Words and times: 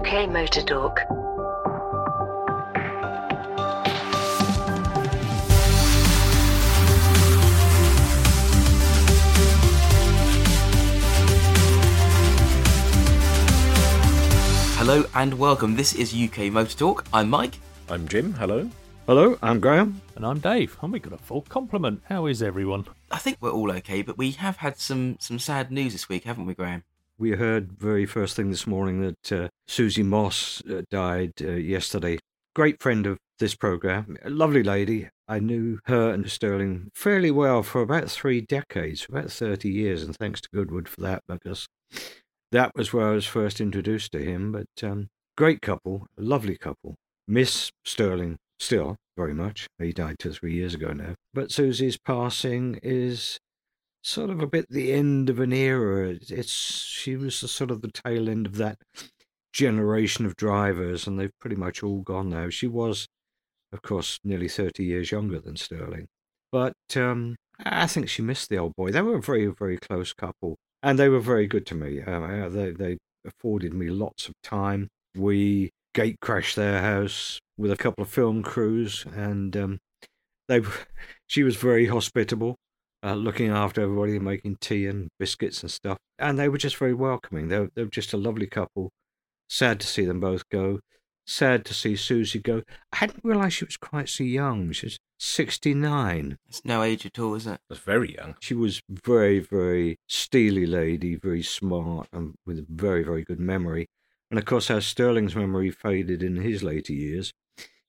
UK 0.00 0.30
Motor 0.30 0.62
Talk. 0.62 1.00
Hello 14.78 15.04
and 15.14 15.38
welcome. 15.38 15.76
This 15.76 15.94
is 15.94 16.14
UK 16.14 16.50
Motor 16.50 16.78
Talk. 16.78 17.04
I'm 17.12 17.28
Mike. 17.28 17.58
I'm 17.90 18.08
Jim. 18.08 18.32
Hello. 18.32 18.70
Hello, 19.06 19.38
I'm 19.42 19.60
Graham. 19.60 20.00
And 20.16 20.24
I'm 20.24 20.38
Dave, 20.38 20.78
and 20.80 20.94
we 20.94 21.00
got 21.00 21.12
a 21.12 21.18
full 21.18 21.42
complement. 21.42 22.00
How 22.08 22.24
is 22.24 22.42
everyone? 22.42 22.86
I 23.10 23.18
think 23.18 23.36
we're 23.40 23.50
all 23.50 23.70
okay, 23.72 24.00
but 24.00 24.16
we 24.16 24.30
have 24.30 24.56
had 24.56 24.78
some 24.78 25.18
some 25.20 25.38
sad 25.38 25.70
news 25.70 25.92
this 25.92 26.08
week, 26.08 26.24
haven't 26.24 26.46
we, 26.46 26.54
Graham? 26.54 26.84
We 27.20 27.32
heard 27.32 27.72
very 27.78 28.06
first 28.06 28.34
thing 28.34 28.48
this 28.48 28.66
morning 28.66 29.02
that 29.02 29.30
uh, 29.30 29.48
Susie 29.68 30.02
Moss 30.02 30.62
uh, 30.64 30.80
died 30.90 31.34
uh, 31.42 31.50
yesterday. 31.50 32.18
Great 32.56 32.80
friend 32.80 33.06
of 33.06 33.18
this 33.38 33.54
program, 33.54 34.16
a 34.24 34.30
lovely 34.30 34.62
lady. 34.62 35.10
I 35.28 35.38
knew 35.38 35.80
her 35.84 36.14
and 36.14 36.30
Stirling 36.30 36.90
fairly 36.94 37.30
well 37.30 37.62
for 37.62 37.82
about 37.82 38.10
three 38.10 38.40
decades, 38.40 39.04
about 39.06 39.30
30 39.30 39.68
years, 39.68 40.02
and 40.02 40.16
thanks 40.16 40.40
to 40.40 40.48
Goodwood 40.54 40.88
for 40.88 41.02
that 41.02 41.22
because 41.28 41.68
that 42.52 42.72
was 42.74 42.94
where 42.94 43.08
I 43.08 43.14
was 43.14 43.26
first 43.26 43.60
introduced 43.60 44.12
to 44.12 44.24
him. 44.24 44.50
But 44.50 44.82
um, 44.82 45.08
great 45.36 45.60
couple, 45.60 46.06
lovely 46.16 46.56
couple. 46.56 46.94
Miss 47.28 47.70
Stirling 47.84 48.38
still 48.58 48.96
very 49.18 49.34
much. 49.34 49.66
He 49.78 49.92
died 49.92 50.16
two 50.18 50.30
or 50.30 50.32
three 50.32 50.54
years 50.54 50.72
ago 50.72 50.94
now. 50.94 51.16
But 51.34 51.52
Susie's 51.52 51.98
passing 51.98 52.80
is 52.82 53.38
sort 54.02 54.30
of 54.30 54.40
a 54.40 54.46
bit 54.46 54.66
the 54.68 54.92
end 54.92 55.30
of 55.30 55.40
an 55.40 55.52
era. 55.52 56.16
It's 56.28 56.52
she 56.52 57.16
was 57.16 57.40
the 57.40 57.48
sort 57.48 57.70
of 57.70 57.82
the 57.82 57.90
tail 57.90 58.28
end 58.28 58.46
of 58.46 58.56
that 58.56 58.78
generation 59.52 60.26
of 60.26 60.36
drivers, 60.36 61.06
and 61.06 61.18
they've 61.18 61.38
pretty 61.40 61.56
much 61.56 61.82
all 61.82 62.00
gone 62.00 62.30
now. 62.30 62.48
She 62.48 62.66
was, 62.66 63.06
of 63.72 63.82
course, 63.82 64.18
nearly 64.24 64.48
thirty 64.48 64.84
years 64.84 65.10
younger 65.10 65.40
than 65.40 65.56
Stirling, 65.56 66.06
but 66.52 66.74
um, 66.96 67.36
I 67.64 67.86
think 67.86 68.08
she 68.08 68.22
missed 68.22 68.48
the 68.48 68.58
old 68.58 68.74
boy. 68.76 68.90
They 68.90 69.02
were 69.02 69.16
a 69.16 69.22
very, 69.22 69.46
very 69.46 69.76
close 69.76 70.12
couple, 70.12 70.56
and 70.82 70.98
they 70.98 71.08
were 71.08 71.20
very 71.20 71.46
good 71.46 71.66
to 71.66 71.74
me. 71.74 72.02
Uh, 72.02 72.48
they 72.48 72.70
they 72.72 72.98
afforded 73.24 73.74
me 73.74 73.88
lots 73.88 74.28
of 74.28 74.34
time. 74.42 74.88
We 75.16 75.70
gate 75.94 76.20
crashed 76.20 76.56
their 76.56 76.80
house 76.80 77.40
with 77.58 77.72
a 77.72 77.76
couple 77.76 78.02
of 78.02 78.08
film 78.08 78.42
crews, 78.42 79.04
and 79.14 79.56
um, 79.56 79.78
they 80.48 80.62
she 81.26 81.42
was 81.42 81.56
very 81.56 81.86
hospitable 81.86 82.56
uh, 83.02 83.14
looking 83.14 83.50
after 83.50 83.80
everybody 83.80 84.16
and 84.16 84.24
making 84.24 84.56
tea 84.56 84.86
and 84.86 85.08
biscuits 85.18 85.62
and 85.62 85.70
stuff. 85.70 85.98
And 86.18 86.38
they 86.38 86.48
were 86.48 86.58
just 86.58 86.76
very 86.76 86.94
welcoming. 86.94 87.48
They 87.48 87.60
were, 87.60 87.70
they 87.74 87.84
were 87.84 87.90
just 87.90 88.12
a 88.12 88.18
lovely 88.18 88.46
couple. 88.46 88.90
Sad 89.48 89.80
to 89.80 89.86
see 89.86 90.04
them 90.04 90.20
both 90.20 90.48
go. 90.48 90.80
Sad 91.26 91.64
to 91.66 91.74
see 91.74 91.96
Susie 91.96 92.38
go. 92.38 92.62
I 92.92 92.96
hadn't 92.96 93.24
realised 93.24 93.54
she 93.54 93.64
was 93.64 93.76
quite 93.76 94.08
so 94.08 94.24
young. 94.24 94.72
She 94.72 94.86
was 94.86 94.98
69. 95.18 96.38
It's 96.48 96.64
no 96.64 96.82
age 96.82 97.06
at 97.06 97.18
all, 97.18 97.34
is 97.34 97.46
it? 97.46 97.60
That's 97.68 97.80
very 97.80 98.14
young. 98.14 98.36
She 98.40 98.54
was 98.54 98.80
very, 98.88 99.38
very 99.38 99.98
steely 100.08 100.66
lady, 100.66 101.14
very 101.14 101.42
smart, 101.42 102.08
and 102.12 102.34
with 102.46 102.58
a 102.58 102.66
very, 102.68 103.04
very 103.04 103.22
good 103.22 103.40
memory. 103.40 103.86
And 104.30 104.38
of 104.38 104.44
course, 104.44 104.70
as 104.70 104.86
Stirling's 104.86 105.36
memory 105.36 105.70
faded 105.70 106.22
in 106.22 106.36
his 106.36 106.62
later 106.62 106.92
years, 106.92 107.32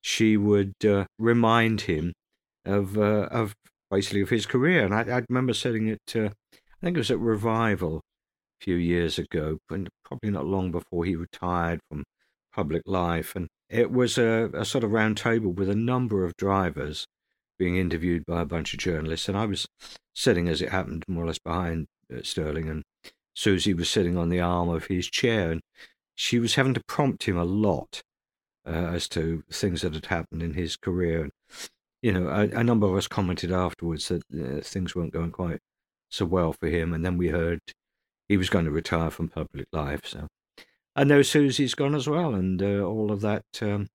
she 0.02 0.36
would 0.38 0.74
uh, 0.86 1.06
remind 1.18 1.82
him 1.82 2.14
of 2.66 2.98
uh, 2.98 3.28
of 3.32 3.56
basically 3.92 4.22
of 4.22 4.30
his 4.30 4.46
career. 4.46 4.86
And 4.86 4.96
I, 4.96 5.18
I 5.18 5.26
remember 5.30 5.54
sitting 5.54 5.90
at, 5.90 6.16
uh, 6.16 6.30
I 6.54 6.86
think 6.86 6.96
it 6.96 7.00
was 7.00 7.12
at 7.12 7.20
Revival 7.20 7.98
a 7.98 8.64
few 8.64 8.76
years 8.76 9.20
ago, 9.20 9.60
and 9.70 9.90
probably 10.06 10.32
not 10.32 10.46
long 10.46 10.72
before 10.72 11.06
he 11.06 11.16
retired 11.16 11.82
from 11.90 12.06
public 12.56 12.84
life. 12.86 13.36
And 13.36 13.48
it 13.70 13.92
was 13.92 14.18
a, 14.18 14.50
a 14.54 14.66
sort 14.66 14.84
of 14.84 14.92
round 14.92 15.18
table 15.18 15.52
with 15.52 15.70
a 15.70 15.76
number 15.76 16.26
of 16.26 16.38
drivers 16.38 17.06
being 17.60 17.76
interviewed 17.76 18.26
by 18.26 18.42
a 18.42 18.46
bunch 18.46 18.74
of 18.74 18.80
journalists. 18.80 19.28
And 19.28 19.38
I 19.38 19.46
was 19.46 19.68
sitting, 20.16 20.48
as 20.48 20.62
it 20.62 20.70
happened, 20.70 21.04
more 21.08 21.26
or 21.26 21.28
less 21.28 21.40
behind 21.40 21.88
uh, 22.12 22.22
Stirling, 22.24 22.70
and 22.70 22.84
Susie 23.36 23.74
was 23.74 23.90
sitting 23.90 24.18
on 24.18 24.30
the 24.30 24.40
arm 24.40 24.70
of 24.70 24.86
his 24.86 25.08
chair. 25.08 25.52
And 25.52 25.62
she 26.16 26.40
was 26.40 26.56
having 26.56 26.74
to 26.74 26.82
prompt 26.88 27.24
him 27.24 27.38
a 27.38 27.46
lot 27.46 28.02
uh, 28.66 28.70
as 28.70 29.08
to 29.10 29.44
things 29.52 29.82
that 29.82 29.94
had 29.94 30.08
happened 30.08 30.42
in 30.44 30.54
his 30.54 30.76
career. 30.76 31.24
And 31.24 31.32
you 32.02 32.12
know, 32.12 32.28
a, 32.28 32.60
a, 32.60 32.64
number 32.64 32.88
of 32.88 32.96
us 32.96 33.08
commented 33.08 33.52
afterwards 33.52 34.08
that 34.08 34.24
uh, 34.34 34.62
things 34.62 34.96
weren't 34.96 35.14
going 35.14 35.32
quite 35.32 35.60
so 36.10 36.26
well 36.26 36.54
for 36.54 36.68
him, 36.68 36.94
and 36.94 37.06
then 37.06 37.18
we 37.18 37.30
heard 37.30 37.60
he 38.28 38.38
was 38.38 38.50
going 38.50 38.66
to 38.66 38.72
retire 38.72 39.10
from 39.10 39.30
public 39.30 39.68
life. 39.72 40.02
So 40.06 40.28
I 40.96 41.04
know 41.04 41.22
Susie's 41.22 41.76
gone 41.76 41.96
as 41.96 42.08
well, 42.08 42.34
and 42.34 42.62
uh, 42.62 42.82
all 42.82 43.12
of 43.12 43.22
that 43.22 43.46
um, 43.62 43.90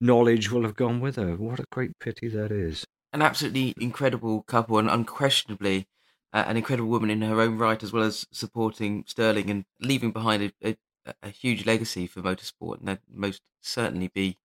knowledge 0.00 0.50
will 0.50 0.62
have 0.62 0.76
gone 0.76 1.00
with 1.00 1.16
her. 1.16 1.36
What 1.36 1.60
a 1.60 1.64
great 1.70 1.98
pity 1.98 2.28
that 2.28 2.52
is. 2.52 2.84
An 3.12 3.22
absolutely 3.22 3.74
incredible 3.80 4.42
couple, 4.42 4.78
and 4.78 4.90
unquestionably 4.90 5.86
uh, 6.32 6.44
an 6.46 6.56
incredible 6.56 6.90
woman 6.90 7.10
in 7.10 7.22
her 7.22 7.40
own 7.40 7.56
right, 7.56 7.82
as 7.82 7.92
well 7.92 8.02
as 8.02 8.26
supporting 8.30 9.04
Stirling 9.06 9.50
and 9.50 9.64
leaving 9.80 10.12
behind 10.12 10.52
a, 10.62 10.76
a, 11.06 11.14
a 11.22 11.30
huge 11.30 11.64
legacy 11.64 12.06
for 12.06 12.20
motorsport, 12.20 12.80
and 12.80 12.88
that 12.88 13.00
most 13.10 13.40
certainly 13.62 14.08
be 14.08 14.36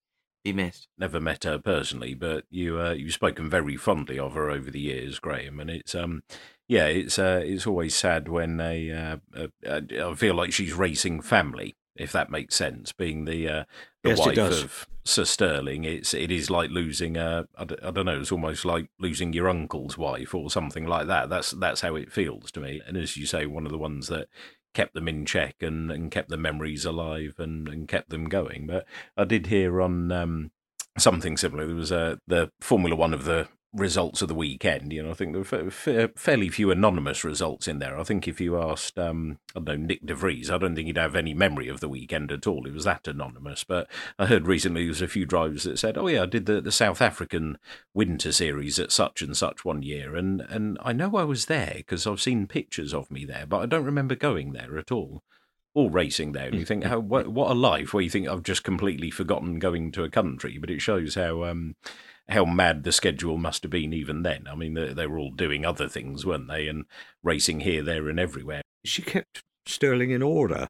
be 0.44 0.54
missed. 0.54 0.88
Never 0.98 1.20
met 1.20 1.44
her 1.44 1.60
personally, 1.60 2.14
but 2.14 2.46
you 2.50 2.80
uh, 2.80 2.92
you've 2.92 3.14
spoken 3.14 3.50
very 3.50 3.78
fondly 3.78 4.20
of 4.20 4.34
her 4.34 4.50
over 4.50 4.70
the 4.70 4.80
years, 4.80 5.20
Graham, 5.20 5.60
and 5.60 5.70
it's 5.70 5.96
um 5.96 6.24
yeah 6.68 6.86
it's 6.86 7.18
uh, 7.18 7.42
it's 7.44 7.68
always 7.68 7.96
sad 7.96 8.28
when 8.28 8.60
a, 8.60 9.20
uh, 9.36 9.48
I 9.68 10.14
feel 10.16 10.36
like 10.36 10.54
she's 10.54 10.74
racing 10.74 11.22
family 11.22 11.76
if 11.96 12.12
that 12.12 12.30
makes 12.30 12.56
sense. 12.56 12.92
Being 12.92 13.26
the 13.26 13.48
uh, 13.48 13.64
the 14.04 14.10
yes, 14.10 14.20
wife 14.20 14.38
of 14.38 14.88
Sir 15.04 15.26
Stirling, 15.26 15.84
it's 15.84 16.14
it 16.14 16.32
is 16.32 16.50
like 16.50 16.70
losing 16.70 17.18
a 17.18 17.46
I 17.58 17.66
don't 17.66 18.06
know. 18.06 18.20
It's 18.20 18.32
almost 18.32 18.66
like 18.66 18.90
losing 19.00 19.34
your 19.34 19.50
uncle's 19.50 19.98
wife 19.98 20.34
or 20.34 20.50
something 20.50 20.86
like 20.86 21.08
that. 21.08 21.30
That's 21.30 21.52
that's 21.52 21.82
how 21.82 21.96
it 21.96 22.12
feels 22.12 22.52
to 22.54 22.60
me. 22.60 22.82
And 22.86 22.98
as 22.98 23.18
you 23.18 23.26
say, 23.26 23.46
one 23.46 23.66
of 23.66 23.72
the 23.72 23.78
ones 23.78 24.08
that 24.08 24.28
kept 24.74 24.94
them 24.94 25.08
in 25.08 25.26
check 25.26 25.56
and, 25.62 25.92
and 25.92 26.12
kept 26.12 26.30
the 26.30 26.38
memories 26.38 26.86
alive 26.86 27.36
and, 27.38 27.68
and 27.68 27.88
kept 27.88 28.10
them 28.10 28.26
going. 28.26 28.68
But 28.68 28.86
I 29.16 29.24
did 29.24 29.48
hear 29.48 29.82
on 29.82 30.12
um, 30.12 30.52
something 30.98 31.38
similar. 31.38 31.66
There 31.66 31.76
was 31.76 31.90
the 31.90 32.52
Formula 32.60 32.96
One 32.96 33.14
of 33.14 33.26
the 33.26 33.48
results 33.74 34.22
of 34.22 34.28
the 34.28 34.36
weekend. 34.36 34.94
You 34.94 35.04
know, 35.04 35.12
I 35.12 35.14
think 35.14 35.34
there 35.34 35.64
were 35.64 35.72
fa- 35.72 36.12
fairly 36.16 36.50
few 36.50 36.72
anonymous 36.72 37.24
results 37.24 37.68
in 37.68 37.80
there. 37.80 38.00
I 38.00 38.04
think 38.04 38.28
if 38.28 38.40
you 38.40 38.62
asked, 38.62 39.00
um, 39.00 39.40
I 39.56 39.60
don't 39.60 39.88
know, 39.88 39.96
Nyck 39.96 40.06
de 40.06 40.14
Vries, 40.14 40.50
I 40.50 40.58
don't 40.58 40.76
think 40.76 40.88
he'd 40.88 40.98
have 40.98 41.16
any 41.16 41.34
memory 41.34 41.68
of 41.68 41.80
the 41.80 41.90
weekend 41.90 42.32
at 42.32 42.46
all. 42.46 42.68
It 42.68 42.74
was 42.74 42.84
that 42.86 43.08
anonymous. 43.08 43.64
But 43.64 43.88
I 44.20 44.28
heard 44.28 44.48
recently 44.48 44.84
there 44.84 44.90
was 44.90 45.02
a 45.02 45.08
few 45.08 45.26
drivers 45.26 45.64
that 45.64 45.80
said, 45.80 45.98
"Oh 45.98 46.08
yeah, 46.08 46.24
I 46.24 46.28
did 46.28 46.46
the, 46.46 46.62
the 46.62 46.72
South 46.72 47.02
African 47.02 47.58
Winter 47.94 48.32
Series 48.32 48.78
at 48.80 48.92
such 48.92 49.22
and 49.22 49.36
such 49.36 49.66
one 49.66 49.82
year, 49.82 50.16
and 50.16 50.42
and 50.42 50.78
I 50.82 50.94
know 50.94 51.16
I 51.16 51.24
was 51.24 51.48
there 51.48 51.74
because 51.78 52.06
I've 52.06 52.22
seen 52.22 52.48
pictures 52.48 52.94
of 52.94 53.10
me 53.12 53.26
there, 53.26 53.46
but 53.48 53.60
I 53.60 53.66
don't 53.66 53.86
remember 53.86 54.16
going 54.16 54.54
there 54.54 54.78
at 54.78 54.92
all." 54.92 55.24
All 55.74 55.90
racing 55.90 56.34
there. 56.34 56.48
And 56.48 56.60
you 56.60 56.66
think, 56.66 56.84
how 56.84 57.00
what, 57.00 57.28
what 57.28 57.52
a 57.52 57.56
life 57.56 57.94
where 57.94 58.04
you 58.04 58.10
think 58.10 58.28
I've 58.28 58.44
just 58.44 58.64
completely 58.64 59.10
forgotten 59.10 59.60
going 59.60 59.92
to 59.94 60.04
a 60.04 60.10
country, 60.10 60.58
but 60.58 60.70
it 60.70 60.82
shows 60.82 61.16
how 61.16 61.44
um, 61.46 61.76
how 62.30 62.46
mad 62.46 62.84
the 62.84 62.92
schedule 62.92 63.38
must 63.38 63.64
have 63.64 63.72
been 63.72 63.94
even 63.94 64.24
then. 64.24 64.46
I 64.50 64.56
mean, 64.56 64.76
they, 64.76 64.94
they 64.94 65.08
were 65.08 65.18
all 65.18 65.32
doing 65.32 65.66
other 65.66 65.90
things, 65.90 66.26
weren't 66.26 66.48
they? 66.48 66.68
And 66.68 66.86
racing 67.24 67.62
here, 67.62 67.84
there, 67.84 68.08
and 68.08 68.20
everywhere. 68.20 68.62
She 68.86 69.02
kept 69.02 69.44
Stirling 69.66 70.12
in 70.12 70.22
order. 70.22 70.68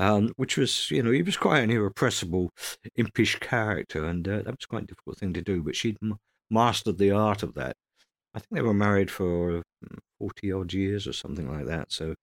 Um, 0.00 0.32
which 0.36 0.56
was, 0.56 0.92
you 0.92 1.02
know, 1.02 1.10
he 1.10 1.22
was 1.22 1.36
quite 1.36 1.58
an 1.58 1.72
irrepressible, 1.72 2.52
impish 2.94 3.36
character, 3.40 4.04
and 4.04 4.28
uh, 4.28 4.36
that 4.42 4.46
was 4.46 4.66
quite 4.68 4.84
a 4.84 4.86
difficult 4.86 5.18
thing 5.18 5.32
to 5.32 5.42
do. 5.42 5.60
But 5.60 5.74
she'd 5.74 5.96
m- 6.00 6.18
mastered 6.48 6.98
the 6.98 7.10
art 7.10 7.42
of 7.42 7.54
that. 7.54 7.74
I 8.32 8.38
think 8.38 8.50
they 8.52 8.62
were 8.62 8.72
married 8.72 9.10
for 9.10 9.64
mm, 9.84 9.98
forty 10.20 10.52
odd 10.52 10.72
years 10.72 11.08
or 11.08 11.12
something 11.12 11.52
like 11.52 11.66
that. 11.66 11.90
So 11.90 12.14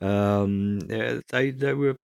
um, 0.00 0.80
yeah, 0.88 1.20
they 1.30 1.50
they 1.50 1.74
were 1.74 1.96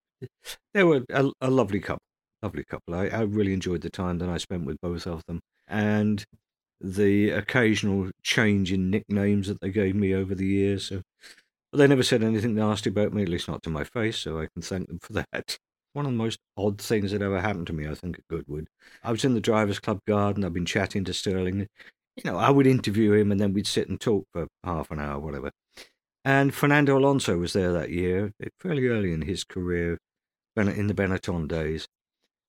they 0.74 0.84
were 0.84 1.04
a, 1.10 1.30
a 1.40 1.50
lovely 1.50 1.80
couple, 1.80 2.02
lovely 2.42 2.64
couple. 2.64 2.94
I, 2.94 3.06
I 3.08 3.20
really 3.22 3.52
enjoyed 3.54 3.82
the 3.82 3.90
time 3.90 4.18
that 4.18 4.28
I 4.28 4.38
spent 4.38 4.64
with 4.66 4.78
both 4.82 5.06
of 5.06 5.22
them 5.26 5.40
and 5.68 6.24
the 6.80 7.30
occasional 7.30 8.10
change 8.22 8.72
in 8.72 8.90
nicknames 8.90 9.48
that 9.48 9.60
they 9.60 9.70
gave 9.70 9.94
me 9.94 10.14
over 10.14 10.34
the 10.34 10.46
years. 10.46 10.88
So 10.88 11.02
they 11.72 11.86
never 11.86 12.02
said 12.02 12.22
anything 12.22 12.54
nasty 12.54 12.90
about 12.90 13.12
me, 13.12 13.22
at 13.22 13.28
least 13.28 13.48
not 13.48 13.62
to 13.64 13.70
my 13.70 13.84
face, 13.84 14.18
so 14.18 14.38
I 14.40 14.48
can 14.52 14.62
thank 14.62 14.88
them 14.88 14.98
for 15.00 15.12
that. 15.32 15.58
One 15.92 16.06
of 16.06 16.12
the 16.12 16.18
most 16.18 16.40
odd 16.56 16.80
things 16.80 17.12
that 17.12 17.22
ever 17.22 17.40
happened 17.40 17.68
to 17.68 17.72
me, 17.72 17.86
I 17.86 17.94
think, 17.94 18.18
at 18.18 18.26
Goodwood. 18.28 18.66
I 19.04 19.12
was 19.12 19.24
in 19.24 19.34
the 19.34 19.40
Drivers' 19.40 19.78
Club 19.78 20.00
garden, 20.08 20.44
I've 20.44 20.52
been 20.52 20.66
chatting 20.66 21.04
to 21.04 21.14
Stirling. 21.14 21.68
You 22.16 22.30
know, 22.30 22.36
I 22.36 22.50
would 22.50 22.66
interview 22.66 23.12
him 23.12 23.30
and 23.32 23.40
then 23.40 23.52
we'd 23.52 23.66
sit 23.66 23.88
and 23.88 24.00
talk 24.00 24.26
for 24.32 24.48
half 24.64 24.90
an 24.90 25.00
hour, 25.00 25.20
whatever. 25.20 25.50
And 26.24 26.54
Fernando 26.54 26.98
Alonso 26.98 27.36
was 27.36 27.52
there 27.52 27.72
that 27.72 27.90
year, 27.90 28.32
fairly 28.58 28.86
early 28.86 29.12
in 29.12 29.22
his 29.22 29.44
career, 29.44 29.98
in 30.56 30.86
the 30.86 30.94
Benetton 30.94 31.46
days. 31.48 31.86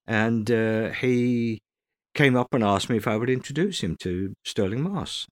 And 0.07 0.50
uh, 0.50 0.89
he 0.92 1.62
came 2.13 2.38
up 2.38 2.54
and 2.54 2.63
asked 2.63 2.89
me 2.89 2.98
if 2.98 3.07
I 3.07 3.18
would 3.18 3.30
introduce 3.30 3.81
him 3.81 3.98
to 3.98 4.33
Stirling 4.44 4.83
Moss. 4.83 5.27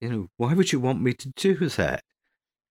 you 0.00 0.08
know, 0.08 0.28
why 0.36 0.54
would 0.54 0.72
you 0.72 0.80
want 0.80 1.02
me 1.02 1.12
to 1.12 1.28
do 1.36 1.68
that? 1.68 2.02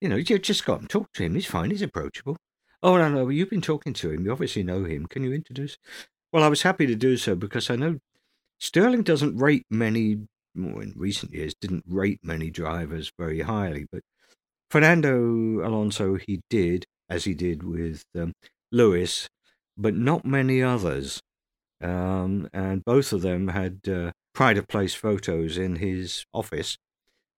You 0.02 0.10
know, 0.10 0.16
you 0.16 0.40
just 0.40 0.66
got 0.66 0.80
and 0.80 0.90
talk 0.90 1.14
to 1.14 1.24
him. 1.24 1.36
He's 1.36 1.46
fine. 1.46 1.70
He's 1.70 1.82
approachable. 1.82 2.38
Oh, 2.82 2.98
no, 2.98 3.10
no. 3.10 3.30
You've 3.30 3.50
been 3.50 3.62
talking 3.62 3.94
to 3.94 4.12
him. 4.12 4.26
You 4.26 4.32
obviously 4.32 4.64
know 4.64 4.84
him. 4.84 5.06
Can 5.06 5.24
you 5.24 5.32
introduce? 5.32 5.78
Well, 6.32 6.44
I 6.44 6.50
was 6.50 6.64
happy 6.64 6.88
to 6.88 6.96
do 6.96 7.16
so 7.16 7.36
because 7.36 7.70
I 7.70 7.76
know 7.76 8.00
Stirling 8.60 9.04
doesn't 9.04 9.38
rate 9.38 9.66
many, 9.70 10.28
well, 10.56 10.80
in 10.80 10.94
recent 10.96 11.34
years, 11.34 11.54
didn't 11.54 11.86
rate 11.88 12.20
many 12.24 12.50
drivers 12.50 13.12
very 13.18 13.42
highly. 13.42 13.86
But 13.92 14.02
Fernando 14.74 15.64
Alonso, 15.64 16.16
he 16.16 16.42
did, 16.50 16.86
as 17.08 17.26
he 17.26 17.36
did 17.36 17.62
with 17.62 18.06
um, 18.18 18.34
Lewis, 18.72 19.30
but 19.78 19.94
not 19.94 20.26
many 20.26 20.64
others. 20.64 21.22
Um, 21.80 22.50
and 22.52 22.84
both 22.84 23.14
of 23.14 23.22
them 23.22 23.50
had 23.50 23.82
uh, 23.88 24.14
pride 24.34 24.58
of 24.58 24.68
place 24.68 24.96
photos 24.96 25.60
in 25.60 25.76
his 25.76 26.26
office. 26.34 26.80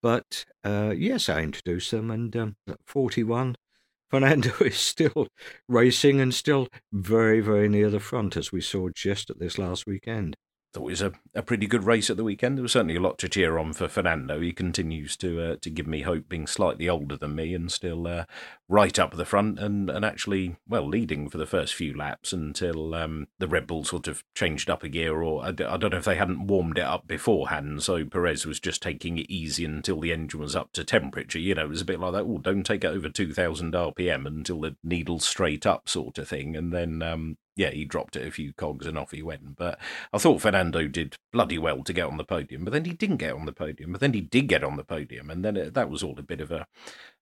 But 0.02 0.46
uh, 0.64 0.94
yes, 0.96 1.28
I 1.28 1.42
introduced 1.42 1.92
them, 1.92 2.10
and 2.10 2.34
um, 2.38 2.56
41 2.86 3.58
Fernando 4.10 4.54
is 4.62 4.78
still 4.78 5.28
racing 5.68 6.22
and 6.22 6.34
still 6.34 6.70
very, 6.94 7.42
very 7.42 7.68
near 7.68 7.90
the 7.90 8.00
front, 8.00 8.38
as 8.38 8.54
we 8.54 8.62
saw 8.62 8.88
just 8.96 9.30
at 9.30 9.40
this 9.40 9.58
last 9.58 9.86
weekend 9.86 10.38
thought 10.76 10.88
it 10.88 10.92
was 10.92 11.02
a, 11.02 11.14
a 11.34 11.42
pretty 11.42 11.68
good 11.68 11.86
race 11.86 12.10
at 12.10 12.18
the 12.18 12.24
weekend. 12.24 12.58
There 12.58 12.64
was 12.64 12.74
certainly 12.74 12.98
a 12.98 13.02
lot 13.02 13.18
to 13.20 13.30
cheer 13.30 13.58
on 13.58 13.72
for 13.72 13.88
Fernando. 13.88 14.42
He 14.42 14.52
continues 14.52 15.16
to 15.18 15.42
uh, 15.42 15.56
to 15.62 15.70
give 15.70 15.88
me 15.88 16.02
hope, 16.02 16.28
being 16.28 16.48
slightly 16.48 16.90
older 16.90 17.16
than 17.16 17.36
me 17.36 17.54
and 17.54 17.72
still 17.72 18.06
uh, 18.08 18.26
right 18.68 19.00
up 19.00 19.16
the 19.16 19.26
front 19.26 19.58
and, 19.58 19.90
and 19.90 20.04
actually 20.04 20.58
well 20.68 20.88
leading 20.88 21.30
for 21.30 21.38
the 21.38 21.46
first 21.46 21.74
few 21.74 21.96
laps 21.96 22.34
until 22.34 22.94
um, 22.94 23.28
the 23.40 23.48
Red 23.48 23.68
Bull 23.68 23.86
sort 23.86 24.08
of 24.08 24.24
changed 24.36 24.70
up 24.70 24.84
a 24.84 24.90
gear, 24.90 25.22
or 25.22 25.46
I, 25.46 25.52
don't 25.52 25.92
know 25.92 25.98
if 25.98 26.06
they 26.06 26.16
hadn't 26.16 26.48
warmed 26.48 26.78
it 26.78 26.84
up 26.84 27.08
beforehand. 27.08 27.82
So 27.84 28.04
Perez 28.04 28.46
was 28.46 28.60
just 28.60 28.82
taking 28.82 29.18
it 29.18 29.30
easy 29.30 29.64
until 29.64 30.02
the 30.02 30.12
engine 30.12 30.42
was 30.42 30.56
up 30.56 30.74
to 30.74 30.84
temperature. 30.84 31.40
You 31.40 31.56
know, 31.56 31.66
it 31.66 31.70
was 31.70 31.82
a 31.82 31.86
bit 31.86 32.00
like 32.02 32.14
that. 32.14 32.24
Oh, 32.24 32.40
don't 32.40 32.66
take 32.66 32.84
it 32.84 32.88
over 32.88 33.08
two 33.08 33.34
thousand 33.34 33.74
RPM 33.74 34.28
until 34.28 34.60
the 34.60 34.76
needle's 34.84 35.26
straight 35.26 35.66
up, 35.66 35.88
sort 35.88 36.18
of 36.18 36.28
thing. 36.28 36.56
And 36.58 36.74
then 36.74 37.02
um, 37.02 37.38
yeah, 37.56 37.70
he 37.70 37.86
dropped 37.86 38.16
it 38.18 38.28
a 38.28 38.32
few 38.32 38.52
cogs 38.54 38.86
and 38.86 38.98
off 38.98 39.12
he 39.12 39.24
went. 39.24 39.56
But 39.56 39.80
I 40.12 40.18
thought 40.18 40.42
Fernando 40.42 40.88
did 40.88 41.16
bloody 41.32 41.58
well 41.58 41.84
to 41.84 41.94
get 41.94 42.08
on 42.08 42.18
the 42.18 42.26
podium, 42.26 42.66
but 42.66 42.74
then 42.74 42.86
he 42.86 42.92
didn't 42.92 43.18
get 43.18 43.34
on 43.34 43.46
the 43.46 43.54
podium. 43.54 43.94
But 43.94 44.02
then 44.02 44.14
he 44.14 44.22
did 44.22 44.48
get 44.48 44.64
on 44.64 44.76
the 44.76 44.84
podium, 44.84 45.30
and 45.30 45.44
then 45.44 45.56
it, 45.56 45.74
that 45.74 45.90
was 45.90 46.04
all 46.04 46.16
a 46.18 46.24
bit 46.24 46.42
of 46.42 46.52
a, 46.52 46.68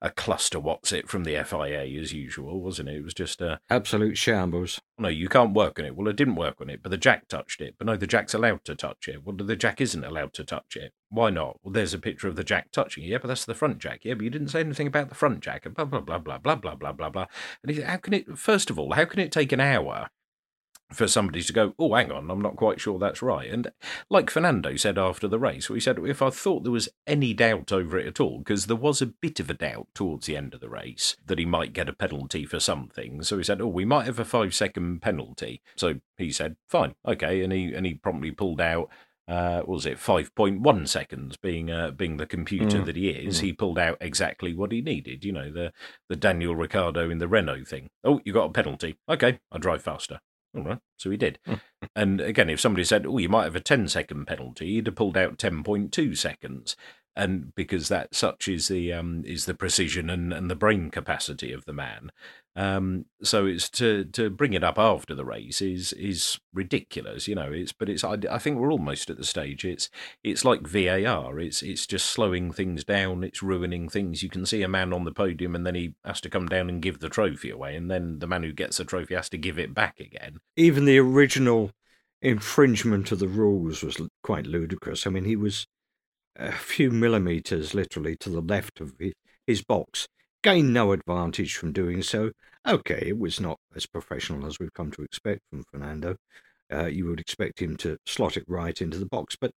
a 0.01 0.09
cluster. 0.09 0.59
What's 0.59 0.91
it 0.91 1.07
from 1.07 1.24
the 1.24 1.44
FIA 1.44 1.83
as 2.01 2.13
usual, 2.13 2.62
wasn't 2.62 2.89
it? 2.89 2.95
It 2.95 3.03
was 3.03 3.13
just 3.13 3.41
a 3.41 3.59
absolute 3.69 4.18
shambles. 4.18 4.81
No, 4.97 5.07
you 5.07 5.30
can't 5.30 5.53
work 5.53 5.80
on 5.80 5.85
it. 5.85 5.95
Well, 5.95 6.07
it 6.07 6.15
didn't 6.15 6.35
work 6.35 6.59
on 6.62 6.69
it, 6.69 6.81
but 6.81 6.89
the 6.89 6.97
jack 6.97 7.27
touched 7.27 7.62
it. 7.62 7.75
But 7.77 7.85
no, 7.85 7.95
the 7.95 8.07
jack's 8.07 8.33
allowed 8.33 8.63
to 8.65 8.75
touch 8.75 9.07
it. 9.07 9.24
Well, 9.24 9.35
the 9.35 9.56
jack 9.56 9.81
isn't 9.81 10.03
allowed 10.03 10.33
to 10.33 10.44
touch 10.44 10.75
it. 10.75 10.94
Why 11.09 11.30
not? 11.30 11.59
Well, 11.62 11.74
there's 11.74 11.94
a 11.94 12.00
picture 12.00 12.27
of 12.27 12.35
the 12.35 12.44
jack 12.44 12.71
touching 12.71 13.03
it. 13.03 13.07
Yeah, 13.07 13.19
but 13.19 13.27
that's 13.27 13.45
the 13.45 13.53
front 13.53 13.77
jack. 13.77 14.01
Yeah, 14.03 14.15
but 14.15 14.24
you 14.24 14.31
didn't 14.31 14.47
say 14.47 14.62
anything 14.62 14.88
about 14.88 15.09
the 15.09 15.15
front 15.15 15.41
jack. 15.41 15.68
And 15.68 15.75
blah 15.75 15.85
blah 15.85 16.01
blah 16.01 16.18
blah 16.18 16.39
blah 16.39 16.56
blah 16.56 16.75
blah 16.75 16.91
blah 16.91 17.09
blah. 17.09 17.25
And 17.62 17.69
he 17.69 17.77
said, 17.77 17.88
how 17.88 17.97
can 17.97 18.13
it? 18.13 18.38
First 18.38 18.71
of 18.71 18.80
all, 18.80 18.94
how 18.94 19.06
can 19.06 19.19
it 19.19 19.31
take 19.31 19.51
an 19.51 19.59
hour? 19.59 20.09
For 20.94 21.07
somebody 21.07 21.42
to 21.44 21.54
go, 21.54 21.74
oh, 21.80 21.94
hang 21.94 22.12
on, 22.12 22.30
I'm 22.30 22.42
not 22.42 22.56
quite 22.56 22.80
sure 22.80 23.00
that's 23.00 23.22
right. 23.22 23.50
And 23.50 23.72
like 24.10 24.30
Fernando 24.30 24.75
said 24.75 24.98
after 24.98 25.28
the 25.28 25.40
race, 25.40 25.68
he 25.68 25.80
said, 25.80 26.00
if 26.00 26.22
I 26.22 26.30
thought 26.30 26.63
there 26.63 26.72
was 26.72 26.90
any 27.06 27.34
doubt 27.34 27.72
over 27.72 27.98
it 27.98 28.07
at 28.07 28.19
all, 28.19 28.40
because 28.40 28.68
there 28.68 28.75
was 28.75 29.01
a 29.01 29.07
bit 29.07 29.40
of 29.40 29.50
a 29.50 29.54
doubt 29.54 29.88
towards 29.94 30.25
the 30.25 30.38
end 30.38 30.54
of 30.54 30.62
the 30.62 30.69
race 30.69 31.16
that 31.25 31.40
he 31.40 31.45
might 31.45 31.74
get 31.74 31.90
a 31.90 31.94
penalty 31.94 32.45
for 32.45 32.60
something. 32.60 33.24
So 33.24 33.38
he 33.38 33.44
said, 33.44 33.62
oh, 33.62 33.68
we 33.68 33.86
might 33.86 34.06
have 34.06 34.19
a 34.19 34.25
five 34.25 34.54
second 34.54 35.01
penalty. 35.01 35.62
So 35.75 35.95
he 36.18 36.31
said, 36.31 36.56
fine, 36.68 36.95
okay. 37.06 37.42
And 37.42 37.51
he, 37.51 37.74
and 37.74 37.86
he 37.86 37.95
promptly 37.95 38.31
pulled 38.31 38.62
out 38.62 38.90
uh, 39.28 39.62
was 39.66 39.86
it 39.86 39.98
5.1 39.98 40.88
seconds 40.88 41.38
being 41.38 41.72
uh, 41.72 41.92
being 41.92 42.18
the 42.18 42.25
computer 42.25 42.80
mm. 42.80 42.86
that 42.86 42.95
he 42.95 43.10
is, 43.10 43.38
mm. 43.38 43.42
he 43.42 43.54
pulled 43.54 43.80
out 43.80 43.98
exactly 44.01 44.54
what 44.54 44.72
he 44.72 44.81
needed. 44.81 45.24
You 45.24 45.31
know, 45.31 45.51
the 45.51 45.72
the 46.10 46.16
Daniel 46.16 46.56
Ricciardo 46.56 47.10
in 47.10 47.19
the 47.19 47.28
Renault 47.28 47.66
thing. 47.66 47.90
Oh, 48.04 48.19
you 48.25 48.34
got 48.34 48.50
a 48.50 48.54
penalty. 48.54 48.98
Okay, 49.07 49.40
I 49.51 49.57
drive 49.57 49.81
faster. 49.81 50.19
All 50.56 50.64
right, 50.64 50.80
so 50.98 51.10
he 51.10 51.18
did. 51.18 51.40
Hmm. 51.46 51.54
and 51.96 52.22
again, 52.22 52.50
if 52.50 52.60
somebody 52.60 52.84
said, 52.84 53.06
"Oh, 53.06 53.18
you 53.18 53.30
might 53.30 53.46
have 53.46 53.56
a 53.56 53.60
10 53.60 53.88
second 53.88 54.26
penalty," 54.26 54.68
he'd 54.74 54.86
have 54.88 54.96
pulled 54.96 55.18
out 55.18 55.38
10.2 55.38 56.16
seconds, 56.16 56.76
and 57.15 57.54
because 57.56 57.89
that 57.89 58.15
such 58.15 58.48
is 58.48 58.68
the 58.68 58.92
um, 58.92 59.24
is 59.25 59.45
the 59.45 59.54
precision 59.54 60.10
and, 60.10 60.33
and 60.33 60.50
the 60.50 60.56
brain 60.56 60.89
capacity 60.89 61.51
of 61.51 61.65
the 61.65 61.74
man, 61.74 62.12
um, 62.56 63.06
so 63.24 63.45
it's 63.45 63.69
to 63.71 64.06
to 64.06 64.30
bring 64.30 64.54
it 64.54 64.63
up 64.63 64.77
after 64.77 65.15
the 65.15 65.25
race 65.25 65.62
is 65.62 65.94
is 65.94 66.39
ridiculous, 66.54 67.27
you 67.27 67.36
know. 67.36 67.51
It's 67.51 67.71
but 67.71 67.89
it's 67.89 68.04
I, 68.04 68.18
I 68.30 68.38
think 68.38 68.57
we're 68.57 68.71
almost 68.71 69.10
at 69.10 69.18
the 69.18 69.24
stage. 69.24 69.65
It's 69.65 69.89
it's 70.24 70.45
like 70.45 70.68
VAR. 70.68 71.39
It's 71.39 71.63
it's 71.63 71.88
just 71.88 72.07
slowing 72.07 72.51
things 72.51 72.83
down. 72.83 73.24
It's 73.24 73.42
ruining 73.42 73.89
things. 73.89 74.21
You 74.21 74.30
can 74.30 74.45
see 74.45 74.62
a 74.62 74.68
man 74.68 74.94
on 74.94 75.04
the 75.04 75.12
podium 75.12 75.56
and 75.56 75.66
then 75.66 75.75
he 75.75 75.95
has 76.06 76.21
to 76.21 76.30
come 76.30 76.48
down 76.48 76.69
and 76.69 76.81
give 76.81 77.00
the 77.00 77.09
trophy 77.09 77.50
away, 77.50 77.75
and 77.75 77.89
then 77.89 78.19
the 78.19 78.27
man 78.27 78.44
who 78.44 78.54
gets 78.54 78.77
the 78.77 78.86
trophy 78.86 79.16
has 79.16 79.30
to 79.30 79.38
give 79.38 79.57
it 79.57 79.74
back 79.74 80.00
again. 80.00 80.38
Even 80.56 80.86
the 80.86 81.00
original 81.00 81.71
infringement 82.21 83.12
of 83.12 83.19
the 83.19 83.27
rules 83.27 83.83
was 83.83 84.00
quite 84.24 84.45
ludicrous. 84.45 85.06
I 85.06 85.09
mean, 85.09 85.25
he 85.25 85.36
was 85.36 85.68
a 86.35 86.51
few 86.51 86.91
millimeters 86.91 87.74
literally 87.74 88.15
to 88.18 88.30
the 88.30 88.41
left 88.41 88.80
of 88.80 88.94
his 89.45 89.62
box 89.62 90.07
gained 90.44 90.74
no 90.74 90.91
advantage 90.91 91.56
from 91.56 91.71
doing 91.71 92.03
so. 92.03 92.31
Okay, 92.68 93.03
it 93.07 93.18
was 93.18 93.39
not 93.39 93.57
as 93.75 93.85
professional 93.85 94.45
as 94.45 94.59
we've 94.59 94.74
come 94.74 94.91
to 94.91 95.01
expect 95.01 95.41
from 95.50 95.63
Fernando. 95.71 96.15
Uh, 96.71 96.85
you 96.85 97.06
would 97.06 97.19
expect 97.19 97.62
him 97.62 97.77
to 97.77 97.97
slot 98.06 98.38
it 98.38 98.44
right 98.47 98.81
into 98.81 98.97
the 98.97 99.06
box, 99.06 99.35
but 99.39 99.51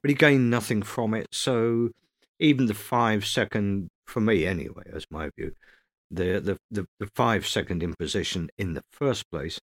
but 0.00 0.10
he 0.10 0.14
gained 0.14 0.50
nothing 0.50 0.82
from 0.82 1.14
it. 1.14 1.28
So 1.32 1.90
even 2.40 2.66
the 2.66 2.74
five 2.74 3.24
second, 3.24 3.88
for 4.06 4.20
me 4.20 4.46
anyway, 4.46 4.84
as 4.92 5.06
my 5.10 5.30
view, 5.36 5.52
the 6.10 6.40
the 6.40 6.58
the, 6.70 6.86
the 6.98 7.08
five 7.14 7.46
second 7.46 7.82
imposition 7.82 8.48
in 8.58 8.74
the 8.74 8.82
first 8.90 9.30
place 9.30 9.60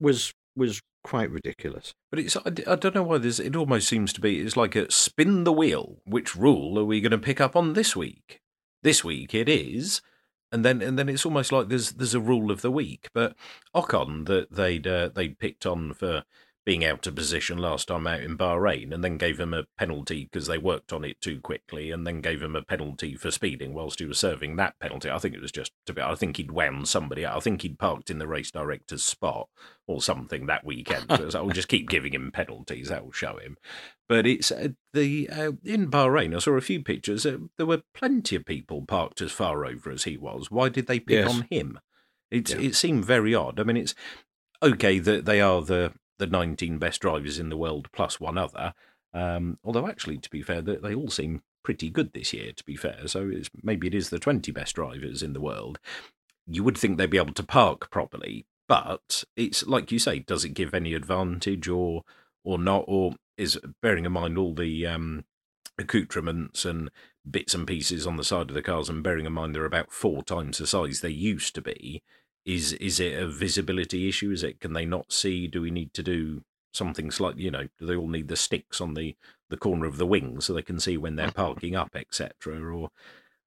was 0.00 0.32
was 0.56 0.82
quite 1.04 1.30
ridiculous. 1.30 1.94
But 2.10 2.20
it's 2.20 2.36
I, 2.36 2.52
I 2.66 2.76
don't 2.76 2.94
know 2.94 3.02
why 3.02 3.18
there's 3.18 3.40
it 3.40 3.56
almost 3.56 3.88
seems 3.88 4.12
to 4.14 4.20
be 4.20 4.40
it's 4.40 4.56
like 4.56 4.76
a 4.76 4.90
spin 4.90 5.44
the 5.44 5.52
wheel. 5.52 5.98
Which 6.04 6.36
rule 6.36 6.78
are 6.78 6.84
we 6.84 7.00
going 7.00 7.12
to 7.12 7.18
pick 7.18 7.40
up 7.40 7.56
on 7.56 7.72
this 7.72 7.96
week? 7.96 8.40
This 8.82 9.04
week 9.04 9.34
it 9.34 9.48
is 9.48 10.02
and 10.52 10.64
then 10.64 10.82
and 10.82 10.98
then 10.98 11.08
it's 11.08 11.24
almost 11.24 11.50
like 11.50 11.68
there's 11.68 11.92
there's 11.92 12.14
a 12.14 12.20
rule 12.20 12.50
of 12.50 12.60
the 12.60 12.70
week. 12.70 13.08
But 13.14 13.34
Ocon 13.74 14.26
that 14.26 14.52
they'd 14.52 14.86
uh, 14.86 15.08
they'd 15.08 15.38
picked 15.38 15.66
on 15.66 15.94
for 15.94 16.24
being 16.64 16.84
out 16.84 17.06
of 17.06 17.14
position 17.14 17.58
last 17.58 17.88
time 17.88 18.06
out 18.06 18.20
in 18.20 18.38
Bahrain, 18.38 18.92
and 18.92 19.02
then 19.02 19.16
gave 19.16 19.40
him 19.40 19.52
a 19.52 19.64
penalty 19.78 20.24
because 20.24 20.46
they 20.46 20.58
worked 20.58 20.92
on 20.92 21.04
it 21.04 21.20
too 21.20 21.40
quickly, 21.40 21.90
and 21.90 22.06
then 22.06 22.20
gave 22.20 22.42
him 22.42 22.54
a 22.54 22.62
penalty 22.62 23.16
for 23.16 23.30
speeding 23.30 23.74
whilst 23.74 23.98
he 23.98 24.06
was 24.06 24.18
serving 24.18 24.56
that 24.56 24.78
penalty. 24.78 25.10
I 25.10 25.18
think 25.18 25.34
it 25.34 25.42
was 25.42 25.52
just 25.52 25.72
to 25.86 25.92
be. 25.92 26.00
I 26.00 26.14
think 26.14 26.36
he'd 26.36 26.52
wound 26.52 26.88
somebody. 26.88 27.26
Out. 27.26 27.36
I 27.36 27.40
think 27.40 27.62
he'd 27.62 27.78
parked 27.78 28.10
in 28.10 28.18
the 28.18 28.28
race 28.28 28.50
director's 28.50 29.02
spot 29.02 29.48
or 29.86 30.00
something 30.00 30.46
that 30.46 30.64
weekend. 30.64 31.06
so 31.30 31.38
I'll 31.38 31.50
just 31.50 31.68
keep 31.68 31.88
giving 31.88 32.14
him 32.14 32.30
penalties. 32.32 32.88
That 32.88 33.04
will 33.04 33.12
show 33.12 33.38
him. 33.38 33.56
But 34.08 34.26
it's 34.26 34.52
uh, 34.52 34.68
the 34.92 35.28
uh, 35.30 35.52
in 35.64 35.90
Bahrain. 35.90 36.36
I 36.36 36.38
saw 36.38 36.52
a 36.52 36.60
few 36.60 36.82
pictures. 36.82 37.26
Uh, 37.26 37.38
there 37.56 37.66
were 37.66 37.82
plenty 37.94 38.36
of 38.36 38.44
people 38.44 38.84
parked 38.86 39.20
as 39.20 39.32
far 39.32 39.66
over 39.66 39.90
as 39.90 40.04
he 40.04 40.16
was. 40.16 40.50
Why 40.50 40.68
did 40.68 40.86
they 40.86 41.00
pick 41.00 41.24
yes. 41.24 41.34
on 41.34 41.46
him? 41.50 41.80
It 42.30 42.50
yeah. 42.50 42.60
it 42.60 42.76
seemed 42.76 43.04
very 43.04 43.34
odd. 43.34 43.58
I 43.58 43.64
mean, 43.64 43.76
it's 43.76 43.94
okay 44.62 44.98
that 44.98 45.24
they 45.24 45.40
are 45.40 45.60
the 45.62 45.92
the 46.22 46.26
19 46.28 46.78
best 46.78 47.00
drivers 47.00 47.40
in 47.40 47.48
the 47.48 47.56
world 47.56 47.88
plus 47.90 48.20
one 48.20 48.38
other. 48.38 48.74
Um, 49.12 49.58
although, 49.64 49.88
actually, 49.88 50.18
to 50.18 50.30
be 50.30 50.40
fair, 50.40 50.62
they, 50.62 50.94
all 50.94 51.10
seem 51.10 51.42
pretty 51.64 51.90
good 51.90 52.12
this 52.12 52.32
year, 52.32 52.52
to 52.52 52.64
be 52.64 52.76
fair. 52.76 53.08
So 53.08 53.32
maybe 53.60 53.88
it 53.88 53.94
is 53.94 54.10
the 54.10 54.20
20 54.20 54.52
best 54.52 54.76
drivers 54.76 55.20
in 55.22 55.32
the 55.32 55.40
world. 55.40 55.80
You 56.46 56.62
would 56.62 56.78
think 56.78 56.96
they'd 56.96 57.10
be 57.10 57.18
able 57.18 57.34
to 57.34 57.42
park 57.42 57.90
properly, 57.90 58.46
but 58.68 59.24
it's 59.36 59.66
like 59.66 59.90
you 59.90 59.98
say, 59.98 60.20
does 60.20 60.44
it 60.44 60.50
give 60.50 60.74
any 60.74 60.94
advantage 60.94 61.68
or 61.68 62.04
or 62.44 62.56
not? 62.56 62.84
Or 62.86 63.14
is 63.36 63.58
bearing 63.80 64.04
in 64.04 64.12
mind 64.12 64.38
all 64.38 64.54
the 64.54 64.86
um, 64.86 65.24
accoutrements 65.76 66.64
and 66.64 66.88
bits 67.28 67.54
and 67.54 67.66
pieces 67.66 68.06
on 68.06 68.16
the 68.16 68.24
side 68.24 68.48
of 68.48 68.54
the 68.54 68.62
cars, 68.62 68.88
and 68.88 69.02
bearing 69.02 69.26
in 69.26 69.32
mind 69.32 69.54
they're 69.54 69.64
about 69.64 69.92
four 69.92 70.22
times 70.22 70.58
the 70.58 70.66
size 70.66 71.00
they 71.00 71.10
used 71.10 71.54
to 71.56 71.62
be, 71.62 72.02
is 72.44 72.72
is 72.74 73.00
it 73.00 73.20
a 73.20 73.26
visibility 73.26 74.08
issue? 74.08 74.30
Is 74.30 74.42
it 74.42 74.60
can 74.60 74.72
they 74.72 74.84
not 74.84 75.12
see? 75.12 75.46
Do 75.46 75.62
we 75.62 75.70
need 75.70 75.92
to 75.94 76.02
do 76.02 76.42
something 76.72 77.10
slightly? 77.10 77.44
You 77.44 77.50
know, 77.50 77.68
do 77.78 77.86
they 77.86 77.96
all 77.96 78.08
need 78.08 78.28
the 78.28 78.36
sticks 78.36 78.80
on 78.80 78.94
the 78.94 79.14
the 79.50 79.56
corner 79.56 79.86
of 79.86 79.98
the 79.98 80.06
wings 80.06 80.46
so 80.46 80.54
they 80.54 80.62
can 80.62 80.80
see 80.80 80.96
when 80.96 81.16
they're 81.16 81.30
parking 81.32 81.76
up, 81.76 81.94
etc. 81.94 82.60
Or 82.74 82.90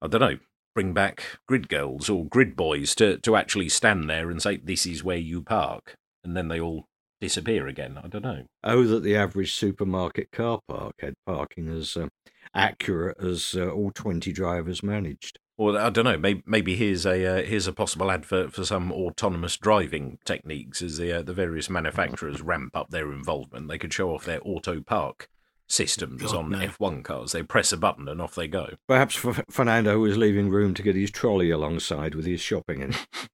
I 0.01 0.07
don't 0.07 0.21
know. 0.21 0.39
Bring 0.73 0.93
back 0.93 1.23
grid 1.47 1.69
girls 1.69 2.09
or 2.09 2.25
grid 2.25 2.55
boys 2.55 2.95
to 2.95 3.17
to 3.19 3.35
actually 3.35 3.69
stand 3.69 4.09
there 4.09 4.29
and 4.29 4.41
say 4.41 4.57
this 4.57 4.85
is 4.85 5.03
where 5.03 5.17
you 5.17 5.41
park, 5.41 5.95
and 6.23 6.35
then 6.35 6.49
they 6.49 6.59
all 6.59 6.85
disappear 7.21 7.67
again. 7.67 7.97
I 8.03 8.07
don't 8.07 8.23
know. 8.23 8.43
Oh, 8.61 8.83
that 8.83 9.01
the 9.01 9.15
average 9.15 9.53
supermarket 9.53 10.31
car 10.31 10.59
park 10.67 10.95
had 10.99 11.13
parking 11.25 11.69
as 11.69 11.95
uh, 11.95 12.09
accurate 12.53 13.17
as 13.23 13.55
uh, 13.57 13.69
all 13.69 13.91
twenty 13.91 14.33
drivers 14.33 14.83
managed. 14.83 15.39
Or 15.57 15.77
I 15.79 15.89
don't 15.89 16.03
know. 16.03 16.17
Maybe, 16.17 16.43
maybe 16.45 16.75
here's 16.75 17.05
a 17.05 17.25
uh, 17.25 17.43
here's 17.45 17.67
a 17.67 17.73
possible 17.73 18.11
advert 18.11 18.51
for 18.51 18.65
some 18.65 18.91
autonomous 18.91 19.55
driving 19.55 20.19
techniques 20.25 20.81
as 20.81 20.97
the 20.97 21.19
uh, 21.19 21.21
the 21.21 21.33
various 21.33 21.69
manufacturers 21.69 22.41
ramp 22.41 22.75
up 22.75 22.89
their 22.89 23.11
involvement. 23.13 23.69
They 23.69 23.77
could 23.77 23.93
show 23.93 24.13
off 24.13 24.25
their 24.25 24.41
auto 24.43 24.81
park 24.81 25.29
systems 25.67 26.21
God, 26.21 26.35
on 26.35 26.49
no. 26.51 26.59
F1 26.59 27.03
cars. 27.03 27.31
They 27.31 27.41
press 27.41 27.71
a 27.71 27.77
button 27.77 28.07
and 28.07 28.21
off 28.21 28.35
they 28.35 28.47
go. 28.47 28.75
Perhaps 28.87 29.15
Fernando 29.49 29.97
was 29.99 30.17
leaving 30.17 30.49
room 30.49 30.73
to 30.75 30.83
get 30.83 30.95
his 30.95 31.09
trolley 31.09 31.49
alongside 31.49 32.15
with 32.15 32.25
his 32.25 32.41
shopping 32.41 32.81
in 32.81 32.91
it. 32.91 33.07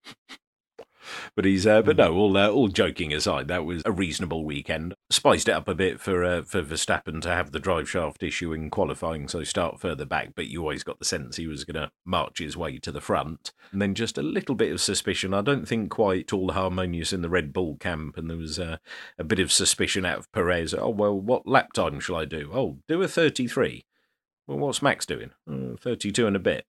but 1.36 1.46
he's 1.46 1.68
uh, 1.68 1.82
but 1.82 1.98
no, 1.98 2.13
all 2.13 2.38
uh, 2.38 2.50
all 2.50 2.68
joking 2.68 3.13
aside, 3.13 3.48
that 3.48 3.65
was 3.65 3.82
a 3.86 3.91
reasonable 3.91 4.46
weekend. 4.46 4.94
Spiced 5.10 5.50
it 5.50 5.53
up 5.53 5.68
a 5.68 5.75
bit 5.75 6.00
for 6.00 6.24
uh, 6.24 6.41
for 6.44 6.62
Verstappen 6.62 7.22
to 7.22 7.30
have 7.30 7.51
the 7.51 7.60
drive 7.60 7.89
shaft 7.89 8.24
issue 8.24 8.53
in 8.53 8.70
qualifying, 8.70 9.27
so 9.27 9.44
start 9.44 9.80
further 9.80 10.06
back. 10.06 10.34
But 10.36 10.48
you 10.48 10.62
always 10.62 10.84
got 10.84 11.00
the 11.00 11.06
sense 11.06 11.38
he 11.38 11.48
was 11.48 11.63
going 11.63 11.82
to 11.82 11.91
march 12.06 12.39
his 12.39 12.58
way 12.58 12.77
to 12.80 12.91
the 12.91 13.01
front, 13.01 13.51
and 13.72 13.82
then 13.82 13.96
just 13.96 14.18
a 14.18 14.24
little 14.24 14.56
bit 14.56 14.72
of 14.72 14.82
suspicion. 14.82 15.34
I 15.34 15.41
don't 15.41 15.68
think 15.68 15.89
quite 15.89 16.34
all 16.34 16.51
harmonious 16.51 17.13
in 17.13 17.22
the 17.22 17.30
Red 17.30 17.53
Bull 17.53 17.77
camp, 17.77 18.18
and 18.18 18.30
there 18.30 18.38
was 18.38 18.60
uh, 18.60 18.77
a 19.18 19.24
bit 19.24 19.39
of 19.39 19.51
suspicion 19.51 20.06
out 20.06 20.20
of 20.20 20.32
Perez. 20.32 20.74
Oh 20.74 20.89
well, 20.89 21.20
what 21.20 21.48
lap 21.48 21.74
time 21.74 22.00
shall 22.00 22.15
I 22.15 22.25
do? 22.25 22.51
Oh, 22.53 22.77
do 22.88 23.01
a 23.01 23.08
thirty-three. 23.08 23.86
Well, 24.48 24.60
what's 24.60 24.82
Max 24.82 25.06
doing? 25.06 25.32
Uh, 25.50 25.77
32 25.80 26.27
and 26.27 26.36
a 26.36 26.39
bit. 26.39 26.65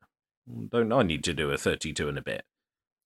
Don't 0.69 0.93
I 0.93 1.03
need 1.03 1.25
to 1.25 1.35
do 1.35 1.51
a 1.51 1.59
32 1.59 2.09
and 2.09 2.19
a 2.19 2.23
bit? 2.23 2.45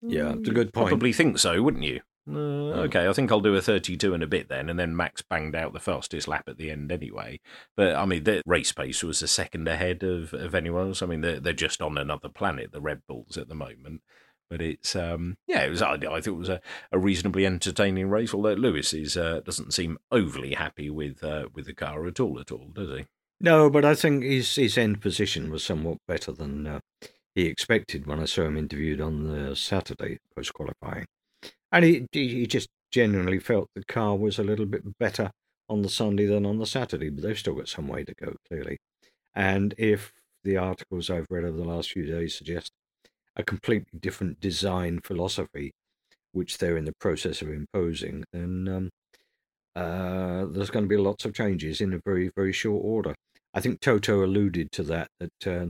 Yeah, 0.02 0.34
it's 0.34 0.48
a 0.48 0.52
good 0.52 0.72
point. 0.72 0.88
Probably 0.88 1.12
think 1.12 1.38
so, 1.38 1.62
wouldn't 1.62 1.84
you? 1.84 2.00
Uh, 2.28 2.82
okay, 2.82 3.06
I 3.06 3.12
think 3.12 3.30
I'll 3.30 3.40
do 3.40 3.54
a 3.54 3.62
32 3.62 4.12
and 4.12 4.22
a 4.22 4.26
bit 4.26 4.48
then, 4.48 4.68
and 4.68 4.78
then 4.78 4.96
Max 4.96 5.22
banged 5.22 5.54
out 5.54 5.72
the 5.72 5.80
fastest 5.80 6.26
lap 6.26 6.48
at 6.48 6.58
the 6.58 6.72
end 6.72 6.90
anyway. 6.90 7.40
But 7.76 7.94
I 7.94 8.04
mean, 8.04 8.24
the 8.24 8.42
race 8.44 8.72
pace 8.72 9.04
was 9.04 9.22
a 9.22 9.28
second 9.28 9.68
ahead 9.68 10.02
of, 10.02 10.34
of 10.34 10.54
anyone 10.54 10.88
else. 10.88 11.02
I 11.02 11.06
mean, 11.06 11.20
they're, 11.20 11.38
they're 11.38 11.52
just 11.52 11.80
on 11.80 11.96
another 11.96 12.28
planet, 12.28 12.72
the 12.72 12.80
Red 12.80 13.02
Bulls 13.06 13.36
at 13.36 13.48
the 13.48 13.54
moment. 13.54 14.02
But 14.48 14.62
it's 14.62 14.94
um 14.94 15.36
yeah, 15.48 15.64
it 15.64 15.70
was 15.70 15.82
I, 15.82 15.94
I 15.94 15.98
thought 15.98 16.26
it 16.26 16.30
was 16.30 16.48
a, 16.48 16.60
a 16.92 16.98
reasonably 16.98 17.44
entertaining 17.46 18.08
race. 18.10 18.32
Although 18.32 18.54
Lewis 18.54 18.92
is 18.92 19.16
uh, 19.16 19.40
doesn't 19.44 19.74
seem 19.74 19.98
overly 20.12 20.54
happy 20.54 20.88
with 20.88 21.22
uh, 21.24 21.48
with 21.52 21.66
the 21.66 21.74
car 21.74 22.06
at 22.06 22.20
all, 22.20 22.38
at 22.38 22.52
all, 22.52 22.68
does 22.72 22.96
he? 22.96 23.06
No, 23.40 23.68
but 23.68 23.84
I 23.84 23.94
think 23.96 24.22
his 24.22 24.54
his 24.54 24.78
end 24.78 25.00
position 25.00 25.50
was 25.50 25.64
somewhat 25.64 25.98
better 26.06 26.30
than 26.30 26.66
uh, 26.66 26.80
he 27.36 27.46
expected 27.46 28.06
when 28.06 28.18
I 28.18 28.24
saw 28.24 28.46
him 28.46 28.56
interviewed 28.56 29.00
on 29.00 29.24
the 29.24 29.54
Saturday 29.54 30.18
post 30.34 30.52
qualifying, 30.54 31.06
and 31.70 31.84
he 31.84 32.06
he 32.12 32.46
just 32.46 32.68
genuinely 32.90 33.38
felt 33.38 33.68
the 33.74 33.84
car 33.84 34.16
was 34.16 34.38
a 34.38 34.44
little 34.44 34.66
bit 34.66 34.98
better 34.98 35.30
on 35.68 35.82
the 35.82 35.88
Sunday 35.88 36.26
than 36.26 36.46
on 36.46 36.58
the 36.58 36.66
Saturday, 36.66 37.10
but 37.10 37.22
they've 37.22 37.38
still 37.38 37.54
got 37.54 37.68
some 37.68 37.88
way 37.88 38.02
to 38.04 38.14
go 38.14 38.34
clearly. 38.48 38.78
And 39.34 39.74
if 39.78 40.12
the 40.44 40.56
articles 40.56 41.10
I've 41.10 41.26
read 41.30 41.44
over 41.44 41.58
the 41.58 41.64
last 41.64 41.92
few 41.92 42.06
days 42.06 42.38
suggest 42.38 42.72
a 43.36 43.42
completely 43.42 43.98
different 44.00 44.40
design 44.40 45.00
philosophy, 45.04 45.72
which 46.32 46.58
they're 46.58 46.76
in 46.78 46.86
the 46.86 46.94
process 47.00 47.42
of 47.42 47.50
imposing, 47.50 48.24
then 48.32 48.68
um, 48.68 48.90
uh, 49.74 50.46
there's 50.46 50.70
going 50.70 50.84
to 50.84 50.88
be 50.88 50.96
lots 50.96 51.26
of 51.26 51.34
changes 51.34 51.80
in 51.80 51.92
a 51.92 52.00
very, 52.06 52.30
very 52.34 52.52
short 52.52 52.82
order. 52.82 53.14
I 53.52 53.60
think 53.60 53.80
Toto 53.80 54.24
alluded 54.24 54.72
to 54.72 54.82
that, 54.84 55.08
that 55.20 55.46
uh, 55.46 55.66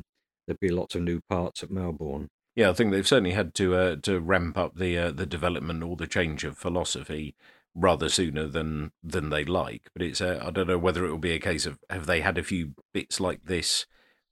there'd 0.47 0.61
be 0.61 0.69
lots 0.69 0.95
of 0.95 1.03
new 1.03 1.21
parts 1.29 1.63
at 1.63 1.71
Melbourne. 1.71 2.29
Yeah, 2.55 2.71
I 2.71 2.73
think 2.73 2.91
they've 2.91 3.07
certainly 3.07 3.33
had 3.33 3.55
to 3.57 3.75
uh, 3.75 3.97
to 4.03 4.19
ramp 4.19 4.57
up 4.57 4.77
the 4.77 4.97
uh, 4.99 5.11
the 5.13 5.27
development 5.27 5.83
or 5.83 5.97
the 5.97 6.07
change 6.07 6.43
of 6.45 6.57
philosophy 6.57 7.35
rather 7.75 8.09
sooner 8.09 8.47
than 8.47 8.93
than 9.03 9.29
they 9.29 9.45
like. 9.45 9.91
But 9.93 10.03
it's 10.03 10.21
uh, 10.21 10.43
I 10.43 10.51
don't 10.51 10.67
know 10.67 10.79
whether 10.79 11.05
it 11.05 11.11
will 11.11 11.19
be 11.19 11.33
a 11.33 11.39
case 11.39 11.67
of 11.67 11.79
have 11.91 12.07
they 12.07 12.21
had 12.23 12.39
a 12.39 12.43
few 12.43 12.73
bits 12.95 13.21
like 13.21 13.45
this 13.45 13.87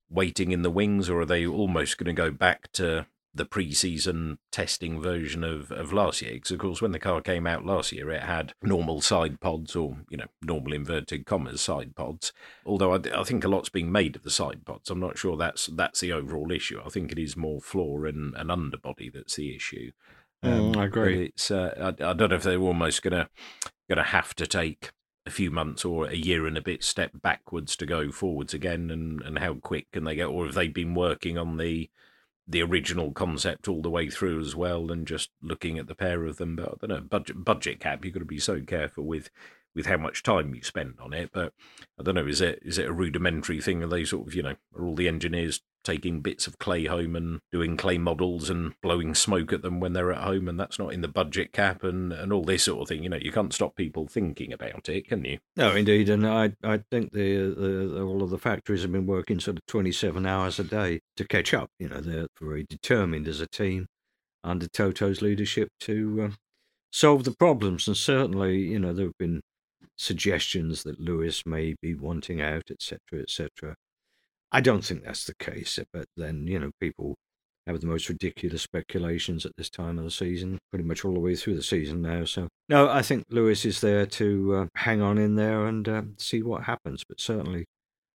waiting 0.08 0.52
in 0.52 0.62
the 0.62 0.70
wings, 0.70 1.10
or 1.10 1.20
are 1.20 1.26
they 1.26 1.46
almost 1.46 1.98
going 1.98 2.06
to 2.06 2.22
go 2.22 2.30
back 2.30 2.72
to 2.72 3.06
the 3.34 3.44
pre-season 3.44 4.38
testing 4.52 5.02
version 5.02 5.42
of, 5.42 5.72
of 5.72 5.92
last 5.92 6.22
year. 6.22 6.34
Because 6.34 6.52
of 6.52 6.58
course, 6.58 6.80
when 6.80 6.92
the 6.92 6.98
car 6.98 7.20
came 7.20 7.46
out 7.46 7.66
last 7.66 7.90
year, 7.90 8.10
it 8.10 8.22
had 8.22 8.52
normal 8.62 9.00
side 9.00 9.40
pods 9.40 9.74
or 9.74 9.98
you 10.08 10.16
know 10.16 10.26
normal 10.42 10.72
inverted 10.72 11.26
commas 11.26 11.60
side 11.60 11.96
pods. 11.96 12.32
Although 12.64 12.94
I, 12.94 13.00
I 13.14 13.24
think 13.24 13.44
a 13.44 13.48
lot's 13.48 13.68
being 13.68 13.90
made 13.90 14.16
of 14.16 14.22
the 14.22 14.30
side 14.30 14.64
pods. 14.64 14.90
I'm 14.90 15.00
not 15.00 15.18
sure 15.18 15.36
that's 15.36 15.66
that's 15.66 16.00
the 16.00 16.12
overall 16.12 16.52
issue. 16.52 16.80
I 16.84 16.88
think 16.88 17.10
it 17.10 17.18
is 17.18 17.36
more 17.36 17.60
floor 17.60 18.06
and, 18.06 18.34
and 18.36 18.50
underbody 18.50 19.10
that's 19.10 19.36
the 19.36 19.54
issue. 19.54 19.90
Um, 20.42 20.72
mm, 20.72 20.76
I 20.76 20.84
agree. 20.84 21.26
It's 21.26 21.50
uh, 21.50 21.94
I, 22.00 22.10
I 22.10 22.12
don't 22.12 22.30
know 22.30 22.36
if 22.36 22.42
they're 22.44 22.58
almost 22.58 23.02
gonna 23.02 23.28
gonna 23.88 24.04
have 24.04 24.34
to 24.36 24.46
take 24.46 24.92
a 25.26 25.30
few 25.30 25.50
months 25.50 25.84
or 25.84 26.06
a 26.06 26.14
year 26.14 26.46
and 26.46 26.56
a 26.56 26.62
bit 26.62 26.84
step 26.84 27.10
backwards 27.22 27.76
to 27.76 27.86
go 27.86 28.12
forwards 28.12 28.52
again 28.52 28.90
and, 28.90 29.22
and 29.22 29.38
how 29.38 29.54
quick 29.54 29.90
can 29.90 30.04
they 30.04 30.14
get 30.14 30.26
or 30.26 30.44
have 30.44 30.54
they 30.54 30.68
been 30.68 30.94
working 30.94 31.38
on 31.38 31.56
the 31.56 31.88
the 32.46 32.62
original 32.62 33.12
concept 33.12 33.68
all 33.68 33.82
the 33.82 33.90
way 33.90 34.10
through 34.10 34.40
as 34.40 34.54
well, 34.54 34.90
and 34.90 35.06
just 35.06 35.30
looking 35.42 35.78
at 35.78 35.86
the 35.86 35.94
pair 35.94 36.24
of 36.24 36.36
them. 36.36 36.56
But 36.56 36.74
I 36.82 36.86
don't 36.86 36.90
know, 36.90 37.00
budget 37.00 37.44
budget 37.44 37.80
cap. 37.80 38.04
You've 38.04 38.14
got 38.14 38.20
to 38.20 38.26
be 38.26 38.38
so 38.38 38.60
careful 38.60 39.04
with 39.04 39.30
with 39.74 39.86
how 39.86 39.96
much 39.96 40.22
time 40.22 40.54
you 40.54 40.62
spend 40.62 40.94
on 41.00 41.12
it. 41.12 41.30
But 41.32 41.52
I 41.98 42.02
don't 42.02 42.14
know, 42.14 42.26
is 42.26 42.40
it 42.40 42.60
is 42.62 42.78
it 42.78 42.86
a 42.86 42.92
rudimentary 42.92 43.60
thing? 43.60 43.82
Are 43.82 43.88
they 43.88 44.04
sort 44.04 44.28
of 44.28 44.34
you 44.34 44.42
know 44.42 44.56
are 44.76 44.84
all 44.84 44.94
the 44.94 45.08
engineers 45.08 45.60
taking 45.84 46.20
bits 46.20 46.46
of 46.46 46.58
clay 46.58 46.86
home 46.86 47.14
and 47.14 47.40
doing 47.52 47.76
clay 47.76 47.98
models 47.98 48.50
and 48.50 48.72
blowing 48.82 49.14
smoke 49.14 49.52
at 49.52 49.62
them 49.62 49.80
when 49.80 49.92
they're 49.92 50.12
at 50.12 50.22
home, 50.22 50.48
and 50.48 50.58
that's 50.58 50.78
not 50.78 50.92
in 50.92 51.02
the 51.02 51.08
budget 51.08 51.52
cap 51.52 51.84
and, 51.84 52.12
and 52.12 52.32
all 52.32 52.44
this 52.44 52.64
sort 52.64 52.82
of 52.82 52.88
thing. 52.88 53.02
You 53.02 53.10
know, 53.10 53.18
you 53.20 53.30
can't 53.30 53.52
stop 53.52 53.76
people 53.76 54.06
thinking 54.06 54.52
about 54.52 54.88
it, 54.88 55.08
can 55.08 55.24
you? 55.24 55.38
No, 55.56 55.74
indeed, 55.74 56.08
and 56.08 56.26
I 56.26 56.52
I 56.62 56.78
think 56.90 57.12
the, 57.12 57.54
the 57.56 58.02
all 58.02 58.22
of 58.22 58.30
the 58.30 58.38
factories 58.38 58.82
have 58.82 58.92
been 58.92 59.06
working 59.06 59.38
sort 59.38 59.58
of 59.58 59.66
twenty 59.66 59.92
seven 59.92 60.26
hours 60.26 60.58
a 60.58 60.64
day 60.64 61.00
to 61.16 61.26
catch 61.26 61.54
up. 61.54 61.70
You 61.78 61.88
know, 61.88 62.00
they're 62.00 62.28
very 62.40 62.64
determined 62.68 63.28
as 63.28 63.40
a 63.40 63.46
team 63.46 63.86
under 64.42 64.66
Toto's 64.66 65.22
leadership 65.22 65.68
to 65.80 66.30
uh, 66.30 66.34
solve 66.92 67.24
the 67.24 67.34
problems, 67.34 67.86
and 67.86 67.96
certainly, 67.96 68.58
you 68.58 68.78
know, 68.78 68.92
there 68.92 69.06
have 69.06 69.18
been 69.18 69.40
suggestions 69.96 70.82
that 70.82 71.00
Lewis 71.00 71.46
may 71.46 71.74
be 71.80 71.94
wanting 71.94 72.40
out, 72.40 72.70
etc., 72.70 72.98
etc. 73.20 73.76
I 74.52 74.60
don't 74.60 74.84
think 74.84 75.04
that's 75.04 75.24
the 75.24 75.34
case, 75.34 75.78
but 75.92 76.06
then, 76.16 76.46
you 76.46 76.58
know, 76.58 76.70
people 76.80 77.16
have 77.66 77.80
the 77.80 77.86
most 77.86 78.08
ridiculous 78.08 78.62
speculations 78.62 79.46
at 79.46 79.52
this 79.56 79.70
time 79.70 79.98
of 79.98 80.04
the 80.04 80.10
season, 80.10 80.58
pretty 80.70 80.84
much 80.84 81.04
all 81.04 81.14
the 81.14 81.20
way 81.20 81.34
through 81.34 81.56
the 81.56 81.62
season 81.62 82.02
now. 82.02 82.24
So, 82.24 82.48
no, 82.68 82.88
I 82.88 83.02
think 83.02 83.24
Lewis 83.30 83.64
is 83.64 83.80
there 83.80 84.06
to 84.06 84.54
uh, 84.54 84.66
hang 84.76 85.00
on 85.00 85.18
in 85.18 85.34
there 85.36 85.66
and 85.66 85.88
uh, 85.88 86.02
see 86.18 86.42
what 86.42 86.64
happens. 86.64 87.04
But 87.08 87.20
certainly, 87.20 87.64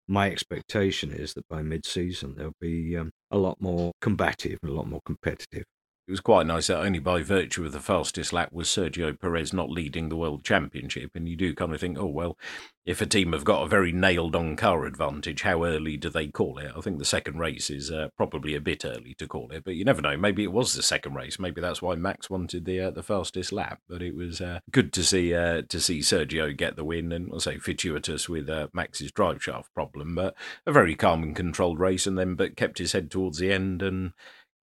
my 0.07 0.29
expectation 0.29 1.11
is 1.11 1.33
that 1.33 1.47
by 1.49 1.61
mid 1.61 1.85
season, 1.85 2.35
they'll 2.35 2.53
be 2.61 2.95
um, 2.95 3.11
a 3.31 3.37
lot 3.37 3.59
more 3.59 3.91
combative 4.01 4.59
and 4.61 4.71
a 4.71 4.75
lot 4.75 4.87
more 4.87 5.01
competitive. 5.05 5.63
It 6.09 6.13
was 6.13 6.21
quite 6.21 6.47
nice 6.47 6.65
that 6.65 6.79
only 6.79 6.97
by 6.97 7.21
virtue 7.21 7.63
of 7.63 7.71
the 7.71 7.79
fastest 7.79 8.33
lap 8.33 8.51
was 8.51 8.67
Sergio 8.67 9.13
Perez 9.19 9.53
not 9.53 9.69
leading 9.69 10.09
the 10.09 10.15
World 10.15 10.43
Championship. 10.43 11.11
And 11.13 11.29
you 11.29 11.35
do 11.35 11.53
kind 11.53 11.71
of 11.71 11.79
think, 11.79 11.99
oh, 11.99 12.07
well, 12.07 12.35
if 12.83 12.99
a 12.99 13.05
team 13.05 13.33
have 13.33 13.43
got 13.43 13.61
a 13.61 13.67
very 13.67 13.91
nailed 13.91 14.35
on 14.35 14.55
car 14.55 14.87
advantage, 14.87 15.43
how 15.43 15.63
early 15.63 15.97
do 15.97 16.09
they 16.09 16.27
call 16.27 16.57
it? 16.57 16.71
I 16.75 16.81
think 16.81 16.97
the 16.97 17.05
second 17.05 17.37
race 17.37 17.69
is 17.69 17.91
uh, 17.91 18.07
probably 18.17 18.55
a 18.55 18.59
bit 18.59 18.85
early 18.85 19.13
to 19.19 19.27
call 19.27 19.51
it, 19.51 19.63
but 19.63 19.75
you 19.75 19.85
never 19.85 20.01
know. 20.01 20.17
Maybe 20.17 20.43
it 20.43 20.51
was 20.51 20.73
the 20.73 20.81
second 20.81 21.13
race. 21.13 21.37
Maybe 21.37 21.61
that's 21.61 21.83
why 21.83 21.93
Max 21.93 22.27
wanted 22.27 22.65
the 22.65 22.79
uh, 22.81 22.89
the 22.89 23.03
fastest 23.03 23.51
lap. 23.51 23.79
But 23.87 24.01
it 24.01 24.15
was 24.15 24.41
uh, 24.41 24.61
good 24.71 24.91
to 24.93 25.03
see 25.03 25.35
uh, 25.35 25.61
to 25.69 25.79
see 25.79 25.99
Sergio 25.99 26.57
get 26.57 26.75
the 26.75 26.83
win, 26.83 27.11
and 27.11 27.39
say 27.39 27.59
fortuitous 27.59 28.27
with 28.27 28.49
uh, 28.49 28.69
Max's 28.73 29.11
drive 29.11 29.43
shaft 29.43 29.71
problem, 29.75 30.15
but 30.15 30.33
a 30.65 30.71
very 30.71 30.95
calm 30.95 31.21
and 31.21 31.35
controlled 31.35 31.79
race, 31.79 32.07
and 32.07 32.17
then 32.17 32.33
but 32.33 32.57
kept 32.57 32.79
his 32.79 32.93
head 32.93 33.11
towards 33.11 33.37
the 33.37 33.53
end 33.53 33.83
and 33.83 34.13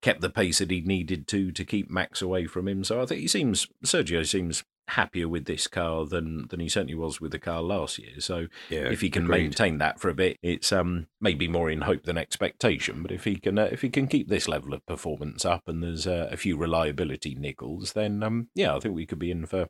kept 0.06 0.22
the 0.22 0.30
pace 0.30 0.60
that 0.60 0.70
he 0.70 0.82
needed 0.82 1.28
to 1.28 1.52
to 1.52 1.66
keep 1.66 1.90
Max 1.90 2.22
away 2.22 2.46
from 2.46 2.68
him. 2.68 2.84
So 2.84 3.02
I 3.02 3.08
think 3.08 3.22
he 3.22 3.28
seems 3.28 3.68
Sergio 3.84 4.24
seems 4.24 4.64
happier 4.90 5.28
with 5.28 5.46
this 5.46 5.66
car 5.66 6.06
than 6.06 6.48
than 6.50 6.60
he 6.60 6.70
certainly 6.70 6.94
was 6.94 7.20
with 7.20 7.32
the 7.32 7.40
car 7.40 7.64
last 7.64 7.98
year. 7.98 8.20
So 8.20 8.46
yeah, 8.70 8.82
if 8.82 9.02
he 9.02 9.10
can 9.10 9.24
agreed. 9.24 9.42
maintain 9.42 9.80
that 9.80 10.00
for 10.00 10.10
a 10.10 10.14
bit, 10.14 10.38
it's 10.44 10.72
um 10.72 11.08
maybe 11.20 11.48
more 11.48 11.72
in 11.72 11.82
hope 11.82 12.04
than 12.04 12.20
expectation. 12.20 13.02
But 13.02 13.12
if 13.12 13.24
he 13.24 13.38
can 13.38 13.58
uh, 13.58 13.70
if 13.72 13.82
he 13.82 13.90
can 13.90 14.08
keep 14.08 14.30
this 14.30 14.48
level 14.48 14.76
of 14.76 14.86
performance 14.86 15.44
up 15.44 15.68
and 15.68 15.82
there's 15.82 16.06
uh, 16.06 16.30
a 16.32 16.38
few 16.38 16.56
reliability 16.56 17.34
nickels, 17.34 17.94
then 17.94 18.22
um 18.22 18.50
yeah, 18.54 18.76
I 18.76 18.80
think 18.80 18.94
we 18.94 19.08
could 19.08 19.18
be 19.18 19.32
in 19.32 19.48
for 19.48 19.70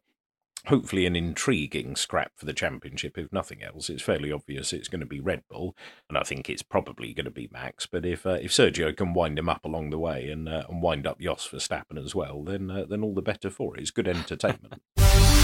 hopefully 0.68 1.06
an 1.06 1.16
intriguing 1.16 1.96
scrap 1.96 2.32
for 2.36 2.46
the 2.46 2.54
championship. 2.54 3.18
If 3.18 3.32
nothing 3.32 3.64
else, 3.64 3.90
it's 3.90 4.04
fairly 4.04 4.32
obvious 4.32 4.74
it's 4.74 4.88
going 4.88 5.02
to 5.02 5.06
be 5.06 5.20
Red 5.20 5.44
Bull, 5.50 5.76
and 6.10 6.18
I 6.18 6.24
think 6.24 6.50
it's 6.50 6.64
probably 6.64 7.14
going 7.14 7.26
to 7.26 7.32
be 7.32 7.50
Max. 7.52 7.86
But 7.86 8.06
if 8.06 8.26
uh, 8.26 8.38
if 8.42 8.52
Sergio 8.52 8.96
can 8.96 9.14
wind 9.14 9.40
him 9.40 9.50
up 9.50 9.66
along 9.66 9.90
the 9.90 10.00
way 10.00 10.30
and 10.30 10.50
uh, 10.50 10.64
and 10.70 10.82
wind 10.82 11.08
up 11.08 11.20
Jos 11.20 11.48
Verstappen 11.48 12.04
as 12.04 12.16
well, 12.16 12.44
then 12.44 12.70
uh, 12.72 12.86
then 12.88 13.04
all 13.04 13.14
the 13.14 13.22
better 13.22 13.50
for 13.50 13.76
it. 13.76 13.82
It's 13.82 13.92
good 13.92 14.08
entertainment. 14.08 14.82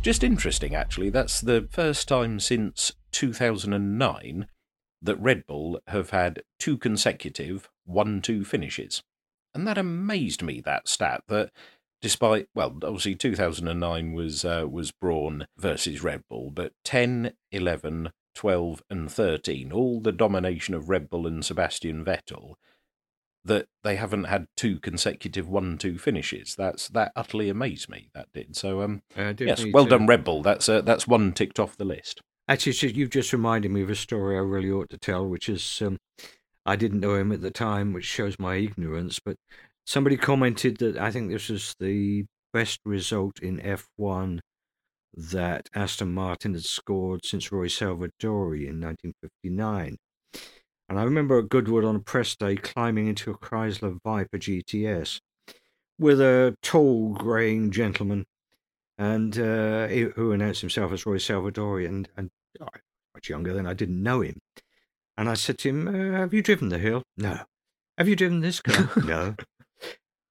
Just 0.00 0.22
interesting, 0.22 0.74
actually. 0.74 1.10
That's 1.10 1.40
the 1.40 1.68
first 1.70 2.08
time 2.08 2.40
since 2.40 2.92
2009 3.12 4.46
that 5.02 5.20
Red 5.20 5.46
Bull 5.46 5.80
have 5.88 6.10
had 6.10 6.42
two 6.58 6.78
consecutive 6.78 7.68
1 7.84 8.22
2 8.22 8.44
finishes. 8.44 9.02
And 9.58 9.66
that 9.66 9.76
amazed 9.76 10.40
me, 10.40 10.60
that 10.60 10.86
stat, 10.86 11.24
that 11.26 11.50
despite, 12.00 12.46
well, 12.54 12.76
obviously 12.84 13.16
2009 13.16 14.12
was, 14.12 14.44
uh, 14.44 14.66
was 14.70 14.92
Brawn 14.92 15.48
versus 15.56 16.00
Red 16.00 16.22
Bull, 16.30 16.52
but 16.52 16.74
10, 16.84 17.32
11, 17.50 18.12
12, 18.36 18.82
and 18.88 19.10
13, 19.10 19.72
all 19.72 20.00
the 20.00 20.12
domination 20.12 20.74
of 20.74 20.88
Red 20.88 21.10
Bull 21.10 21.26
and 21.26 21.44
Sebastian 21.44 22.04
Vettel, 22.04 22.54
that 23.44 23.66
they 23.82 23.96
haven't 23.96 24.24
had 24.24 24.46
two 24.56 24.78
consecutive 24.78 25.48
one-two 25.48 25.98
finishes. 25.98 26.54
That's 26.54 26.86
that 26.90 27.10
utterly 27.16 27.48
amazed 27.48 27.88
me. 27.88 28.10
That 28.14 28.28
did. 28.32 28.54
So, 28.54 28.82
um, 28.82 29.02
yes, 29.16 29.64
well 29.72 29.84
to. 29.84 29.90
done, 29.90 30.06
Red 30.06 30.22
Bull. 30.22 30.42
That's 30.42 30.68
uh, 30.68 30.82
that's 30.82 31.08
one 31.08 31.32
ticked 31.32 31.58
off 31.58 31.76
the 31.76 31.84
list. 31.84 32.20
Actually, 32.46 32.92
you've 32.92 33.10
just 33.10 33.32
reminded 33.32 33.72
me 33.72 33.82
of 33.82 33.90
a 33.90 33.94
story 33.94 34.36
I 34.36 34.40
really 34.40 34.70
ought 34.70 34.90
to 34.90 34.98
tell, 34.98 35.26
which 35.26 35.48
is 35.48 35.82
um, 35.82 35.98
I 36.68 36.76
didn't 36.76 37.00
know 37.00 37.14
him 37.14 37.32
at 37.32 37.40
the 37.40 37.50
time, 37.50 37.94
which 37.94 38.04
shows 38.04 38.38
my 38.38 38.56
ignorance. 38.56 39.18
But 39.18 39.36
somebody 39.86 40.18
commented 40.18 40.76
that 40.78 40.98
I 40.98 41.10
think 41.10 41.30
this 41.30 41.48
was 41.48 41.74
the 41.80 42.26
best 42.52 42.80
result 42.84 43.40
in 43.40 43.58
F1 43.58 44.40
that 45.14 45.70
Aston 45.74 46.12
Martin 46.12 46.52
had 46.52 46.64
scored 46.64 47.24
since 47.24 47.50
Roy 47.50 47.68
Salvadori 47.68 48.68
in 48.68 48.82
1959. 48.82 49.96
And 50.90 50.98
I 50.98 51.02
remember 51.02 51.38
at 51.38 51.48
Goodwood 51.48 51.86
on 51.86 51.96
a 51.96 52.00
press 52.00 52.36
day 52.36 52.56
climbing 52.56 53.08
into 53.08 53.30
a 53.30 53.38
Chrysler 53.38 53.98
Viper 54.04 54.36
GTS 54.36 55.20
with 55.98 56.20
a 56.20 56.54
tall, 56.62 57.14
greying 57.14 57.70
gentleman 57.70 58.26
and 58.98 59.38
uh, 59.38 59.86
who 59.86 60.32
announced 60.32 60.60
himself 60.60 60.92
as 60.92 61.06
Roy 61.06 61.16
Salvadori, 61.16 61.86
and, 61.86 62.08
and 62.16 62.30
oh, 62.60 62.66
much 63.14 63.30
younger 63.30 63.54
than 63.54 63.66
I 63.66 63.72
didn't 63.72 64.02
know 64.02 64.20
him. 64.20 64.38
And 65.18 65.28
I 65.28 65.34
said 65.34 65.58
to 65.58 65.68
him, 65.68 65.88
uh, 65.88 66.16
"Have 66.16 66.32
you 66.32 66.42
driven 66.42 66.68
the 66.68 66.78
hill? 66.78 67.02
No. 67.16 67.40
Have 67.98 68.08
you 68.08 68.14
driven 68.14 68.38
this 68.40 68.60
car? 68.60 68.88
no." 69.04 69.34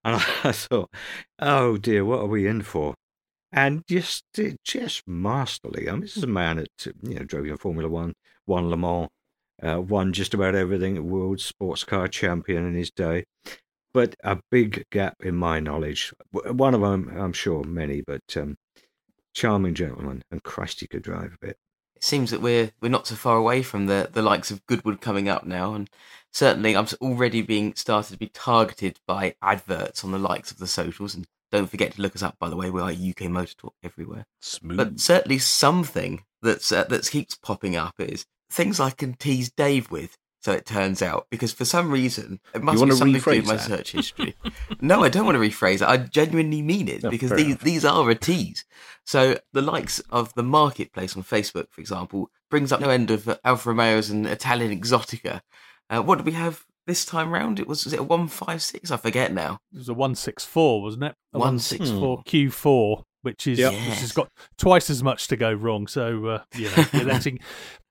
And 0.05 0.15
I 0.15 0.51
thought, 0.53 0.89
"Oh 1.39 1.75
dear, 1.75 2.05
what 2.05 2.21
are 2.21 2.27
we 2.27 2.47
in 2.47 2.61
for?" 2.61 2.95
And 3.51 3.83
just, 3.87 4.23
just 4.63 5.05
masterly. 5.05 5.89
I 5.89 5.91
mean, 5.91 6.01
this 6.01 6.15
is 6.15 6.23
a 6.23 6.27
man 6.27 6.55
that 6.55 6.69
you 7.03 7.15
know 7.15 7.25
drove 7.25 7.45
in 7.45 7.57
Formula 7.57 7.89
One, 7.89 8.13
won 8.45 8.69
Le 8.69 8.77
Mans, 8.77 9.09
uh, 9.61 9.81
won 9.81 10.13
just 10.13 10.33
about 10.33 10.55
everything, 10.55 11.09
world 11.09 11.41
sports 11.41 11.83
car 11.83 12.07
champion 12.07 12.65
in 12.65 12.73
his 12.73 12.89
day. 12.91 13.25
But 13.93 14.15
a 14.23 14.39
big 14.51 14.85
gap 14.89 15.15
in 15.21 15.35
my 15.35 15.59
knowledge. 15.59 16.13
One 16.31 16.73
of 16.73 16.81
them, 16.81 17.11
I'm 17.13 17.33
sure, 17.33 17.63
many, 17.65 18.01
but 18.01 18.21
um, 18.37 18.55
charming 19.33 19.73
gentleman, 19.73 20.23
and 20.31 20.43
Christ, 20.43 20.79
he 20.79 20.87
could 20.87 21.03
drive 21.03 21.33
a 21.33 21.45
bit. 21.45 21.57
It 21.97 22.03
seems 22.03 22.29
that 22.29 22.43
we're 22.43 22.69
we're 22.79 22.89
not 22.89 23.07
so 23.07 23.15
far 23.15 23.37
away 23.37 23.63
from 23.63 23.87
the 23.87 24.07
the 24.11 24.21
likes 24.21 24.51
of 24.51 24.63
Goodwood 24.67 25.01
coming 25.01 25.27
up 25.27 25.47
now, 25.47 25.73
and 25.73 25.89
certainly 26.31 26.77
I'm 26.77 26.85
already 27.01 27.41
being 27.41 27.73
started 27.73 28.11
to 28.13 28.19
be 28.19 28.27
targeted 28.27 28.99
by 29.07 29.33
adverts 29.41 30.03
on 30.03 30.11
the 30.11 30.19
likes 30.19 30.51
of 30.51 30.59
the 30.59 30.67
socials. 30.67 31.15
And 31.15 31.25
don't 31.51 31.71
forget 31.71 31.93
to 31.93 32.01
look 32.03 32.15
us 32.15 32.21
up, 32.21 32.37
by 32.37 32.49
the 32.49 32.55
way. 32.55 32.69
We 32.69 32.81
are 32.81 32.91
UK 32.91 33.31
Motor 33.31 33.55
Talk 33.57 33.73
everywhere. 33.83 34.27
Smooth. 34.41 34.77
But 34.77 34.99
certainly 34.99 35.39
something 35.39 36.23
that's 36.43 36.71
uh, 36.71 36.83
that 36.83 37.09
keeps 37.09 37.35
popping 37.35 37.75
up 37.75 37.95
is 37.97 38.27
things 38.51 38.79
I 38.79 38.91
can 38.91 39.13
tease 39.15 39.49
Dave 39.49 39.89
with. 39.89 40.19
So 40.41 40.51
it 40.53 40.65
turns 40.65 41.01
out, 41.01 41.27
because 41.31 41.51
for 41.51 41.65
some 41.65 41.91
reason 41.91 42.39
it 42.53 42.61
must 42.61 42.75
be 42.83 42.91
something 42.91 43.13
to 43.13 43.19
do 43.19 43.37
with 43.37 43.47
my 43.47 43.57
search 43.57 43.91
history. 43.91 44.35
no, 44.81 45.03
I 45.03 45.09
don't 45.09 45.25
want 45.25 45.35
to 45.35 45.41
rephrase 45.41 45.75
it. 45.81 45.87
I 45.87 45.97
genuinely 45.97 46.61
mean 46.61 46.87
it 46.87 47.03
Oh, 47.03 47.09
because 47.09 47.31
these 47.31 47.45
enough. 47.47 47.61
these 47.61 47.83
are 47.85 48.09
a 48.09 48.15
tease. 48.15 48.63
So 49.03 49.37
the 49.53 49.61
likes 49.61 49.99
of 50.11 50.33
the 50.35 50.43
marketplace 50.43 51.17
on 51.17 51.23
Facebook, 51.23 51.69
for 51.71 51.81
example, 51.81 52.29
brings 52.51 52.71
up 52.71 52.79
no 52.79 52.89
end 52.89 53.09
of 53.11 53.37
Alfa 53.43 53.69
Romeos 53.69 54.09
and 54.09 54.25
Italian 54.27 54.79
Exotica. 54.79 55.41
Uh, 55.89 56.01
what 56.01 56.17
did 56.17 56.25
we 56.25 56.33
have 56.33 56.65
this 56.85 57.03
time 57.03 57.31
round? 57.31 57.59
It 57.59 57.67
was 57.67 57.83
was 57.83 57.93
it 57.93 57.99
a 57.99 58.03
one 58.03 58.27
five 58.27 58.61
six? 58.61 58.91
I 58.91 58.97
forget 58.97 59.33
now. 59.33 59.59
It 59.73 59.79
was 59.79 59.89
a 59.89 59.93
164, 59.93 60.81
wasn't 60.81 61.03
it? 61.05 61.15
A 61.33 61.39
164. 61.39 62.17
164 62.17 62.23
Q4, 62.23 63.03
which 63.27 63.45
is 63.45 63.59
Yep. 63.59 63.73
which 63.73 63.99
has 63.99 64.13
got 64.13 64.29
twice 64.57 64.89
as 64.89 65.03
much 65.03 65.27
to 65.27 65.35
go 65.35 65.51
wrong. 65.51 65.85
So 65.85 66.25
uh, 66.27 66.43
you 66.55 66.69
know, 66.69 66.85
you're 66.93 67.03
letting 67.13 67.39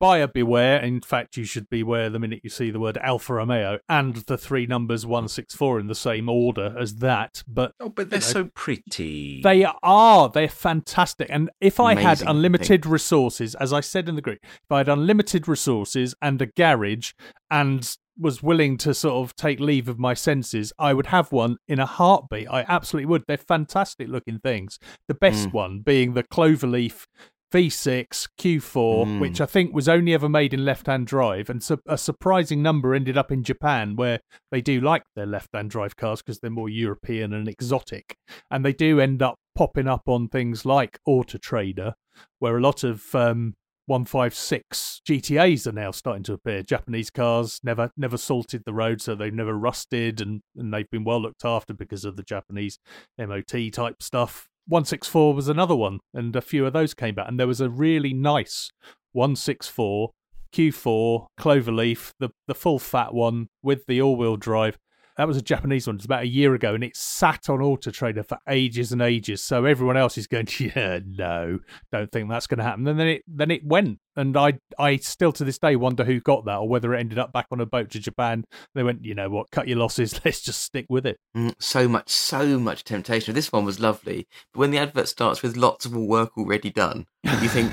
buyer 0.01 0.27
beware. 0.27 0.81
In 0.81 1.03
fact, 1.03 1.37
you 1.37 1.45
should 1.45 1.69
beware 1.69 2.09
the 2.09 2.19
minute 2.19 2.41
you 2.43 2.49
see 2.49 2.71
the 2.71 2.81
word 2.81 2.97
Alfa 3.03 3.35
Romeo 3.35 3.79
and 3.87 4.17
the 4.17 4.39
three 4.39 4.65
numbers 4.65 5.05
164 5.05 5.81
in 5.81 5.89
the 5.89 5.95
same 5.95 6.31
order 6.31 6.75
as 6.79 6.97
that. 6.97 7.43
But 7.47 7.73
oh, 7.81 7.91
but 7.91 8.09
they're 8.09 8.21
know. 8.21 8.25
so 8.25 8.51
pretty. 8.55 9.43
they 9.43 9.67
are 9.83 10.31
they're 10.31 10.49
fantastic. 10.49 11.29
And 11.31 11.51
if 11.61 11.79
I 11.79 11.95
had 11.95 12.23
Amazing 12.23 12.29
unlimited 12.29 12.87
resources, 12.87 13.55
as 13.57 13.75
I 13.75 13.81
said 13.81 14.09
in 14.09 14.15
the 14.15 14.23
group, 14.23 14.39
if 14.43 14.71
I 14.73 14.79
had 14.79 14.89
unlimited 14.89 15.47
resources 15.47 16.15
and 16.23 16.41
a 16.41 16.47
garage 16.47 17.13
and 17.51 17.95
was 18.19 18.43
willing 18.43 18.77
to 18.79 18.95
sort 18.95 19.15
of 19.25 19.37
take 19.37 19.61
leave 19.61 19.89
of 19.89 19.99
my 19.99 20.15
senses, 20.15 20.73
I 20.79 20.95
would 20.95 21.07
have 21.07 21.33
one 21.33 21.57
in 21.69 21.79
a 21.79 21.87
heartbeat. 21.87 22.49
I 22.51 22.65
absolutely 22.69 23.07
would. 23.07 23.25
They're 23.29 23.37
fantastic 23.37 24.09
looking 24.09 24.39
things. 24.39 24.79
The 25.09 25.15
best 25.15 25.49
Mm. 25.49 25.53
one 25.53 25.81
being 25.81 26.15
the 26.15 26.23
Cloverleaf 26.23 27.07
V6 27.53 28.27
Q4, 28.39 29.07
Mm. 29.07 29.21
which 29.21 29.41
I 29.41 29.47
think 29.47 29.73
was 29.75 29.89
only 29.89 30.13
ever 30.15 30.29
made 30.29 30.53
in 30.53 30.65
left-hand 30.65 31.07
drive, 31.07 31.49
and 31.49 31.63
su- 31.63 31.79
a 31.87 31.97
surprising 31.97 32.61
number 32.63 32.95
ended 32.95 33.17
up 33.17 33.31
in 33.31 33.45
Japan, 33.45 33.97
where 33.97 34.21
they 34.51 34.61
do 34.61 34.81
like 34.81 35.05
their 35.15 35.27
left-hand 35.27 35.71
drive 35.71 35.97
cars 35.97 36.23
because 36.23 36.41
they're 36.41 36.51
more 36.51 36.69
European 36.69 37.33
and 37.33 37.49
exotic, 37.49 38.17
and 38.51 38.65
they 38.65 38.73
do 38.73 39.01
end 39.01 39.23
up 39.23 39.37
popping 39.55 39.87
up 39.87 40.03
on 40.09 40.29
things 40.29 40.67
like 40.67 40.99
Auto 41.07 41.39
Trader, 41.39 41.95
where 42.41 42.57
a 42.57 42.61
lot 42.61 42.83
of 42.85 43.15
um, 43.15 43.55
156 43.87 45.01
GTAs 45.09 45.67
are 45.67 45.73
now 45.73 45.91
starting 45.91 46.25
to 46.25 46.33
appear. 46.33 46.63
Japanese 46.63 47.11
cars 47.11 47.61
never 47.63 47.91
never 47.97 48.17
salted 48.17 48.63
the 48.65 48.75
road, 48.75 49.01
so 49.01 49.15
they've 49.15 49.33
never 49.33 49.55
rusted, 49.55 50.21
and, 50.21 50.43
and 50.57 50.75
they've 50.75 50.91
been 50.91 51.05
well 51.05 51.21
looked 51.21 51.45
after 51.45 51.73
because 51.73 52.05
of 52.05 52.17
the 52.17 52.23
Japanese 52.23 52.79
MOT 53.19 53.73
type 53.73 54.03
stuff. 54.03 54.49
164 54.69 55.35
was 55.35 55.49
another 55.49 55.77
one, 55.77 56.01
and 56.13 56.35
a 56.35 56.41
few 56.41 56.67
of 56.67 56.73
those 56.73 56.95
came 56.95 57.15
back, 57.15 57.29
and 57.29 57.39
there 57.39 57.47
was 57.47 57.61
a 57.61 57.71
really 57.71 58.13
nice 58.13 58.71
164 59.13 60.11
Q4 60.53 61.27
Cloverleaf, 61.39 62.13
the 62.19 62.31
the 62.47 62.55
full 62.55 62.79
fat 62.79 63.15
one 63.15 63.49
with 63.63 63.87
the 63.87 64.03
all-wheel 64.03 64.37
drive. 64.37 64.79
That 65.17 65.27
was 65.27 65.37
a 65.39 65.43
Japanese 65.43 65.87
one. 65.87 65.97
It's 65.97 66.05
about 66.05 66.25
a 66.25 66.29
year 66.29 66.55
ago, 66.55 66.75
and 66.75 66.85
it 66.85 66.95
sat 66.95 67.49
on 67.49 67.63
Auto 67.63 67.91
Trader 67.91 68.23
for 68.23 68.39
ages 68.49 68.93
and 68.93 69.01
ages. 69.01 69.43
So 69.43 69.65
everyone 69.65 69.97
else 69.97 70.19
is 70.19 70.27
going, 70.27 70.49
yeah, 70.59 71.01
no, 71.07 71.61
don't 71.91 72.13
think 72.13 72.29
that's 72.29 72.47
going 72.47 72.59
to 72.59 72.65
happen. 72.65 72.87
And 72.87 73.01
then 73.01 73.07
it 73.09 73.23
then 73.27 73.51
it 73.51 73.65
went, 73.65 73.99
and 74.15 74.37
I 74.37 74.59
I 74.79 74.97
still 74.97 75.33
to 75.33 75.45
this 75.45 75.59
day 75.59 75.75
wonder 75.77 76.05
who 76.05 76.21
got 76.21 76.45
that 76.45 76.57
or 76.57 76.69
whether 76.69 76.95
it 76.95 77.01
ended 77.01 77.19
up 77.19 77.33
back 77.33 77.47
on 77.51 77.61
a 77.61 77.67
boat 77.67 77.91
to 77.91 77.99
Japan. 77.99 78.45
They 78.75 78.83
went, 78.83 79.05
you 79.05 79.15
know 79.15 79.31
what, 79.31 79.51
cut 79.51 79.69
your 79.69 79.79
losses. 79.79 80.21
Let's 80.25 80.43
just 80.43 80.61
stick 80.63 80.87
with 80.91 81.07
it. 81.07 81.19
Mm, 81.37 81.55
so 81.59 81.89
much, 81.89 82.11
so 82.11 82.59
much 82.59 82.85
temptation. 82.85 83.35
This 83.35 83.53
one 83.53 83.65
was 83.65 83.81
lovely, 83.81 84.29
but 84.53 84.61
when 84.61 84.71
the 84.71 84.79
advert 84.79 85.09
starts 85.09 85.43
with 85.43 85.57
lots 85.57 85.87
of 85.87 85.97
work 85.97 86.37
already 86.37 86.71
done, 86.71 87.07
you 87.25 87.49
think 87.49 87.73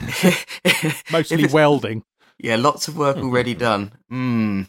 Mostly 1.12 1.46
welding. 1.48 2.04
Yeah, 2.40 2.56
lots 2.56 2.88
of 2.88 2.98
work 2.98 3.18
already 3.18 3.54
done. 3.54 3.94
Mm, 4.12 4.68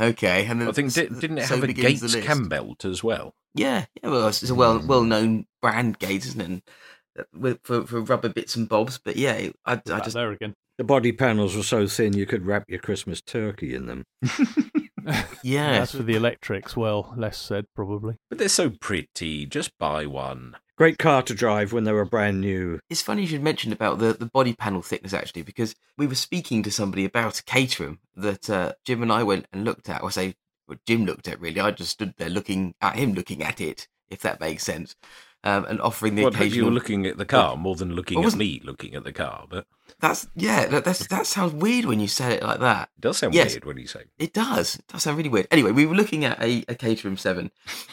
okay, 0.00 0.46
and 0.46 0.60
then 0.60 0.68
I 0.68 0.72
think 0.72 0.88
s- 0.88 0.94
didn't 0.94 1.38
it 1.38 1.46
so 1.46 1.54
have 1.56 1.64
a 1.64 1.72
Gates 1.72 2.02
list. 2.02 2.22
cam 2.22 2.48
belt 2.48 2.84
as 2.84 3.02
well? 3.04 3.34
Yeah, 3.54 3.86
yeah. 4.02 4.10
Well, 4.10 4.28
it's 4.28 4.48
a 4.48 4.54
well 4.54 4.78
well 4.80 5.02
known 5.04 5.46
brand, 5.62 5.98
Gates, 5.98 6.26
isn't 6.26 6.40
it? 6.40 6.44
And, 6.44 6.62
uh, 7.18 7.54
For, 7.62 7.86
for 7.86 8.00
rubber 8.02 8.28
bits 8.28 8.56
and 8.56 8.68
bobs, 8.68 8.98
but 8.98 9.16
yeah, 9.16 9.48
I, 9.64 9.72
I 9.90 10.00
just 10.00 10.14
there 10.14 10.32
again. 10.32 10.54
The 10.78 10.84
body 10.84 11.12
panels 11.12 11.56
were 11.56 11.62
so 11.62 11.86
thin 11.86 12.12
you 12.12 12.26
could 12.26 12.44
wrap 12.44 12.64
your 12.68 12.78
Christmas 12.80 13.22
turkey 13.22 13.74
in 13.74 13.86
them. 13.86 14.04
yeah. 15.42 15.82
As 15.82 15.92
for 15.92 16.02
the 16.02 16.14
electrics, 16.14 16.76
well, 16.76 17.14
less 17.16 17.38
said 17.38 17.66
probably. 17.74 18.16
But 18.28 18.38
they're 18.38 18.48
so 18.48 18.70
pretty. 18.70 19.46
Just 19.46 19.76
buy 19.78 20.06
one. 20.06 20.56
Great 20.76 20.98
car 20.98 21.22
to 21.22 21.34
drive 21.34 21.72
when 21.72 21.84
they 21.84 21.92
were 21.92 22.04
brand 22.04 22.40
new. 22.40 22.80
It's 22.90 23.00
funny 23.00 23.22
you 23.22 23.28
should 23.28 23.42
mention 23.42 23.72
about 23.72 23.98
the, 23.98 24.12
the 24.12 24.26
body 24.26 24.52
panel 24.52 24.82
thickness 24.82 25.14
actually, 25.14 25.42
because 25.42 25.74
we 25.96 26.06
were 26.06 26.14
speaking 26.14 26.62
to 26.64 26.70
somebody 26.70 27.04
about 27.04 27.38
a 27.40 27.44
Caterham 27.44 28.00
that 28.14 28.50
uh, 28.50 28.72
Jim 28.84 29.02
and 29.02 29.12
I 29.12 29.22
went 29.22 29.46
and 29.52 29.64
looked 29.64 29.88
at. 29.88 30.02
Or 30.02 30.10
say, 30.10 30.34
well, 30.68 30.78
Jim 30.86 31.06
looked 31.06 31.28
at 31.28 31.40
really. 31.40 31.60
I 31.60 31.70
just 31.70 31.92
stood 31.92 32.14
there 32.18 32.28
looking 32.28 32.74
at 32.82 32.96
him, 32.96 33.14
looking 33.14 33.42
at 33.42 33.60
it, 33.60 33.88
if 34.10 34.20
that 34.20 34.40
makes 34.40 34.64
sense, 34.64 34.96
um, 35.44 35.64
and 35.66 35.80
offering 35.80 36.14
the 36.14 36.24
Well, 36.24 36.44
you 36.44 36.64
were 36.64 36.70
looking 36.70 37.06
at 37.06 37.18
the 37.18 37.24
car 37.24 37.56
more 37.56 37.76
than 37.76 37.94
looking 37.94 38.24
at 38.24 38.34
me 38.34 38.60
looking 38.64 38.94
at 38.94 39.04
the 39.04 39.12
car. 39.12 39.46
But 39.48 39.66
That's 40.00 40.26
yeah. 40.34 40.66
That, 40.66 40.84
that's 40.84 41.06
that 41.08 41.26
sounds 41.26 41.52
weird 41.52 41.84
when 41.84 42.00
you 42.00 42.08
say 42.08 42.34
it 42.34 42.42
like 42.42 42.60
that. 42.60 42.88
it 42.96 43.00
does 43.00 43.18
sound 43.18 43.34
Yes. 43.34 43.52
weird 43.52 43.64
when 43.64 43.78
you 43.78 43.86
say. 43.86 44.04
It 44.18 44.32
does. 44.32 44.76
It 44.76 44.86
does 44.88 45.02
sound 45.04 45.16
really 45.16 45.28
weird. 45.28 45.46
Anyway, 45.50 45.70
we 45.72 45.86
were 45.86 45.94
looking 45.94 46.24
at 46.24 46.42
a, 46.42 46.64
a 46.68 46.74
Caterham 46.74 47.16
7, 47.16 47.50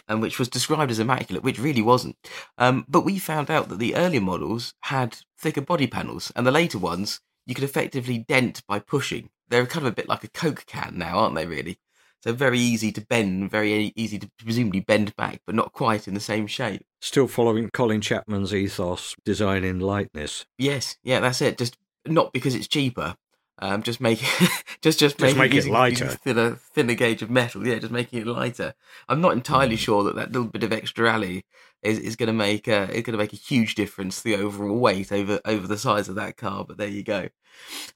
um, 0.07 0.19
which 0.21 0.39
was 0.39 0.49
described 0.49 0.91
as 0.91 0.99
immaculate, 0.99 1.43
which 1.43 1.59
really 1.59 1.81
wasn't. 1.81 2.15
Um, 2.57 2.85
but 2.87 3.01
we 3.05 3.19
found 3.19 3.51
out 3.51 3.69
that 3.69 3.79
the 3.79 3.95
earlier 3.95 4.21
models 4.21 4.73
had 4.81 5.17
thicker 5.37 5.61
body 5.61 5.87
panels, 5.87 6.31
and 6.35 6.47
the 6.47 6.51
later 6.51 6.79
ones 6.79 7.19
you 7.45 7.53
could 7.53 7.63
effectively 7.63 8.19
dent 8.19 8.63
by 8.67 8.79
pushing. 8.79 9.29
They're 9.49 9.65
kind 9.65 9.85
of 9.85 9.91
a 9.91 9.95
bit 9.95 10.07
like 10.09 10.23
a 10.23 10.29
Coke 10.29 10.65
can 10.65 10.93
now, 10.97 11.19
aren't 11.19 11.35
they, 11.35 11.45
really? 11.45 11.77
So 12.23 12.31
very 12.31 12.57
easy 12.57 12.93
to 12.93 13.01
bend, 13.01 13.51
very 13.51 13.91
easy 13.97 14.17
to 14.17 14.29
presumably 14.41 14.79
bend 14.79 15.13
back, 15.17 15.41
but 15.45 15.55
not 15.55 15.73
quite 15.73 16.07
in 16.07 16.13
the 16.13 16.21
same 16.21 16.47
shape. 16.47 16.85
Still 17.01 17.27
following 17.27 17.69
Colin 17.73 17.99
Chapman's 17.99 18.55
ethos, 18.55 19.13
design 19.25 19.65
in 19.65 19.81
lightness. 19.81 20.45
Yes, 20.57 20.95
yeah, 21.03 21.19
that's 21.19 21.41
it. 21.41 21.57
Just 21.57 21.75
not 22.05 22.31
because 22.31 22.55
it's 22.55 22.69
cheaper. 22.69 23.15
Um, 23.59 23.83
just 23.83 23.99
make 23.99 24.19
just 24.81 24.99
just, 24.99 25.17
Just 25.17 25.35
make 25.35 25.51
it 25.51 25.55
using- 25.55 25.73
lighter. 25.73 26.07
thinner 26.07 26.55
thinner 26.55 26.93
gauge 26.93 27.21
of 27.21 27.29
metal. 27.29 27.67
Yeah, 27.67 27.79
just 27.79 27.91
making 27.91 28.21
it 28.21 28.27
lighter. 28.27 28.73
I'm 29.09 29.19
not 29.19 29.33
entirely 29.33 29.75
sure 29.75 30.05
that 30.05 30.15
that 30.15 30.31
little 30.31 30.47
bit 30.47 30.63
of 30.63 30.71
extra 30.71 31.11
alley 31.11 31.43
is, 31.81 31.99
is 31.99 32.15
going 32.15 32.27
to 32.27 32.33
make 32.33 32.69
uh, 32.69 32.87
is 32.89 33.03
going 33.03 33.17
to 33.17 33.17
make 33.17 33.33
a 33.33 33.35
huge 33.35 33.75
difference 33.75 34.21
to 34.21 34.23
the 34.23 34.37
overall 34.37 34.79
weight 34.79 35.11
over 35.11 35.41
over 35.43 35.67
the 35.67 35.77
size 35.77 36.07
of 36.07 36.15
that 36.15 36.37
car. 36.37 36.63
But 36.63 36.77
there 36.77 36.87
you 36.87 37.03
go. 37.03 37.27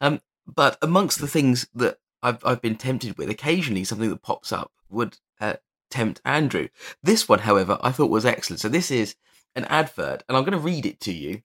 Um, 0.02 0.20
but 0.46 0.78
amongst 0.82 1.20
the 1.22 1.28
things 1.30 1.66
that 1.76 2.00
I've 2.28 2.46
I've 2.46 2.62
been 2.62 2.76
tempted 2.76 3.18
with, 3.18 3.30
occasionally 3.30 3.84
something 3.84 4.10
that 4.10 4.22
pops 4.22 4.52
up 4.52 4.72
would 4.90 5.18
uh, 5.40 5.56
tempt 5.90 6.22
Andrew. 6.26 6.68
This 7.02 7.28
one, 7.30 7.40
however, 7.40 7.78
I 7.82 7.92
thought 7.92 8.10
was 8.10 8.26
excellent. 8.26 8.60
So 8.60 8.70
this 8.70 8.92
is 8.92 9.16
an 9.56 9.66
advert, 9.66 10.24
and 10.28 10.38
I'm 10.38 10.44
going 10.44 10.52
to 10.52 10.60
read 10.60 10.86
it 10.86 11.00
to 11.02 11.14
you 11.14 11.42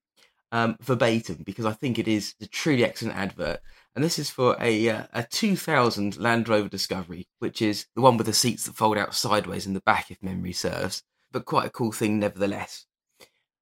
um, 0.51 0.77
verbatim 0.81 1.43
because 1.45 1.65
I 1.65 1.73
think 1.73 1.99
it 1.99 2.09
is 2.09 2.35
a 2.41 2.47
truly 2.47 2.85
excellent 2.85 3.17
advert. 3.17 3.61
And 3.95 4.05
this 4.05 4.19
is 4.19 4.31
for 4.31 4.57
a 4.61 4.89
uh, 4.89 5.05
a 5.13 5.23
2000 5.25 6.19
Land 6.19 6.49
Rover 6.49 6.69
Discovery, 6.69 7.29
which 7.39 7.63
is 7.63 7.87
the 7.95 8.03
one 8.03 8.17
with 8.17 8.27
the 8.27 8.33
seats 8.33 8.67
that 8.67 8.75
fold 8.75 8.99
out 8.99 9.15
sideways 9.15 9.67
in 9.67 9.75
the 9.75 9.81
back, 9.81 10.11
if 10.11 10.23
memory 10.23 10.53
serves. 10.53 11.03
But 11.31 11.47
quite 11.47 11.67
a 11.67 11.71
cool 11.71 11.93
thing, 11.93 12.19
nevertheless. 12.19 12.87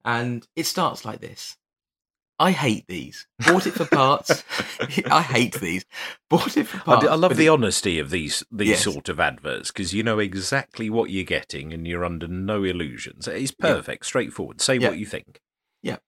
And 0.05 0.47
it 0.57 0.67
starts 0.67 1.05
like 1.05 1.21
this. 1.21 1.57
I 2.41 2.53
hate 2.53 2.87
these. 2.89 3.27
Bought 3.47 3.67
it 3.67 3.75
for 3.75 3.85
parts. 3.85 4.43
I 5.11 5.21
hate 5.21 5.61
these. 5.61 5.85
Bought 6.31 6.57
it 6.57 6.67
for 6.67 6.79
I, 6.79 6.81
parts. 6.81 7.03
d- 7.03 7.09
I 7.09 7.15
love 7.15 7.37
the 7.37 7.47
it- 7.47 7.51
honesty 7.51 7.99
of 7.99 8.09
these 8.11 8.43
these 8.51 8.69
Yes. 8.71 8.83
sort 8.85 9.09
of 9.11 9.21
adverts 9.21 9.71
because 9.71 9.93
you 9.93 10.03
know 10.03 10.19
exactly 10.19 10.89
what 10.89 11.11
you're 11.11 11.25
getting 11.25 11.73
and 11.75 11.87
you're 11.87 12.05
under 12.05 12.27
no 12.27 12.65
illusions. 12.65 13.29
It's 13.29 13.53
Yeah. 13.61 13.67
perfect, 13.75 14.07
straightforward. 14.07 14.61
Say 14.63 14.77
Yeah. 14.79 14.89
what 14.89 14.99
you 14.99 15.05
think. 15.05 15.41
Yeah. 15.83 15.99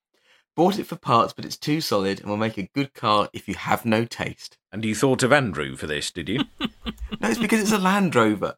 Bought 0.56 0.78
it 0.78 0.86
for 0.86 0.96
parts, 0.96 1.34
but 1.34 1.44
it's 1.44 1.58
too 1.58 1.82
solid 1.82 2.20
and 2.20 2.30
will 2.30 2.36
make 2.38 2.56
a 2.58 2.68
good 2.74 2.94
car 2.94 3.28
if 3.34 3.46
you 3.46 3.54
have 3.54 3.84
no 3.84 4.04
taste. 4.06 4.56
And 4.72 4.84
you 4.86 4.94
thought 4.94 5.22
of 5.22 5.32
Andrew 5.34 5.76
for 5.76 5.86
this, 5.86 6.10
did 6.10 6.28
you? 6.30 6.44
No, 7.20 7.28
it's 7.28 7.38
because 7.38 7.60
it's 7.60 7.72
a 7.72 7.78
Land 7.78 8.14
Rover. 8.14 8.54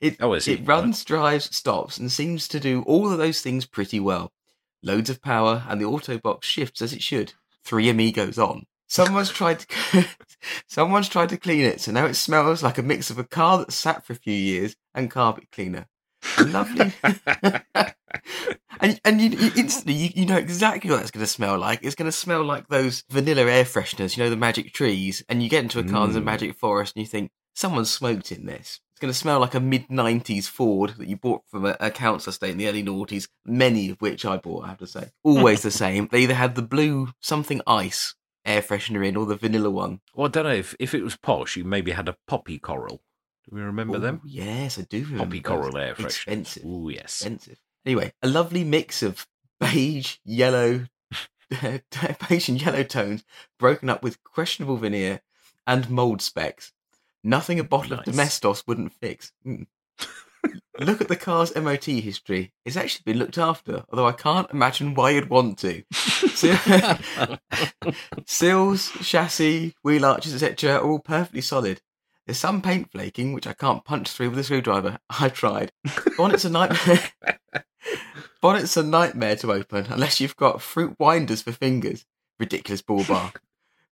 It, 0.00 0.16
Oh, 0.20 0.32
I 0.32 0.38
see. 0.38 0.54
it 0.54 0.66
runs, 0.66 1.04
drives, 1.04 1.54
stops, 1.54 1.98
and 1.98 2.10
seems 2.10 2.48
to 2.48 2.58
do 2.58 2.80
all 2.86 3.12
of 3.12 3.18
those 3.18 3.42
things 3.42 3.66
pretty 3.66 4.00
well. 4.00 4.32
Loads 4.82 5.10
of 5.10 5.20
power, 5.22 5.64
and 5.68 5.80
the 5.80 5.84
auto 5.84 6.18
box 6.18 6.46
shifts 6.46 6.80
as 6.82 6.92
it 6.92 7.02
should. 7.02 7.34
Three 7.64 7.88
amigos 7.88 8.38
on. 8.38 8.64
Someone's 8.88 9.30
tried 9.30 9.60
to 9.60 10.06
someone's 10.66 11.08
tried 11.08 11.28
to 11.28 11.36
clean 11.36 11.60
it, 11.64 11.80
so 11.80 11.92
now 11.92 12.06
it 12.06 12.14
smells 12.14 12.62
like 12.62 12.78
a 12.78 12.82
mix 12.82 13.10
of 13.10 13.18
a 13.18 13.24
car 13.24 13.58
that 13.58 13.72
sat 13.72 14.04
for 14.04 14.14
a 14.14 14.16
few 14.16 14.34
years 14.34 14.74
and 14.94 15.10
carpet 15.10 15.44
cleaner. 15.52 15.86
Lovely, 16.38 16.92
and 18.80 19.00
and 19.04 19.20
you, 19.20 19.30
you 19.30 19.50
instantly 19.56 19.94
you, 19.94 20.10
you 20.14 20.26
know 20.26 20.36
exactly 20.36 20.90
what 20.90 20.98
that's 20.98 21.10
going 21.10 21.24
to 21.24 21.30
smell 21.30 21.58
like. 21.58 21.80
It's 21.82 21.94
going 21.94 22.10
to 22.10 22.16
smell 22.16 22.44
like 22.44 22.68
those 22.68 23.04
vanilla 23.10 23.42
air 23.42 23.64
fresheners, 23.64 24.16
you 24.16 24.24
know, 24.24 24.30
the 24.30 24.36
magic 24.36 24.72
trees. 24.72 25.22
And 25.28 25.42
you 25.42 25.48
get 25.48 25.62
into 25.62 25.78
a 25.78 25.84
car 25.84 26.06
there's 26.06 26.16
a 26.16 26.20
Mm. 26.20 26.24
magic 26.24 26.56
forest, 26.56 26.96
and 26.96 27.02
you 27.02 27.06
think 27.06 27.30
someone 27.54 27.84
smoked 27.84 28.32
in 28.32 28.46
this. 28.46 28.80
It's 29.00 29.06
going 29.06 29.12
to 29.14 29.18
smell 29.18 29.40
like 29.40 29.54
a 29.54 29.60
mid 29.60 29.88
'90s 29.88 30.46
Ford 30.46 30.90
that 30.98 31.08
you 31.08 31.16
bought 31.16 31.40
from 31.50 31.64
a, 31.64 31.74
a 31.80 31.90
council 31.90 32.28
estate 32.28 32.50
in 32.50 32.58
the 32.58 32.68
early 32.68 32.84
noughties. 32.84 33.28
Many 33.46 33.88
of 33.88 34.02
which 34.02 34.26
I 34.26 34.36
bought, 34.36 34.66
I 34.66 34.68
have 34.68 34.78
to 34.80 34.86
say. 34.86 35.08
Always 35.22 35.62
the 35.62 35.70
same. 35.70 36.06
They 36.12 36.24
either 36.24 36.34
had 36.34 36.54
the 36.54 36.60
blue 36.60 37.08
something 37.18 37.62
ice 37.66 38.14
air 38.44 38.60
freshener 38.60 39.06
in, 39.08 39.16
or 39.16 39.24
the 39.24 39.36
vanilla 39.36 39.70
one. 39.70 40.02
well, 40.14 40.26
I 40.26 40.30
don't 40.30 40.44
know 40.44 40.50
if 40.52 40.74
if 40.78 40.92
it 40.92 41.02
was 41.02 41.16
posh, 41.16 41.56
you 41.56 41.64
maybe 41.64 41.92
had 41.92 42.10
a 42.10 42.16
poppy 42.26 42.58
coral. 42.58 43.00
Do 43.48 43.56
we 43.56 43.62
remember 43.62 43.96
Ooh, 43.96 44.00
them? 44.00 44.20
Yes, 44.22 44.78
I 44.78 44.82
do. 44.82 45.02
Remember 45.02 45.24
Poppy 45.24 45.40
coral 45.40 45.78
air 45.78 45.94
fresheners. 45.94 46.04
Expensive. 46.04 46.62
Oh 46.66 46.90
yes. 46.90 47.04
expensive. 47.04 47.58
Anyway, 47.86 48.12
a 48.20 48.28
lovely 48.28 48.64
mix 48.64 49.02
of 49.02 49.26
beige, 49.60 50.16
yellow, 50.26 50.88
beige 52.28 52.50
and 52.50 52.60
yellow 52.60 52.82
tones, 52.82 53.24
broken 53.58 53.88
up 53.88 54.02
with 54.02 54.22
questionable 54.24 54.76
veneer 54.76 55.22
and 55.66 55.88
mold 55.88 56.20
specks. 56.20 56.74
Nothing 57.22 57.60
a 57.60 57.64
bottle 57.64 57.92
of 57.92 57.98
Nice. 58.00 58.06
Domestos 58.06 58.66
wouldn't 58.66 58.92
fix. 58.94 59.32
Mm. 59.46 59.66
Look 60.78 61.02
at 61.02 61.08
the 61.08 61.16
car's 61.16 61.54
MOT 61.54 61.84
history. 61.84 62.52
It's 62.64 62.76
actually 62.76 63.02
been 63.04 63.18
looked 63.18 63.36
after, 63.36 63.84
although 63.90 64.06
I 64.06 64.12
can't 64.12 64.50
imagine 64.50 64.94
why 64.94 65.10
you'd 65.10 65.28
want 65.28 65.58
to. 65.58 65.82
Seals, 68.24 68.90
chassis, 69.02 69.74
wheel 69.82 70.06
arches, 70.06 70.42
etc., 70.42 70.76
are 70.76 70.80
all 70.80 70.98
perfectly 70.98 71.42
solid. 71.42 71.82
There's 72.24 72.38
some 72.38 72.62
paint 72.62 72.90
flaking, 72.92 73.34
which 73.34 73.46
I 73.46 73.52
can't 73.52 73.84
punch 73.84 74.10
through 74.10 74.30
with 74.30 74.38
a 74.38 74.44
screwdriver. 74.44 74.98
I 75.10 75.28
tried. 75.28 75.72
Bonnet's 76.16 76.46
a 76.46 76.50
nightmare. 76.50 77.02
Bonnet's 78.40 78.76
a 78.78 78.82
nightmare 78.82 79.36
to 79.36 79.52
open 79.52 79.86
unless 79.90 80.20
you've 80.20 80.36
got 80.36 80.62
fruit 80.62 80.96
winders 80.98 81.42
for 81.42 81.52
fingers. 81.52 82.06
Ridiculous 82.38 82.80
ball 82.80 83.04
bar. 83.04 83.32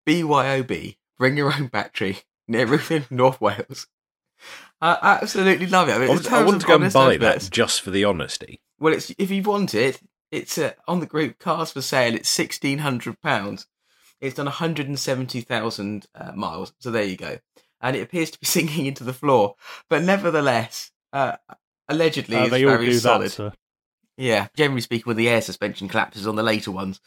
BYOB. 0.07 0.97
Bring 1.19 1.37
your 1.37 1.53
own 1.53 1.67
battery. 1.67 2.19
Near 2.49 2.67
Roofing, 2.67 3.05
North 3.11 3.41
Wales. 3.41 3.87
I 4.81 5.19
absolutely 5.23 5.67
love 5.67 5.89
it. 5.89 5.93
I, 5.93 5.99
mean, 5.99 6.03
I 6.09 6.11
in 6.11 6.17
want, 6.17 6.33
I 6.33 6.45
want 6.45 6.61
to 6.61 6.67
go 6.67 6.75
and 6.77 6.93
buy 6.93 7.15
adverts- 7.15 7.49
that 7.49 7.53
just 7.55 7.81
for 7.81 7.91
the 7.91 8.05
honesty. 8.05 8.61
well, 8.79 8.93
it's 8.93 9.11
if 9.19 9.31
you 9.31 9.43
want 9.43 9.75
it, 9.75 10.01
it's 10.31 10.59
uh, 10.59 10.73
on 10.87 11.01
the 11.01 11.07
group 11.07 11.39
cars 11.39 11.73
for 11.73 11.81
sale. 11.81 12.15
It's 12.15 12.29
sixteen 12.29 12.79
hundred 12.79 13.21
pounds. 13.23 13.67
It's 14.21 14.35
done 14.37 14.47
one 14.47 14.53
hundred 14.55 14.87
and 14.89 14.99
seventy 14.99 15.41
thousand 15.41 16.07
uh, 16.15 16.33
miles. 16.33 16.75
So 16.81 16.91
there 16.91 17.05
you 17.05 17.17
go, 17.17 17.39
and 17.81 17.97
it 17.97 18.03
appears 18.03 18.31
to 18.33 18.39
be 18.39 18.47
sinking 18.57 18.85
into 18.87 19.05
the 19.05 19.15
floor. 19.15 19.55
But 19.89 20.03
nevertheless, 20.03 20.91
uh, 21.13 21.37
allegedly, 21.89 22.37
Uh, 22.37 22.43
it's 22.43 22.51
they 22.51 22.65
all 22.65 22.73
very 22.73 22.87
do 22.87 22.99
solid. 22.99 23.27
that, 23.29 23.31
sir. 23.33 23.53
Yeah, 24.19 24.49
generally 24.57 24.81
speaking, 24.83 25.05
when 25.07 25.17
the 25.17 25.29
air 25.29 25.41
suspension 25.43 25.89
collapses 25.89 26.27
on 26.27 26.37
the 26.37 26.43
later 26.43 26.71
ones, 26.71 27.01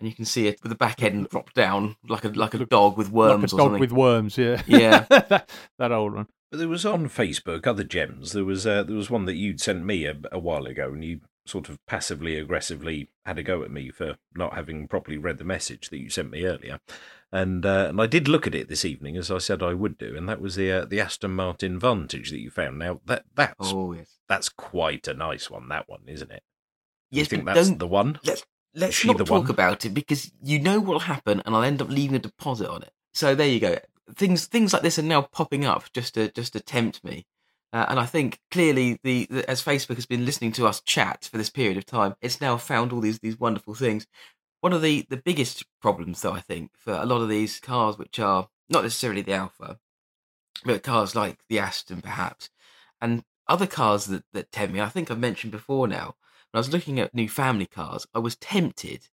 and 0.00 0.08
you 0.08 0.14
can 0.14 0.24
see 0.24 0.48
it 0.48 0.62
with 0.62 0.70
the 0.70 0.76
back 0.76 1.02
end 1.02 1.28
dropped 1.30 1.54
down 1.54 1.96
like 2.08 2.24
a 2.24 2.28
like 2.28 2.54
a 2.54 2.66
dog 2.66 2.96
with 2.96 3.10
worms 3.12 3.52
like 3.52 3.52
a 3.52 3.54
or 3.54 3.58
dog 3.58 3.66
something. 3.66 3.80
with 3.80 3.92
worms, 3.92 4.36
yeah. 4.36 4.62
Yeah. 4.66 5.00
that, 5.08 5.50
that 5.78 5.92
old 5.92 6.14
one. 6.14 6.26
But 6.50 6.58
there 6.58 6.68
was 6.68 6.84
on 6.84 7.08
Facebook 7.08 7.66
other 7.66 7.84
gems. 7.84 8.32
There 8.32 8.44
was 8.44 8.66
uh, 8.66 8.82
there 8.82 8.96
was 8.96 9.10
one 9.10 9.26
that 9.26 9.36
you'd 9.36 9.60
sent 9.60 9.84
me 9.84 10.06
a, 10.06 10.16
a 10.32 10.38
while 10.38 10.66
ago, 10.66 10.88
and 10.88 11.04
you 11.04 11.20
sort 11.46 11.68
of 11.68 11.78
passively 11.86 12.36
aggressively 12.36 13.08
had 13.24 13.38
a 13.38 13.42
go 13.42 13.62
at 13.62 13.70
me 13.70 13.90
for 13.90 14.16
not 14.34 14.54
having 14.54 14.88
properly 14.88 15.18
read 15.18 15.38
the 15.38 15.44
message 15.44 15.88
that 15.90 15.98
you 15.98 16.10
sent 16.10 16.30
me 16.30 16.44
earlier. 16.44 16.80
And 17.32 17.64
uh, 17.64 17.86
and 17.90 18.00
I 18.00 18.06
did 18.06 18.26
look 18.26 18.48
at 18.48 18.54
it 18.54 18.68
this 18.68 18.84
evening, 18.84 19.16
as 19.16 19.30
I 19.30 19.38
said 19.38 19.62
I 19.62 19.74
would 19.74 19.96
do, 19.96 20.16
and 20.16 20.28
that 20.28 20.40
was 20.40 20.56
the 20.56 20.72
uh, 20.72 20.84
the 20.86 21.00
Aston 21.00 21.32
Martin 21.32 21.78
Vantage 21.78 22.30
that 22.30 22.40
you 22.40 22.50
found. 22.50 22.78
Now 22.80 23.00
that 23.06 23.24
that's 23.36 23.72
oh 23.72 23.92
yes, 23.92 24.18
that's 24.28 24.48
quite 24.48 25.06
a 25.06 25.14
nice 25.14 25.48
one. 25.48 25.68
That 25.68 25.88
one, 25.88 26.02
isn't 26.06 26.32
it? 26.32 26.42
yes, 27.10 27.24
you 27.24 27.24
think 27.26 27.44
that's 27.44 27.68
don't 27.68 27.78
the 27.78 27.86
one? 27.86 28.18
let's 28.24 28.44
let's 28.74 29.04
not 29.04 29.18
talk 29.18 29.28
one? 29.44 29.50
about 29.50 29.84
it 29.84 29.90
because 29.90 30.30
you 30.42 30.58
know 30.58 30.80
what'll 30.80 31.00
happen, 31.00 31.42
and 31.44 31.54
I'll 31.54 31.62
end 31.62 31.82
up 31.82 31.88
leaving 31.88 32.16
a 32.16 32.20
deposit 32.20 32.68
on 32.68 32.82
it. 32.82 32.92
So 33.12 33.34
there 33.34 33.48
you 33.48 33.60
go. 33.60 33.78
Things 34.14 34.46
things 34.46 34.72
like 34.72 34.82
this 34.82 34.98
are 34.98 35.02
now 35.02 35.22
popping 35.22 35.64
up 35.64 35.92
just 35.92 36.14
to 36.14 36.30
just 36.30 36.52
to 36.54 36.60
tempt 36.60 37.04
me. 37.04 37.26
Uh, 37.72 37.86
and 37.88 38.00
I 38.00 38.06
think 38.06 38.40
clearly 38.50 38.98
the, 39.04 39.26
the 39.30 39.48
as 39.48 39.62
Facebook 39.62 39.94
has 39.94 40.06
been 40.06 40.24
listening 40.24 40.52
to 40.52 40.66
us 40.66 40.80
chat 40.80 41.28
for 41.30 41.38
this 41.38 41.50
period 41.50 41.76
of 41.76 41.86
time, 41.86 42.14
it's 42.20 42.40
now 42.40 42.56
found 42.56 42.92
all 42.92 43.00
these 43.00 43.20
these 43.20 43.38
wonderful 43.38 43.74
things. 43.74 44.06
One 44.60 44.72
of 44.72 44.82
the 44.82 45.06
the 45.08 45.16
biggest 45.16 45.64
problems, 45.80 46.22
though, 46.22 46.32
I 46.32 46.40
think, 46.40 46.72
for 46.76 46.92
a 46.92 47.06
lot 47.06 47.22
of 47.22 47.28
these 47.28 47.60
cars, 47.60 47.96
which 47.98 48.18
are 48.18 48.48
not 48.68 48.82
necessarily 48.82 49.22
the 49.22 49.34
Alfa, 49.34 49.78
but 50.64 50.82
cars 50.82 51.14
like 51.14 51.38
the 51.48 51.58
Aston, 51.58 52.02
perhaps, 52.02 52.50
and 53.00 53.24
other 53.46 53.66
cars 53.66 54.06
that 54.06 54.24
that 54.32 54.52
tempt 54.52 54.74
me. 54.74 54.80
I 54.80 54.88
think 54.88 55.10
I've 55.10 55.18
mentioned 55.18 55.52
before 55.52 55.86
now. 55.86 56.16
When 56.50 56.58
I 56.58 56.60
was 56.60 56.72
looking 56.72 56.98
at 56.98 57.14
new 57.14 57.28
family 57.28 57.66
cars, 57.66 58.06
I 58.12 58.18
was 58.18 58.36
tempted 58.36 59.08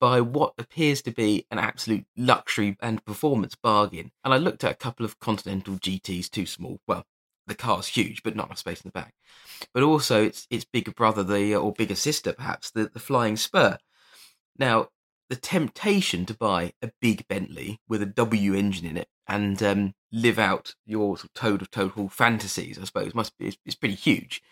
by 0.00 0.20
what 0.20 0.54
appears 0.58 1.02
to 1.02 1.10
be 1.10 1.44
an 1.50 1.58
absolute 1.58 2.06
luxury 2.16 2.76
and 2.80 3.04
performance 3.04 3.56
bargain. 3.56 4.12
And 4.22 4.32
I 4.32 4.36
looked 4.36 4.62
at 4.62 4.70
a 4.72 4.76
couple 4.76 5.04
of 5.04 5.18
Continental 5.18 5.74
GTs, 5.74 6.30
too 6.30 6.46
small. 6.46 6.78
Well, 6.86 7.04
the 7.48 7.56
car's 7.56 7.88
huge, 7.88 8.22
but 8.22 8.36
not 8.36 8.46
enough 8.46 8.58
space 8.58 8.80
in 8.80 8.88
the 8.88 8.92
back. 8.92 9.14
But 9.74 9.82
also, 9.82 10.22
its 10.22 10.46
its 10.50 10.64
bigger 10.64 10.92
brother, 10.92 11.24
the 11.24 11.56
or 11.56 11.72
bigger 11.72 11.96
sister, 11.96 12.32
perhaps 12.32 12.70
the 12.70 12.88
the 12.92 13.00
Flying 13.00 13.36
Spur. 13.36 13.78
Now, 14.56 14.88
the 15.28 15.36
temptation 15.36 16.26
to 16.26 16.34
buy 16.34 16.72
a 16.80 16.92
big 17.00 17.26
Bentley 17.26 17.80
with 17.88 18.02
a 18.02 18.06
W 18.06 18.54
engine 18.54 18.86
in 18.86 18.96
it 18.96 19.08
and 19.26 19.62
um, 19.62 19.94
live 20.12 20.38
out 20.38 20.74
your 20.86 21.16
sort 21.16 21.24
of 21.24 21.34
toad 21.34 21.62
of 21.62 21.70
Toad 21.70 21.92
Hall 21.92 22.08
fantasies, 22.08 22.78
I 22.78 22.84
suppose, 22.84 23.14
must 23.14 23.36
be 23.36 23.48
is, 23.48 23.58
is 23.64 23.74
pretty 23.74 23.94
huge. 23.94 24.42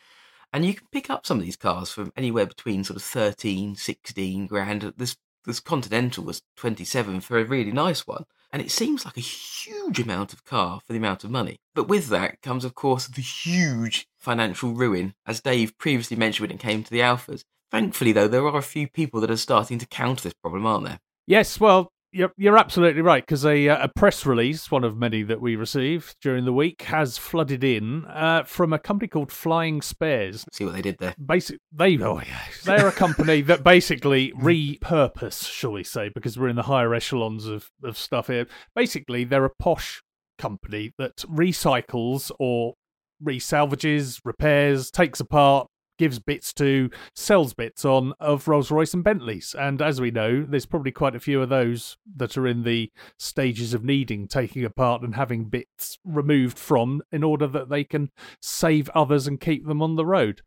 And 0.52 0.64
you 0.64 0.74
can 0.74 0.87
pick 0.90 1.11
up 1.11 1.26
some 1.26 1.38
of 1.38 1.44
these 1.44 1.56
cars 1.56 1.90
from 1.90 2.12
anywhere 2.16 2.46
between 2.46 2.85
sort 2.85 2.96
of 2.96 3.02
13, 3.02 3.76
16 3.76 4.46
grand. 4.46 4.94
This 4.96 5.16
this 5.46 5.61
Continental 5.61 6.24
was 6.24 6.42
27 6.56 7.20
for 7.20 7.38
a 7.38 7.44
really 7.44 7.72
nice 7.72 8.06
one. 8.06 8.24
And 8.52 8.61
it 8.61 8.70
seems 8.70 9.04
like 9.04 9.16
a 9.16 9.20
huge 9.20 10.00
amount 10.00 10.32
of 10.32 10.44
car 10.44 10.80
for 10.85 10.92
the 10.92 10.98
amount 10.98 11.24
of 11.24 11.30
money. 11.30 11.59
But 11.74 11.88
with 11.88 12.09
that 12.09 12.42
comes, 12.42 12.64
of 12.64 12.74
course, 12.74 13.06
the 13.06 13.22
huge 13.22 14.09
financial 14.16 14.72
ruin, 14.72 15.14
as 15.26 15.40
Dave 15.40 15.76
previously 15.78 16.16
mentioned 16.16 16.48
when 16.48 16.56
it 16.56 16.61
came 16.61 16.82
to 16.82 16.90
the 16.90 17.00
Alfas. 17.00 17.44
Thankfully, 17.70 18.12
though, 18.12 18.28
there 18.28 18.46
are 18.46 18.59
a 18.59 18.62
few 18.62 18.88
people 18.88 19.20
that 19.20 19.30
are 19.30 19.37
starting 19.37 19.78
to 19.78 19.87
counter 19.87 20.22
this 20.22 20.35
problem, 20.35 20.66
aren't 20.66 20.87
there? 20.87 21.00
Yes, 21.26 21.61
well, 21.61 21.92
you're, 22.16 22.33
you're 22.37 22.57
absolutely 22.57 23.02
right 23.02 23.22
because 23.22 23.44
a, 23.44 23.68
uh, 23.68 23.85
a 23.85 23.88
press 23.88 24.24
release, 24.24 24.70
one 24.70 24.85
of 24.85 24.96
many 24.96 25.22
that 25.22 25.40
we 25.40 25.55
received 25.55 26.16
during 26.20 26.44
the 26.44 26.52
week, 26.52 26.83
has 26.83 27.18
flooded 27.18 27.62
in 27.62 28.07
uh, 28.07 28.42
from 28.44 28.72
a 28.72 28.79
company 28.79 29.09
called 29.09 29.31
Flying 29.31 29.83
Spares. 29.83 30.44
See 30.52 30.64
what 30.64 30.74
they 30.74 30.83
did 30.83 30.96
there. 30.98 31.14
Basic, 31.24 31.59
they 31.72 31.98
oh 31.98 32.20
yeah, 32.26 32.40
they're 32.64 32.88
a 32.88 32.92
company 32.92 33.42
that 33.42 33.62
basically 33.62 34.33
repurpose, 34.33 35.50
shall 35.50 35.72
we 35.72 35.85
say, 35.85 36.11
because 36.14 36.38
we're 36.38 36.48
in 36.48 36.57
the 36.57 36.62
higher 36.62 36.94
echelons 36.94 37.46
of, 37.46 37.70
of 37.85 37.98
stuff 37.98 38.29
here. 38.29 38.46
Basically, 38.74 39.24
they're 39.24 39.44
a 39.44 39.55
posh 39.59 40.02
company 40.38 40.92
that 40.98 41.16
recycles 41.18 42.31
or 42.38 42.74
resalvages, 43.22 44.20
repairs, 44.24 44.90
takes 44.90 45.20
apart, 45.20 45.68
gives 45.98 46.18
bits 46.18 46.52
to, 46.54 46.90
sells 47.14 47.54
bits 47.54 47.85
on 47.85 48.12
of 48.20 48.46
Rolls 48.48 48.70
Royce 48.70 48.94
and 48.94 49.04
Bentleys. 49.04 49.54
And 49.59 49.80
as 49.80 50.00
we 50.00 50.11
know, 50.11 50.42
there's 50.42 50.66
probably 50.66 50.92
quite 50.92 51.14
a 51.16 51.20
few 51.20 51.42
of 51.42 51.48
those 51.48 51.96
that 52.16 52.37
are 52.37 52.46
in 52.46 52.62
the 52.62 52.90
stages 53.18 53.74
of 53.74 53.85
needing 53.85 54.28
taking 54.28 54.64
apart 54.64 55.02
and 55.02 55.14
having 55.14 55.44
bits 55.46 55.98
removed 56.04 56.59
from 56.59 57.02
in 57.11 57.22
order 57.24 57.46
that 57.46 57.68
they 57.68 57.85
can 57.85 58.11
save 58.40 58.88
others 58.90 59.26
and 59.26 59.40
keep 59.40 59.66
them 59.66 59.82
on 59.82 59.96
the 59.96 60.06
road. 60.06 60.42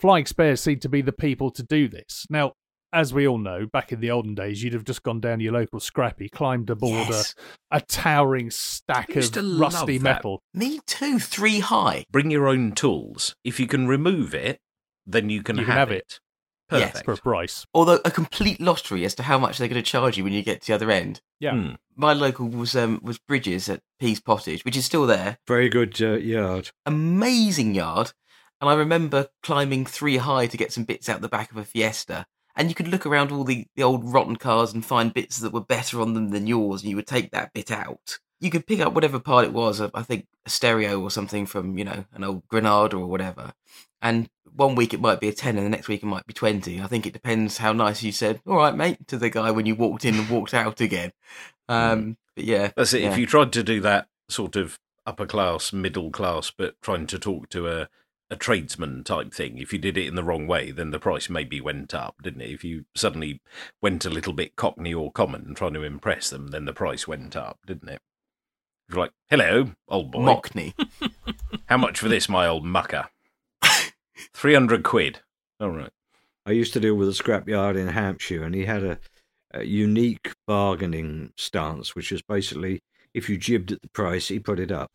Flying 0.00 0.26
Spares 0.26 0.60
seem 0.60 0.80
to 0.80 0.88
be 0.88 1.02
the 1.02 1.12
people 1.12 1.50
to 1.52 1.62
do 1.62 1.88
this. 1.88 2.26
Now, 2.28 2.52
as 2.92 3.12
we 3.12 3.26
all 3.26 3.38
know, 3.38 3.66
back 3.66 3.90
in 3.90 3.98
the 3.98 4.10
olden 4.12 4.36
days, 4.36 4.62
you'd 4.62 4.72
have 4.72 4.84
just 4.84 5.02
gone 5.02 5.20
down 5.20 5.40
your 5.40 5.52
local 5.52 5.80
scrappy, 5.80 6.28
climbed 6.28 6.70
aboard 6.70 7.08
Yes. 7.08 7.34
a, 7.72 7.78
a 7.78 7.80
towering 7.80 8.50
stack 8.52 9.16
of 9.16 9.32
to 9.32 9.58
rusty 9.58 9.98
metal. 9.98 10.42
Me 10.52 10.78
too. 10.86 11.18
Three 11.18 11.58
high. 11.58 12.04
Bring 12.12 12.30
your 12.30 12.46
own 12.46 12.70
tools. 12.72 13.34
If 13.42 13.58
you 13.58 13.66
can 13.66 13.88
remove 13.88 14.32
it, 14.32 14.60
then 15.06 15.30
you 15.30 15.42
can, 15.42 15.56
You 15.56 15.64
can 15.64 15.72
have, 15.72 15.88
have 15.88 15.90
it. 15.92 16.20
it. 16.70 16.78
Yes. 16.78 16.90
Perfect. 16.92 17.04
for 17.04 17.12
a 17.12 17.16
price. 17.18 17.66
Although 17.74 18.00
a 18.04 18.10
complete 18.10 18.60
lottery 18.60 19.04
as 19.04 19.14
to 19.16 19.22
how 19.22 19.38
much 19.38 19.58
they're 19.58 19.68
going 19.68 19.82
to 19.82 19.90
charge 19.90 20.16
you 20.16 20.24
when 20.24 20.32
you 20.32 20.42
get 20.42 20.62
to 20.62 20.66
the 20.68 20.74
other 20.74 20.90
end. 20.90 21.20
Yeah. 21.38 21.52
Hmm. 21.52 21.74
My 21.94 22.12
local 22.14 22.48
was 22.48 22.74
um, 22.74 23.00
was 23.02 23.18
Bridges 23.18 23.68
at 23.68 23.80
Pease 24.00 24.20
Pottage, 24.20 24.64
which 24.64 24.76
is 24.76 24.84
still 24.84 25.06
there. 25.06 25.38
Very 25.46 25.68
good 25.68 26.00
uh, 26.00 26.14
yard. 26.14 26.70
Amazing 26.86 27.74
yard. 27.74 28.12
And 28.60 28.70
I 28.70 28.74
remember 28.74 29.28
climbing 29.42 29.84
three 29.84 30.16
high 30.16 30.46
to 30.46 30.56
get 30.56 30.72
some 30.72 30.84
bits 30.84 31.08
out 31.08 31.20
the 31.20 31.28
back 31.28 31.50
of 31.50 31.56
a 31.58 31.64
Fiesta. 31.64 32.26
And 32.56 32.68
you 32.68 32.74
could 32.74 32.88
look 32.88 33.04
around 33.04 33.30
all 33.30 33.44
the, 33.44 33.66
the 33.76 33.82
old 33.82 34.04
rotten 34.12 34.36
cars 34.36 34.72
and 34.72 34.84
find 34.84 35.12
bits 35.12 35.38
that 35.38 35.52
were 35.52 35.60
better 35.60 36.00
on 36.00 36.14
them 36.14 36.30
than 36.30 36.46
yours, 36.46 36.80
and 36.82 36.88
you 36.90 36.96
would 36.96 37.06
take 37.06 37.30
that 37.32 37.52
bit 37.52 37.70
out. 37.70 38.18
You 38.40 38.50
could 38.50 38.66
pick 38.66 38.80
up 38.80 38.94
whatever 38.94 39.18
part 39.18 39.44
it 39.44 39.52
was, 39.52 39.80
I 39.80 40.02
think 40.02 40.26
a 40.46 40.50
stereo 40.50 41.00
or 41.00 41.10
something 41.10 41.46
from, 41.46 41.76
you 41.76 41.84
know, 41.84 42.04
an 42.14 42.22
old 42.24 42.46
Granada 42.48 42.96
or 42.96 43.06
whatever. 43.06 43.52
And 44.00 44.28
one 44.54 44.74
week 44.74 44.94
it 44.94 45.00
might 45.00 45.20
be 45.20 45.28
a 45.28 45.32
10 45.32 45.56
and 45.56 45.66
the 45.66 45.70
next 45.70 45.88
week 45.88 46.02
it 46.02 46.06
might 46.06 46.26
be 46.26 46.32
20. 46.32 46.80
I 46.80 46.86
think 46.86 47.06
it 47.06 47.12
depends 47.12 47.58
how 47.58 47.72
nice 47.72 48.02
you 48.02 48.12
said, 48.12 48.40
all 48.46 48.56
right, 48.56 48.74
mate, 48.74 49.06
to 49.08 49.18
the 49.18 49.30
guy 49.30 49.50
when 49.50 49.66
you 49.66 49.74
walked 49.74 50.04
in 50.04 50.14
and 50.14 50.28
walked 50.28 50.54
out 50.54 50.80
again. 50.80 51.12
Um, 51.68 52.16
but 52.36 52.44
yeah. 52.44 52.70
That's 52.76 52.94
it. 52.94 53.02
yeah. 53.02 53.10
If 53.10 53.18
you 53.18 53.26
tried 53.26 53.52
to 53.54 53.62
do 53.62 53.80
that 53.80 54.08
sort 54.28 54.56
of 54.56 54.78
upper 55.06 55.26
class, 55.26 55.72
middle 55.72 56.10
class, 56.10 56.50
but 56.56 56.80
trying 56.82 57.06
to 57.08 57.18
talk 57.18 57.48
to 57.50 57.68
a, 57.68 57.88
a 58.30 58.36
tradesman 58.36 59.02
type 59.04 59.34
thing, 59.34 59.58
if 59.58 59.72
you 59.72 59.78
did 59.78 59.98
it 59.98 60.06
in 60.06 60.14
the 60.14 60.24
wrong 60.24 60.46
way, 60.46 60.70
then 60.70 60.90
the 60.90 61.00
price 61.00 61.28
maybe 61.28 61.60
went 61.60 61.92
up, 61.92 62.16
didn't 62.22 62.42
it? 62.42 62.50
If 62.50 62.64
you 62.64 62.84
suddenly 62.94 63.40
went 63.82 64.04
a 64.04 64.10
little 64.10 64.32
bit 64.32 64.56
cockney 64.56 64.94
or 64.94 65.10
common 65.10 65.54
trying 65.54 65.74
to 65.74 65.82
impress 65.82 66.30
them, 66.30 66.48
then 66.48 66.64
the 66.64 66.72
price 66.72 67.08
went 67.08 67.34
up, 67.36 67.58
didn't 67.66 67.88
it? 67.88 68.00
You're 68.88 69.00
like, 69.00 69.12
hello, 69.30 69.72
old 69.88 70.12
boy. 70.12 70.20
Mockney. 70.20 70.74
How 71.66 71.78
much 71.78 71.98
for 71.98 72.08
this, 72.08 72.28
my 72.28 72.46
old 72.46 72.64
mucker? 72.64 73.08
300 74.34 74.82
quid. 74.82 75.20
All 75.60 75.70
right. 75.70 75.90
I 76.46 76.52
used 76.52 76.72
to 76.74 76.80
deal 76.80 76.94
with 76.94 77.08
a 77.08 77.12
scrapyard 77.12 77.76
in 77.76 77.88
Hampshire, 77.88 78.42
and 78.44 78.54
he 78.54 78.66
had 78.66 78.84
a, 78.84 78.98
a 79.52 79.64
unique 79.64 80.32
bargaining 80.46 81.32
stance, 81.36 81.94
which 81.94 82.10
was 82.12 82.22
basically 82.22 82.80
if 83.14 83.28
you 83.30 83.36
jibbed 83.38 83.72
at 83.72 83.80
the 83.80 83.88
price, 83.90 84.28
he 84.28 84.38
put 84.38 84.58
it 84.58 84.72
up. 84.72 84.90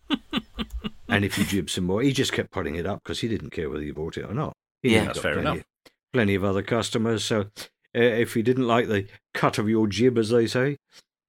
and 1.10 1.24
if 1.26 1.38
you 1.38 1.46
jibbed 1.46 1.70
some 1.70 1.86
more, 1.86 2.02
he 2.02 2.12
just 2.12 2.34
kept 2.34 2.52
putting 2.52 2.76
it 2.76 2.86
up 2.86 3.02
because 3.04 3.22
he 3.22 3.28
didn't 3.28 3.52
care 3.52 3.70
whether 3.70 3.84
you 3.84 3.94
bought 3.94 4.18
it 4.18 4.26
or 4.26 4.34
not. 4.34 4.54
He 4.84 4.94
Yeah. 4.96 5.06
knew 5.06 5.14
fair 5.14 5.34
plenty, 5.36 5.50
enough. 5.50 5.66
Plenty 6.14 6.36
of 6.36 6.44
other 6.44 6.62
customers. 6.62 7.24
So 7.24 7.42
uh, 7.42 7.46
if 7.94 8.34
he 8.34 8.42
didn't 8.42 8.68
like 8.68 8.88
the 8.88 9.08
cut 9.34 9.58
of 9.58 9.70
your 9.70 9.88
jib, 9.88 10.18
as 10.18 10.30
they 10.30 10.48
say, 10.48 10.78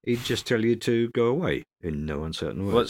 he'd 0.04 0.24
just 0.24 0.46
tell 0.46 0.64
you 0.64 0.74
to 0.76 1.08
go 1.10 1.26
away 1.26 1.62
in 1.80 2.04
no 2.04 2.24
uncertain 2.24 2.66
words. 2.66 2.74
Well, 2.74 2.86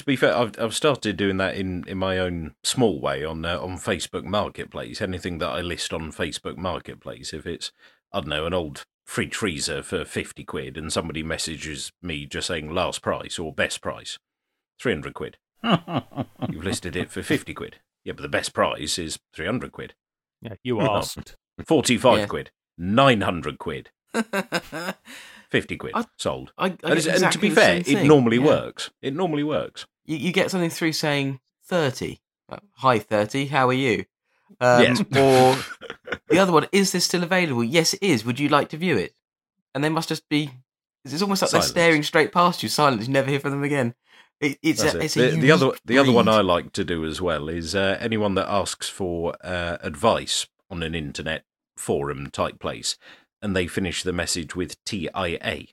to 0.00 0.06
be 0.06 0.16
fair, 0.16 0.36
I've 0.36 0.58
I've 0.58 0.74
started 0.74 1.16
doing 1.16 1.36
that 1.38 1.54
in, 1.56 1.84
in 1.86 1.96
my 1.98 2.18
own 2.18 2.54
small 2.64 3.00
way 3.00 3.24
on 3.24 3.44
uh, 3.44 3.58
on 3.60 3.76
Facebook 3.78 4.24
Marketplace. 4.24 5.00
Anything 5.00 5.38
that 5.38 5.48
I 5.48 5.60
list 5.60 5.92
on 5.92 6.10
Facebook 6.12 6.56
Marketplace, 6.56 7.32
if 7.32 7.46
it's 7.46 7.70
I 8.12 8.20
don't 8.20 8.28
know 8.28 8.46
an 8.46 8.54
old 8.54 8.84
fridge 9.06 9.34
freezer 9.34 9.82
for 9.82 10.04
fifty 10.04 10.44
quid, 10.44 10.76
and 10.76 10.92
somebody 10.92 11.22
messages 11.22 11.92
me 12.02 12.26
just 12.26 12.48
saying 12.48 12.70
last 12.74 13.02
price 13.02 13.38
or 13.38 13.52
best 13.52 13.80
price, 13.80 14.18
three 14.80 14.92
hundred 14.92 15.14
quid. 15.14 15.38
You've 15.62 16.64
listed 16.64 16.96
it 16.96 17.10
for 17.10 17.22
fifty 17.22 17.54
quid. 17.54 17.76
Yeah, 18.04 18.14
but 18.14 18.22
the 18.22 18.28
best 18.28 18.52
price 18.52 18.98
is 18.98 19.18
three 19.34 19.46
hundred 19.46 19.72
quid. 19.72 19.94
Yeah, 20.42 20.54
you 20.62 20.80
asked. 20.80 21.36
Forty 21.66 21.96
five 21.98 22.20
Yeah. 22.20 22.26
quid. 22.26 22.50
Nine 22.78 23.20
hundred 23.20 23.58
quid. 23.58 23.90
Fifty 25.50 25.76
quid. 25.76 25.92
I- 25.94 26.04
sold. 26.16 26.52
I, 26.56 26.66
I 26.66 26.68
And, 26.68 26.78
get 26.80 26.98
it's- 26.98 27.22
and 27.22 27.32
to 27.32 27.38
be 27.38 27.50
fair, 27.50 27.82
it 27.84 28.04
normally 28.04 28.38
Yeah. 28.38 28.44
works. 28.46 28.90
It 29.02 29.14
normally 29.14 29.42
works. 29.42 29.86
You, 30.04 30.16
you 30.16 30.32
get 30.32 30.50
something 30.50 30.70
through 30.70 30.92
saying 30.92 31.40
30. 31.66 32.20
Uh, 32.48 32.58
Hi, 32.76 32.98
30. 32.98 33.46
How 33.46 33.68
are 33.68 33.72
you? 33.74 34.04
Um, 34.60 34.82
Yes. 34.82 35.00
Or 35.16 35.56
the 36.28 36.38
other 36.38 36.52
one, 36.52 36.66
is 36.72 36.92
this 36.92 37.04
still 37.04 37.22
available? 37.22 37.64
Yes, 37.64 37.94
it 37.94 38.02
is. 38.02 38.24
Would 38.24 38.40
you 38.40 38.48
like 38.48 38.68
to 38.70 38.76
view 38.76 38.96
it? 38.96 39.14
And 39.74 39.84
they 39.84 39.88
must 39.88 40.08
just 40.08 40.28
be. 40.28 40.50
It's 41.04 41.22
almost 41.22 41.42
like 41.42 41.50
Silence. 41.50 41.72
they're 41.72 41.84
staring 41.84 42.02
straight 42.02 42.32
past 42.32 42.62
you, 42.62 42.68
silent. 42.68 43.02
You 43.02 43.08
never 43.08 43.30
hear 43.30 43.40
from 43.40 43.52
them 43.52 43.62
again. 43.62 43.94
It, 44.40 44.58
it's 44.62 44.82
a, 44.82 44.88
it. 44.98 45.04
it's 45.04 45.16
a 45.16 45.30
the, 45.30 45.40
the 45.40 45.52
other 45.52 45.72
the 45.84 45.98
other 45.98 46.12
one. 46.12 46.28
I 46.28 46.40
like 46.40 46.72
to 46.72 46.84
do 46.84 47.04
as 47.04 47.20
well 47.20 47.48
is 47.48 47.74
uh, 47.74 47.96
anyone 48.00 48.34
that 48.34 48.48
asks 48.50 48.88
for 48.88 49.34
uh, 49.42 49.76
advice 49.82 50.46
on 50.70 50.82
an 50.82 50.94
internet 50.94 51.44
forum 51.76 52.30
type 52.30 52.58
place, 52.58 52.96
and 53.40 53.54
they 53.54 53.66
finish 53.66 54.02
the 54.02 54.12
message 54.12 54.56
with 54.56 54.82
TIA. 54.84 55.66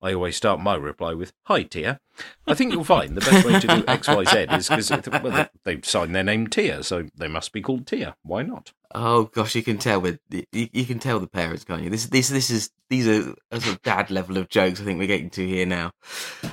I 0.00 0.14
always 0.14 0.36
start 0.36 0.60
my 0.60 0.76
reply 0.76 1.12
with 1.14 1.32
"Hi, 1.44 1.62
Tia." 1.64 2.00
I 2.46 2.54
think 2.54 2.72
you'll 2.72 2.84
find 2.84 3.16
the 3.16 3.20
best 3.20 3.44
way 3.46 3.58
to 3.60 3.66
do 3.66 3.84
X 3.88 4.08
Y 4.08 4.24
Z 4.24 4.46
is 4.52 4.68
because 4.68 4.90
well, 5.22 5.32
they- 5.32 5.48
they've 5.64 5.84
signed 5.84 6.14
their 6.14 6.22
name 6.24 6.46
Tia, 6.46 6.82
so 6.82 7.08
they 7.16 7.28
must 7.28 7.52
be 7.52 7.60
called 7.60 7.86
Tia. 7.86 8.16
Why 8.22 8.42
not? 8.42 8.72
Oh 8.94 9.24
gosh, 9.24 9.54
you 9.54 9.62
can 9.62 9.76
tell 9.78 10.00
with 10.00 10.18
you, 10.30 10.44
you 10.52 10.86
can 10.86 10.98
tell 10.98 11.20
the 11.20 11.26
parents, 11.26 11.62
can't 11.64 11.82
you? 11.82 11.90
This 11.90 12.06
this 12.06 12.28
this 12.30 12.48
is 12.50 12.70
these 12.88 13.06
are 13.06 13.34
a 13.50 13.60
sort 13.60 13.76
of 13.76 13.82
dad 13.82 14.10
level 14.10 14.38
of 14.38 14.48
jokes. 14.48 14.80
I 14.80 14.84
think 14.84 14.98
we're 14.98 15.06
getting 15.06 15.28
to 15.30 15.46
here 15.46 15.66
now. 15.66 15.90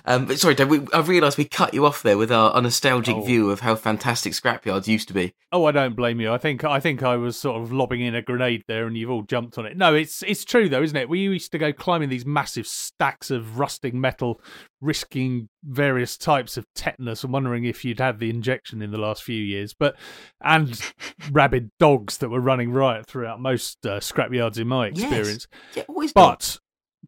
Um, 0.03 0.25
but 0.25 0.37
sorry, 0.37 0.53
Dad, 0.53 0.69
we, 0.69 0.81
I 0.93 0.99
realised 0.99 1.37
we 1.37 1.45
cut 1.45 1.73
you 1.73 1.85
off 1.85 2.03
there 2.03 2.17
with 2.17 2.33
our, 2.33 2.51
our 2.51 2.61
nostalgic 2.61 3.15
Oh. 3.15 3.21
view 3.21 3.51
of 3.51 3.61
how 3.61 3.75
fantastic 3.75 4.33
scrapyards 4.33 4.85
used 4.87 5.07
to 5.07 5.13
be. 5.13 5.33
Oh, 5.53 5.63
I 5.63 5.71
don't 5.71 5.95
blame 5.95 6.19
you. 6.19 6.33
I 6.33 6.37
think 6.37 6.65
I 6.65 6.81
think 6.81 7.03
I 7.03 7.15
was 7.15 7.37
sort 7.37 7.61
of 7.61 7.71
lobbing 7.71 8.01
in 8.01 8.15
a 8.15 8.21
grenade 8.21 8.63
there, 8.67 8.85
and 8.85 8.97
you've 8.97 9.09
all 9.11 9.21
jumped 9.23 9.57
on 9.57 9.65
it. 9.65 9.77
No, 9.77 9.93
it's 9.95 10.21
it's 10.23 10.43
true 10.43 10.67
though, 10.67 10.83
isn't 10.83 10.97
it? 10.97 11.07
We 11.07 11.19
used 11.19 11.53
to 11.53 11.57
go 11.57 11.71
climbing 11.71 12.09
these 12.09 12.25
massive 12.25 12.67
stacks 12.67 13.31
of 13.31 13.57
rusting 13.57 14.01
metal, 14.01 14.41
risking 14.85 15.49
various 15.63 16.17
types 16.17 16.57
of 16.57 16.65
tetanus, 16.75 17.23
and 17.23 17.33
wondering 17.33 17.65
if 17.65 17.83
you'd 17.83 17.99
had 17.99 18.19
the 18.19 18.29
injection 18.29 18.81
in 18.81 18.91
the 18.91 18.97
last 18.97 19.23
few 19.23 19.41
years. 19.41 19.73
But 19.73 19.95
and 20.41 20.79
rabid 21.31 21.71
dogs 21.79 22.17
that 22.17 22.29
were 22.29 22.39
running 22.39 22.71
riot 22.71 23.07
throughout 23.07 23.39
most 23.41 23.85
uh, 23.85 23.99
scrapyards 23.99 24.57
in 24.59 24.67
my 24.67 24.87
Yes. 24.87 24.99
experience. 25.01 25.47
Yeah, 25.75 25.83
always. 25.87 26.13
done. 26.13 26.29
But 26.31 26.59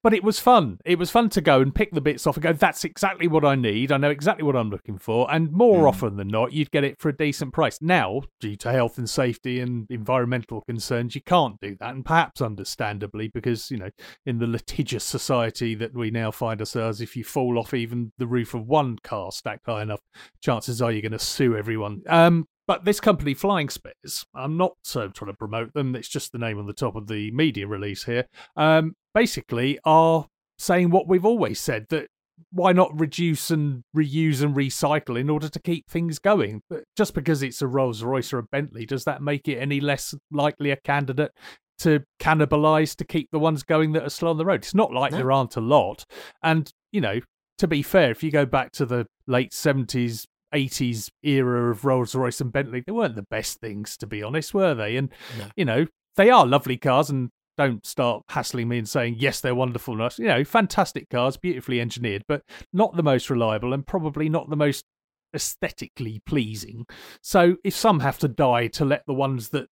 but 0.04 0.14
it 0.14 0.24
was 0.24 0.40
fun. 0.40 0.78
It 0.86 1.00
was 1.00 1.12
fun 1.12 1.30
to 1.30 1.42
go 1.42 1.62
and 1.62 1.74
pick 1.74 1.92
the 1.92 2.02
bits 2.02 2.26
off 2.28 2.36
and 2.38 2.44
go, 2.44 2.54
that's 2.54 2.84
exactly 2.84 3.28
what 3.28 3.46
I 3.46 3.56
need. 3.56 3.92
I 3.92 3.98
know 3.98 4.10
exactly 4.10 4.44
what 4.44 4.56
I'm 4.56 4.70
looking 4.70 4.98
for. 4.98 5.32
And 5.32 5.52
more 5.52 5.86
Mm. 5.86 5.90
often 5.90 6.18
than 6.18 6.28
not, 6.28 6.54
you'd 6.54 6.72
get 6.72 6.84
it 6.84 7.00
for 7.00 7.10
a 7.10 7.16
decent 7.16 7.54
price. 7.54 7.80
Now, 7.82 8.22
due 8.40 8.56
to 8.58 8.72
health 8.72 8.98
and 8.98 9.10
safety 9.10 9.60
and 9.60 9.86
environmental 9.90 10.62
concerns, 10.62 11.16
you 11.16 11.22
can't 11.22 11.60
do 11.62 11.76
that. 11.80 11.96
And 11.96 12.06
perhaps 12.06 12.42
understandably, 12.42 13.28
because, 13.28 13.72
you 13.72 13.78
know, 13.78 13.90
in 14.26 14.40
the 14.40 14.48
litigious 14.48 15.04
society 15.04 15.76
that 15.76 15.94
we 15.94 16.12
now 16.12 16.32
find 16.32 16.60
ourselves, 16.60 17.02
if 17.02 17.16
you 17.16 17.24
fall 17.24 17.58
off 17.60 17.74
even 17.74 18.12
the 18.18 18.28
roof 18.28 18.54
of 18.54 18.68
one 18.68 18.98
car 19.04 19.32
stacked 19.32 19.66
high 19.66 19.82
enough, 19.82 20.02
chances 20.42 20.82
are 20.82 20.92
you're 20.92 21.02
going 21.02 21.12
to 21.12 21.20
sue 21.20 21.56
everyone. 21.56 22.02
Um, 22.08 22.48
but 22.68 22.84
this 22.84 23.00
company, 23.00 23.34
Flying 23.34 23.70
Spares, 23.70 24.26
I'm 24.36 24.58
not 24.58 24.74
so 24.84 25.08
trying 25.08 25.32
to 25.32 25.38
promote 25.38 25.74
them. 25.74 25.96
It's 25.96 26.10
just 26.10 26.34
the 26.34 26.38
name 26.38 26.60
on 26.60 26.68
the 26.68 26.74
top 26.74 26.98
of 26.98 27.08
the 27.08 27.32
media 27.32 27.66
release 27.66 28.04
here. 28.04 28.26
Um, 28.58 28.96
basically, 29.18 29.80
are 29.84 30.28
saying 30.60 30.92
what 30.92 31.08
we've 31.08 31.26
always 31.26 31.60
said 31.60 31.88
that 31.90 32.08
why 32.52 32.72
not 32.72 32.98
reduce 33.00 33.50
and 33.50 33.82
reuse 33.96 34.44
and 34.44 34.56
recycle 34.56 35.20
in 35.20 35.28
order 35.30 35.50
to 35.50 35.60
keep 35.60 35.90
things 35.90 36.20
going? 36.20 36.62
But 36.70 36.84
just 36.96 37.14
because 37.16 37.42
it's 37.42 37.62
a 37.64 37.68
Rolls 37.68 38.04
Royce 38.04 38.32
or 38.32 38.38
a 38.38 38.44
Bentley, 38.44 38.86
does 38.86 39.06
that 39.06 39.22
make 39.22 39.48
it 39.48 39.58
any 39.58 39.80
less 39.80 40.14
likely 40.32 40.70
a 40.70 40.76
candidate 40.78 41.32
to 41.80 42.04
cannibalize 42.22 42.96
to 42.98 43.06
keep 43.06 43.30
the 43.32 43.40
ones 43.40 43.64
going 43.64 43.94
that 43.94 44.04
are 44.04 44.10
slow 44.10 44.30
on 44.30 44.38
the 44.38 44.46
road? 44.46 44.62
It's 44.62 44.76
not 44.76 44.94
like 44.94 45.12
No. 45.14 45.18
there 45.18 45.32
aren't 45.32 45.56
a 45.56 45.62
lot. 45.62 46.06
And, 46.44 46.72
you 46.92 47.02
know, 47.02 47.20
to 47.58 47.68
be 47.68 47.82
fair, 47.82 48.12
if 48.12 48.22
you 48.22 48.30
go 48.32 48.46
back 48.46 48.72
to 48.74 48.86
the 48.86 49.08
late 49.26 49.52
70s, 49.52 50.26
80s 50.54 51.10
era 51.24 51.72
of 51.72 51.86
Rolls 51.86 52.14
Royce 52.14 52.40
and 52.40 52.52
Bentley, 52.52 52.84
they 52.86 52.92
weren't 52.92 53.16
the 53.16 53.26
best 53.32 53.60
things, 53.60 53.98
to 53.98 54.06
be 54.08 54.22
honest, 54.22 54.54
were 54.54 54.76
they? 54.76 54.96
And, 54.96 55.10
No. 55.40 55.46
you 55.56 55.66
know, 55.66 55.88
they 56.16 56.30
are 56.30 56.46
lovely 56.46 56.78
cars 56.78 57.10
and 57.10 57.30
don't 57.58 57.86
start 57.86 58.24
hassling 58.30 58.68
me 58.68 58.78
and 58.78 58.88
saying, 58.88 59.16
yes, 59.18 59.42
they're 59.42 59.56
wonderful. 59.56 59.96
Nice. 59.96 60.20
You 60.20 60.28
know, 60.28 60.44
fantastic 60.44 61.10
cars, 61.10 61.38
beautifully 61.38 61.82
engineered, 61.82 62.24
but 62.28 62.44
not 62.72 62.96
the 62.96 63.04
most 63.04 63.30
reliable 63.30 63.74
and 63.74 63.86
probably 63.86 64.30
not 64.30 64.50
the 64.50 64.56
most 64.56 64.86
aesthetically 65.34 66.22
pleasing. 66.26 66.86
So 67.22 67.58
if 67.64 67.76
some 67.76 68.00
have 68.00 68.20
to 68.20 68.28
die 68.28 68.68
to 68.68 68.86
let 68.86 69.06
the 69.06 69.14
ones 69.14 69.50
that 69.50 69.68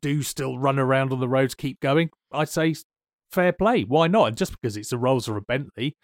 do 0.00 0.22
still 0.22 0.58
run 0.58 0.78
around 0.78 1.12
on 1.12 1.20
the 1.20 1.28
roads 1.28 1.54
keep 1.54 1.80
going, 1.80 2.10
I'd 2.30 2.48
say 2.48 2.74
fair 3.30 3.52
play. 3.52 3.82
Why 3.82 4.06
not? 4.06 4.28
And 4.28 4.36
just 4.36 4.52
because 4.52 4.76
it's 4.76 4.92
a 4.92 4.98
Rolls 4.98 5.28
or 5.28 5.36
a 5.36 5.42
Bentley 5.42 5.96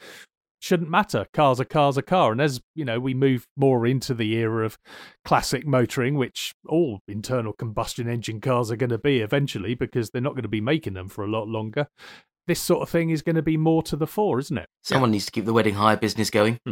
shouldn't 0.59 0.91
matter. 0.91 1.27
Cars 1.33 1.61
are 1.61 1.65
cars 1.65 1.97
are 1.99 2.03
car. 2.03 2.33
And 2.33 2.41
as 2.41 2.61
you 2.75 2.85
know, 2.85 2.99
we 2.99 3.15
move 3.15 3.47
more 3.57 3.87
into 3.87 4.15
the 4.15 4.35
era 4.35 4.65
of 4.65 4.79
classic 5.25 5.67
motoring, 5.67 6.17
which 6.17 6.55
all 6.67 7.01
internal 7.09 7.53
combustion 7.53 8.09
engine 8.09 8.41
cars 8.41 8.71
are 8.71 8.77
going 8.77 8.91
to 8.91 8.99
be 8.99 9.21
eventually, 9.21 9.75
because 9.75 10.11
they're 10.11 10.23
not 10.23 10.35
going 10.35 10.43
to 10.43 10.49
be 10.49 10.61
making 10.61 10.95
them 10.95 11.09
for 11.09 11.25
a 11.25 11.31
lot 11.31 11.49
longer. 11.49 11.89
This 12.47 12.61
sort 12.61 12.83
of 12.83 12.89
thing 12.89 13.11
is 13.11 13.23
going 13.23 13.37
to 13.37 13.43
be 13.43 13.57
more 13.57 13.83
to 13.85 13.97
the 13.97 14.07
fore, 14.07 14.39
isn't 14.39 14.57
it? 14.57 14.69
Someone 14.83 15.11
needs 15.11 15.27
to 15.27 15.33
keep 15.33 15.45
the 15.45 15.53
wedding 15.53 15.75
hire 15.75 15.99
business 15.99 16.31
going. 16.31 16.59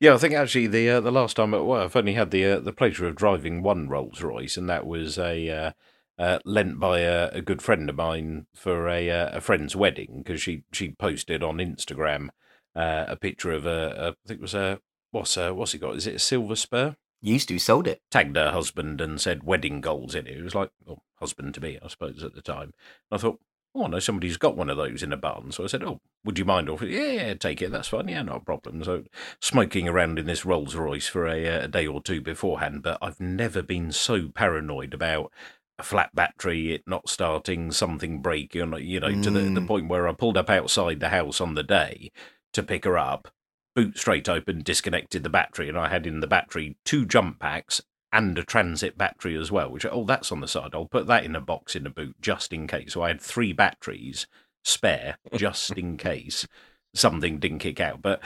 yeah, 0.00 0.14
I 0.14 0.16
think 0.16 0.34
actually 0.34 0.68
the 0.68 0.88
uh, 0.88 1.00
the 1.00 1.12
last 1.12 1.36
time 1.36 1.52
at 1.52 1.64
well, 1.66 1.82
I've 1.82 1.96
only 1.96 2.14
had 2.14 2.30
the 2.30 2.44
uh, 2.44 2.60
the 2.60 2.72
pleasure 2.72 3.06
of 3.06 3.14
driving 3.14 3.62
one 3.62 3.88
Rolls 3.88 4.22
Royce, 4.22 4.56
and 4.56 4.70
that 4.70 4.86
was 4.86 5.18
a 5.18 5.50
uh, 5.50 5.72
uh, 6.18 6.38
lent 6.44 6.78
by 6.78 7.00
a, 7.00 7.30
a, 7.32 7.42
good 7.42 7.60
friend 7.60 7.90
of 7.90 7.96
mine 7.96 8.46
for 8.54 8.88
a, 8.88 9.10
uh, 9.10 9.36
a 9.36 9.40
friend's 9.40 9.74
wedding 9.74 10.22
because 10.24 10.40
she 10.40 10.62
she 10.72 10.92
posted 10.92 11.42
on 11.42 11.56
Instagram 11.56 12.28
uh, 12.76 13.04
a 13.08 13.16
picture 13.16 13.52
of 13.52 13.66
a, 13.66 13.94
a 13.96 14.08
I 14.10 14.28
think 14.28 14.38
it 14.38 14.42
was 14.42 14.54
a 14.54 14.80
what's 15.10 15.36
a, 15.36 15.54
what's 15.54 15.72
he 15.72 15.78
got? 15.78 15.96
Is 15.96 16.06
it 16.06 16.16
a 16.16 16.20
silver 16.20 16.56
spur? 16.56 16.96
Used 17.20 17.48
to 17.48 17.58
sold 17.58 17.86
it. 17.86 18.02
Tagged 18.10 18.36
her 18.36 18.50
husband 18.50 19.00
and 19.00 19.20
said 19.20 19.44
wedding 19.44 19.80
goals 19.80 20.14
in 20.14 20.26
it. 20.26 20.36
It 20.36 20.42
was 20.42 20.54
like 20.54 20.70
well, 20.84 21.02
husband 21.16 21.54
to 21.54 21.60
me, 21.60 21.78
I 21.82 21.88
suppose, 21.88 22.22
at 22.22 22.34
the 22.34 22.42
time. 22.42 22.74
And 23.10 23.12
I 23.12 23.16
thought, 23.16 23.40
oh, 23.74 23.84
I 23.84 23.88
know 23.88 23.98
somebody's 23.98 24.36
got 24.36 24.56
one 24.56 24.68
of 24.68 24.76
those 24.76 25.02
in 25.02 25.12
a 25.12 25.16
barn. 25.16 25.50
So 25.50 25.64
I 25.64 25.68
said, 25.68 25.82
oh, 25.82 26.00
would 26.24 26.38
you 26.38 26.44
mind? 26.44 26.68
Or 26.68 26.82
yeah, 26.84 27.12
yeah, 27.12 27.34
take 27.34 27.62
it. 27.62 27.70
That's 27.70 27.88
fine. 27.88 28.08
Yeah, 28.08 28.22
not 28.22 28.36
a 28.36 28.44
problem. 28.44 28.84
So 28.84 29.04
smoking 29.40 29.88
around 29.88 30.18
in 30.18 30.26
this 30.26 30.44
Rolls 30.44 30.74
Royce 30.74 31.08
for 31.08 31.26
a, 31.26 31.48
uh, 31.48 31.64
a 31.64 31.68
day 31.68 31.86
or 31.86 32.02
two 32.02 32.20
beforehand. 32.20 32.82
But 32.82 32.98
I've 33.00 33.20
never 33.20 33.62
been 33.62 33.90
so 33.90 34.28
paranoid 34.28 34.94
about 34.94 35.32
a 35.78 35.82
flat 35.82 36.14
battery, 36.14 36.74
it 36.74 36.82
not 36.86 37.08
starting, 37.08 37.72
something 37.72 38.20
breaking, 38.20 38.72
you 38.78 39.00
know, 39.00 39.08
mm. 39.08 39.22
to 39.22 39.30
the, 39.30 39.40
the 39.40 39.60
mm. 39.60 39.66
point 39.66 39.88
where 39.88 40.08
I 40.08 40.12
pulled 40.12 40.36
up 40.36 40.50
outside 40.50 41.00
the 41.00 41.08
house 41.08 41.40
on 41.40 41.54
the 41.54 41.62
day 41.62 42.12
to 42.52 42.62
pick 42.62 42.84
her 42.84 42.96
up, 42.96 43.28
boot 43.74 43.98
straight 43.98 44.28
open, 44.28 44.62
disconnected 44.62 45.22
the 45.22 45.30
battery, 45.30 45.68
and 45.68 45.78
I 45.78 45.88
had 45.88 46.06
in 46.06 46.20
the 46.20 46.26
battery 46.26 46.76
two 46.84 47.04
jump 47.04 47.40
packs 47.40 47.80
and 48.12 48.38
a 48.38 48.44
transit 48.44 48.96
battery 48.96 49.36
as 49.36 49.50
well, 49.50 49.70
which, 49.70 49.84
oh, 49.84 50.04
that's 50.04 50.30
on 50.30 50.40
the 50.40 50.46
side. 50.46 50.70
I'll 50.72 50.86
put 50.86 51.08
that 51.08 51.24
in 51.24 51.34
a 51.34 51.40
box 51.40 51.74
in 51.74 51.82
the 51.82 51.90
boot 51.90 52.14
just 52.20 52.52
in 52.52 52.68
case. 52.68 52.92
So 52.92 53.02
I 53.02 53.08
had 53.08 53.20
three 53.20 53.52
batteries 53.52 54.28
spare 54.62 55.18
just 55.34 55.72
in 55.72 55.96
case 55.96 56.46
something 56.94 57.38
didn't 57.38 57.58
kick 57.58 57.80
out. 57.80 58.00
But 58.00 58.20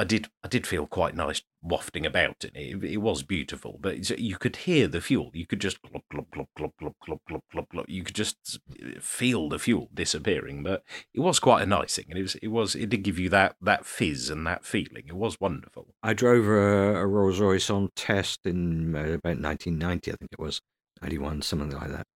I 0.00 0.04
did 0.04 0.28
I 0.42 0.48
did 0.48 0.66
feel 0.66 0.86
quite 0.86 1.14
nice 1.14 1.42
wafting 1.60 2.06
about 2.06 2.42
in 2.42 2.52
it. 2.54 2.82
It, 2.82 2.96
was 3.02 3.22
beautiful, 3.22 3.76
but 3.78 4.18
you 4.18 4.38
could 4.38 4.56
hear 4.56 4.88
the 4.88 5.02
fuel. 5.02 5.30
You 5.34 5.46
could 5.46 5.60
just 5.60 5.76
glop 5.82 6.04
glop 6.10 6.26
glop 6.34 6.46
glop 6.58 6.72
glop 6.80 6.94
glop 7.06 7.18
glop 7.28 7.40
glop 7.54 7.66
glop. 7.70 7.84
You 7.86 8.02
could 8.02 8.14
just 8.14 8.60
feel 8.98 9.50
the 9.50 9.58
fuel 9.58 9.90
disappearing. 9.92 10.62
But 10.62 10.84
it 11.12 11.20
was 11.20 11.38
quite 11.38 11.62
a 11.62 11.66
nice 11.66 11.96
thing, 11.96 12.06
and 12.08 12.18
it 12.18 12.22
was 12.22 12.34
it 12.36 12.48
was 12.48 12.74
it 12.74 12.88
did 12.88 13.02
give 13.02 13.18
you 13.18 13.28
that 13.28 13.56
that 13.60 13.84
fizz 13.84 14.30
and 14.30 14.46
that 14.46 14.64
feeling. 14.64 15.04
It 15.06 15.16
was 15.16 15.38
wonderful. 15.38 15.88
I 16.02 16.14
drove 16.14 16.46
a, 16.46 16.96
a 16.96 17.06
Rolls 17.06 17.38
Royce 17.38 17.68
on 17.68 17.90
test 17.94 18.46
in 18.46 18.96
uh, 18.96 19.00
about 19.00 19.38
1990, 19.38 20.12
I 20.12 20.14
think 20.14 20.32
it 20.32 20.40
was 20.40 20.62
91, 21.02 21.42
something 21.42 21.78
like 21.78 21.90
that. 21.90 22.06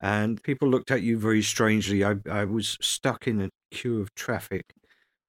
And 0.00 0.42
people 0.42 0.68
looked 0.68 0.90
at 0.90 1.02
you 1.02 1.20
very 1.20 1.42
strangely. 1.42 2.04
I 2.04 2.16
I 2.28 2.46
was 2.46 2.76
stuck 2.80 3.28
in 3.28 3.40
a 3.40 3.50
queue 3.70 4.00
of 4.00 4.12
traffic 4.16 4.74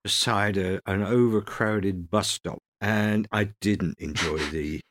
beside 0.03 0.57
a, 0.57 0.81
an 0.85 1.03
overcrowded 1.03 2.09
bus 2.09 2.29
stop, 2.29 2.59
and 2.81 3.27
I 3.31 3.51
didn't 3.61 3.99
enjoy 3.99 4.37
the 4.37 4.81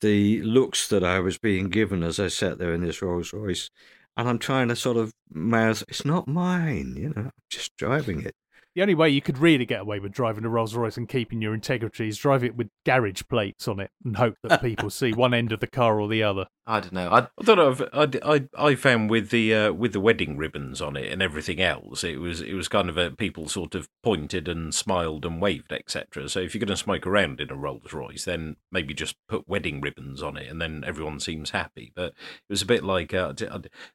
the 0.00 0.42
looks 0.42 0.88
that 0.88 1.02
I 1.02 1.20
was 1.20 1.38
being 1.38 1.70
given 1.70 2.02
as 2.02 2.20
I 2.20 2.28
sat 2.28 2.58
there 2.58 2.74
in 2.74 2.82
this 2.82 3.00
Rolls 3.00 3.32
Royce. 3.32 3.70
And 4.16 4.28
I'm 4.28 4.38
trying 4.38 4.68
to 4.68 4.76
sort 4.76 4.96
of 4.96 5.12
mouth, 5.32 5.82
it's 5.88 6.04
not 6.04 6.28
mine, 6.28 6.94
you 6.96 7.08
know, 7.08 7.22
I'm 7.22 7.30
just 7.50 7.76
driving 7.76 8.22
it 8.22 8.34
the 8.74 8.82
only 8.82 8.94
way 8.94 9.08
you 9.08 9.20
could 9.20 9.38
really 9.38 9.66
get 9.66 9.80
away 9.80 10.00
with 10.00 10.12
driving 10.12 10.44
a 10.44 10.48
Rolls 10.48 10.74
Royce 10.74 10.96
and 10.96 11.08
keeping 11.08 11.40
your 11.40 11.54
integrity 11.54 12.08
is 12.08 12.18
drive 12.18 12.42
it 12.42 12.56
with 12.56 12.68
garage 12.84 13.22
plates 13.28 13.68
on 13.68 13.78
it 13.78 13.90
and 14.04 14.16
hope 14.16 14.34
that 14.42 14.60
people 14.60 14.90
see 14.90 15.12
one 15.12 15.32
end 15.32 15.52
of 15.52 15.60
the 15.60 15.66
car 15.66 16.00
or 16.00 16.08
the 16.08 16.22
other. 16.22 16.46
I 16.66 16.80
don't 16.80 16.94
know. 16.94 17.10
I, 17.10 17.18
I 17.18 17.44
don't 17.44 17.56
know. 17.58 17.88
I, 17.92 18.36
I, 18.56 18.70
I 18.70 18.74
found 18.74 19.10
with 19.10 19.28
the 19.28 19.54
uh, 19.54 19.72
with 19.72 19.92
the 19.92 20.00
wedding 20.00 20.38
ribbons 20.38 20.80
on 20.80 20.96
it 20.96 21.12
and 21.12 21.20
everything 21.20 21.60
else, 21.60 22.02
it 22.02 22.16
was 22.16 22.40
it 22.40 22.54
was 22.54 22.68
kind 22.68 22.88
of 22.88 22.96
a 22.96 23.10
people 23.10 23.48
sort 23.48 23.74
of 23.74 23.88
pointed 24.02 24.48
and 24.48 24.74
smiled 24.74 25.26
and 25.26 25.42
waved, 25.42 25.72
etc. 25.72 26.28
So 26.30 26.40
if 26.40 26.54
you're 26.54 26.60
going 26.60 26.68
to 26.68 26.76
smoke 26.76 27.06
around 27.06 27.40
in 27.40 27.50
a 27.50 27.54
Rolls 27.54 27.92
Royce, 27.92 28.24
then 28.24 28.56
maybe 28.72 28.94
just 28.94 29.16
put 29.28 29.46
wedding 29.46 29.82
ribbons 29.82 30.22
on 30.22 30.38
it, 30.38 30.50
and 30.50 30.58
then 30.58 30.84
everyone 30.86 31.20
seems 31.20 31.50
happy. 31.50 31.92
But 31.94 32.12
it 32.12 32.50
was 32.50 32.62
a 32.62 32.66
bit 32.66 32.82
like 32.82 33.12
uh, 33.12 33.34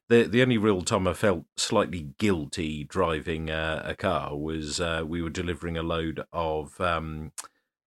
the 0.08 0.24
the 0.24 0.42
only 0.42 0.58
real 0.58 0.82
time 0.82 1.08
I 1.08 1.14
felt 1.14 1.46
slightly 1.56 2.10
guilty 2.18 2.84
driving 2.84 3.50
uh, 3.50 3.82
a 3.84 3.96
car 3.96 4.36
was 4.36 4.60
was 4.60 4.80
uh, 4.80 5.02
we 5.06 5.22
were 5.22 5.30
delivering 5.30 5.76
a 5.76 5.82
load 5.82 6.22
of 6.32 6.80
um, 6.80 7.32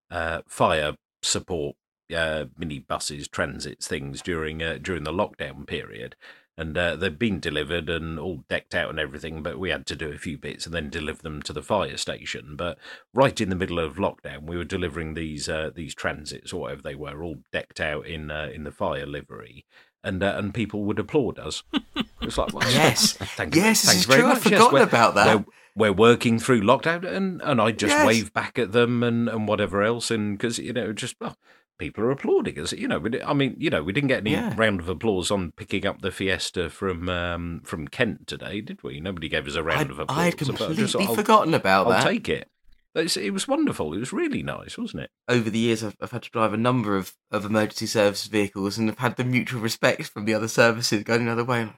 uh, 0.09 0.41
fire 0.47 0.95
support 1.21 1.75
uh, 2.15 2.45
mini 2.57 2.79
buses, 2.79 3.27
transits, 3.27 3.87
things 3.87 4.21
during 4.21 4.61
uh, 4.61 4.79
during 4.81 5.03
the 5.03 5.11
lockdown 5.11 5.67
period. 5.67 6.15
And 6.55 6.77
uh, 6.77 6.95
they've 6.95 7.17
been 7.17 7.39
delivered 7.39 7.89
and 7.89 8.19
all 8.19 8.43
decked 8.47 8.75
out 8.75 8.91
and 8.91 8.99
everything, 8.99 9.41
but 9.41 9.57
we 9.57 9.71
had 9.71 9.87
to 9.87 9.95
do 9.95 10.11
a 10.11 10.19
few 10.19 10.37
bits 10.37 10.67
and 10.67 10.75
then 10.75 10.91
deliver 10.91 11.23
them 11.23 11.41
to 11.41 11.53
the 11.53 11.63
fire 11.63 11.97
station. 11.97 12.55
But 12.55 12.77
right 13.11 13.41
in 13.41 13.49
the 13.49 13.55
middle 13.55 13.79
of 13.79 13.95
lockdown, 13.95 14.43
we 14.43 14.55
were 14.55 14.63
delivering 14.63 15.15
these 15.15 15.49
uh, 15.49 15.71
these 15.73 15.95
transits 15.95 16.53
or 16.53 16.61
whatever 16.61 16.83
they 16.83 16.93
were, 16.93 17.23
all 17.23 17.37
decked 17.51 17.79
out 17.79 18.05
in 18.05 18.29
in 18.29 18.63
the 18.65 18.71
fire 18.71 19.07
livery 19.07 19.65
and 20.03 20.21
uh, 20.21 20.35
and 20.37 20.53
people 20.53 20.83
would 20.83 20.99
applaud 20.99 21.39
us. 21.39 21.63
It's 22.21 22.37
like, 22.37 22.53
well, 22.53 22.69
yes, 22.69 23.13
thank 23.17 23.55
you, 23.55 23.61
yes, 23.61 23.83
thanks 23.85 24.05
very 24.05 24.19
true. 24.19 24.27
much. 24.29 24.37
I've 24.37 24.43
forgotten 24.43 24.79
yes, 24.79 24.87
about 24.87 25.15
that. 25.15 25.37
We're, 25.37 25.45
we're, 25.75 25.93
working 25.93 26.39
through 26.39 26.61
lockdown, 26.61 27.05
and, 27.05 27.41
and 27.41 27.61
I 27.61 27.71
just 27.71 27.91
yes. 27.91 28.05
wave 28.05 28.33
back 28.33 28.59
at 28.59 28.73
them 28.73 29.01
and, 29.03 29.29
and 29.29 29.47
whatever 29.47 29.81
else, 29.81 30.11
and 30.11 30.37
because 30.37 30.59
you 30.59 30.73
know, 30.73 30.93
just 30.93 31.15
well, 31.19 31.37
people 31.77 32.03
are 32.03 32.11
applauding 32.11 32.59
us. 32.59 32.71
You 32.73 32.87
know, 32.87 33.01
I 33.25 33.33
mean, 33.33 33.55
you 33.57 33.69
know, 33.69 33.83
we 33.83 33.93
didn't 33.93 34.09
get 34.09 34.19
any 34.19 34.31
yeah. 34.31 34.53
round 34.55 34.79
of 34.79 34.89
applause 34.89 35.31
on 35.31 35.51
picking 35.51 35.85
up 35.85 36.01
the 36.01 36.11
Fiesta 36.11 36.69
from 36.69 37.09
um, 37.09 37.61
from 37.63 37.87
Kent 37.87 38.27
today, 38.27 38.61
did 38.61 38.83
we? 38.83 38.99
Nobody 38.99 39.29
gave 39.29 39.47
us 39.47 39.55
a 39.55 39.63
round 39.63 39.81
I'd, 39.81 39.91
of 39.91 39.99
applause. 39.99 40.17
I 40.17 40.25
had 40.25 40.37
completely 40.37 40.75
just, 40.75 41.15
forgotten 41.15 41.53
about 41.53 41.87
I'll 41.87 41.91
that. 41.91 42.05
I'll 42.05 42.11
take 42.11 42.29
it. 42.29 42.49
It's, 42.95 43.17
it 43.17 43.31
was 43.31 43.47
wonderful. 43.47 43.93
It 43.93 43.99
was 43.99 44.13
really 44.13 44.43
nice, 44.43 44.77
wasn't 44.77 45.03
it? 45.03 45.11
Over 45.27 45.49
the 45.49 45.57
years, 45.57 45.83
I've, 45.83 45.97
I've, 45.99 46.11
had 46.11 46.23
to 46.23 46.29
drive 46.29 46.53
a 46.53 46.57
number 46.57 46.95
of, 46.95 47.15
of 47.31 47.43
emergency 47.43 47.87
service 47.87 48.27
vehicles 48.27 48.77
and 48.77 48.87
have 48.87 48.99
had 48.99 49.15
the 49.15 49.23
mutual 49.23 49.61
respect 49.61 50.03
from 50.03 50.25
the 50.25 50.35
other 50.35 50.47
services 50.47 51.03
going 51.03 51.25
the 51.25 51.31
other 51.31 51.43
way. 51.43 51.69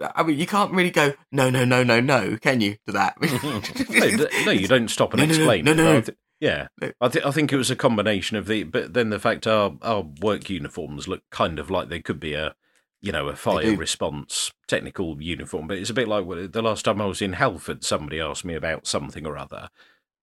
I 0.00 0.22
mean, 0.22 0.38
you 0.38 0.46
can't 0.46 0.72
really 0.72 0.90
go 0.90 1.12
no, 1.30 1.50
no, 1.50 1.64
no, 1.64 1.82
no, 1.82 2.00
no, 2.00 2.36
can 2.38 2.60
you? 2.60 2.76
To 2.86 2.92
that? 2.92 3.20
no, 3.90 4.26
no, 4.46 4.50
you 4.50 4.66
don't 4.66 4.88
stop 4.88 5.12
and 5.12 5.22
no, 5.22 5.28
explain. 5.28 5.64
No, 5.64 5.74
no, 5.74 5.84
no. 5.84 6.00
no. 6.00 6.14
Yeah, 6.42 6.66
I, 7.00 7.06
th- 7.06 7.24
I 7.24 7.30
think 7.30 7.52
it 7.52 7.56
was 7.56 7.70
a 7.70 7.76
combination 7.76 8.36
of 8.36 8.48
the, 8.48 8.64
but 8.64 8.94
then 8.94 9.10
the 9.10 9.20
fact 9.20 9.46
our 9.46 9.76
our 9.80 10.02
work 10.20 10.50
uniforms 10.50 11.06
look 11.06 11.22
kind 11.30 11.60
of 11.60 11.70
like 11.70 11.88
they 11.88 12.00
could 12.00 12.18
be 12.18 12.34
a, 12.34 12.56
you 13.00 13.12
know, 13.12 13.28
a 13.28 13.36
fire 13.36 13.76
response 13.76 14.50
technical 14.66 15.22
uniform. 15.22 15.68
But 15.68 15.78
it's 15.78 15.90
a 15.90 15.94
bit 15.94 16.08
like 16.08 16.26
the 16.50 16.62
last 16.62 16.84
time 16.84 17.00
I 17.00 17.06
was 17.06 17.22
in 17.22 17.34
Halford, 17.34 17.84
somebody 17.84 18.18
asked 18.18 18.44
me 18.44 18.54
about 18.54 18.88
something 18.88 19.24
or 19.24 19.38
other, 19.38 19.68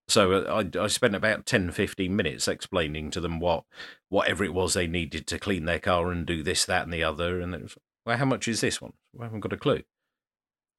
so 0.09 0.33
uh, 0.33 0.63
I, 0.75 0.83
I 0.83 0.87
spent 0.87 1.15
about 1.15 1.45
10, 1.45 1.71
15 1.71 2.13
minutes 2.13 2.49
explaining 2.49 3.11
to 3.11 3.21
them 3.21 3.39
what 3.39 3.63
whatever 4.09 4.43
it 4.43 4.53
was 4.53 4.73
they 4.73 4.87
needed 4.87 5.25
to 5.27 5.39
clean 5.39 5.63
their 5.63 5.79
car 5.79 6.11
and 6.11 6.25
do 6.25 6.43
this, 6.43 6.65
that, 6.65 6.83
and 6.83 6.91
the 6.91 7.03
other. 7.03 7.39
And 7.39 7.55
it 7.55 7.61
was, 7.61 7.77
well, 8.05 8.17
how 8.17 8.25
much 8.25 8.47
is 8.49 8.59
this 8.59 8.81
one? 8.81 8.91
Well, 9.13 9.23
I 9.23 9.25
haven't 9.27 9.39
got 9.39 9.53
a 9.53 9.57
clue. 9.57 9.83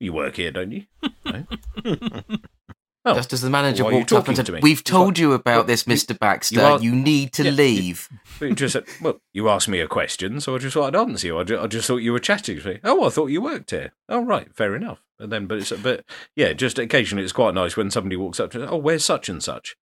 You 0.00 0.12
work 0.12 0.36
here, 0.36 0.50
don't 0.50 0.72
you? 0.72 0.84
No? 1.24 1.46
Oh, 3.10 3.14
Just 3.14 3.32
as 3.32 3.40
the 3.40 3.50
manager 3.50 3.84
walked 3.84 4.12
up 4.12 4.28
and 4.28 4.36
said, 4.36 4.46
to 4.46 4.52
me? 4.52 4.60
"We've 4.62 4.84
told 4.84 5.18
you 5.18 5.32
about 5.32 5.66
this, 5.66 5.86
Mister 5.86 6.14
Baxter. 6.14 6.54
You, 6.54 6.60
are, 6.60 6.80
you, 6.80 6.94
need 6.94 7.32
to 7.34 7.44
yeah, 7.44 7.50
leave." 7.50 8.08
You, 8.40 8.54
just 8.54 8.72
said, 8.72 8.84
"Well, 9.00 9.20
you 9.32 9.48
asked 9.48 9.68
me 9.68 9.80
a 9.80 9.88
question, 9.88 10.40
so 10.40 10.54
I 10.54 10.58
just 10.58 10.74
thought 10.74 10.94
I'd 10.94 11.00
answer 11.00 11.26
you. 11.26 11.38
I 11.38 11.44
just, 11.44 11.62
I 11.62 11.66
just 11.66 11.86
thought 11.86 11.98
you 11.98 12.12
were 12.12 12.18
chatting 12.18 12.60
to 12.60 12.68
me. 12.68 12.80
Oh, 12.84 13.06
I 13.06 13.10
thought 13.10 13.26
you 13.26 13.40
worked 13.40 13.70
here. 13.70 13.92
Oh, 14.08 14.24
right, 14.24 14.54
fair 14.54 14.74
enough. 14.74 15.02
And 15.18 15.30
then, 15.30 15.46
but 15.46 15.58
it's, 15.58 15.72
but 15.72 16.04
yeah, 16.34 16.52
just 16.52 16.78
occasionally 16.78 17.24
it's 17.24 17.32
quite 17.32 17.54
nice 17.54 17.76
when 17.76 17.90
somebody 17.90 18.16
walks 18.16 18.40
up 18.40 18.50
to, 18.52 18.68
"Oh, 18.68 18.76
where's 18.76 19.04
such 19.04 19.28
and 19.28 19.42
such?" 19.42 19.76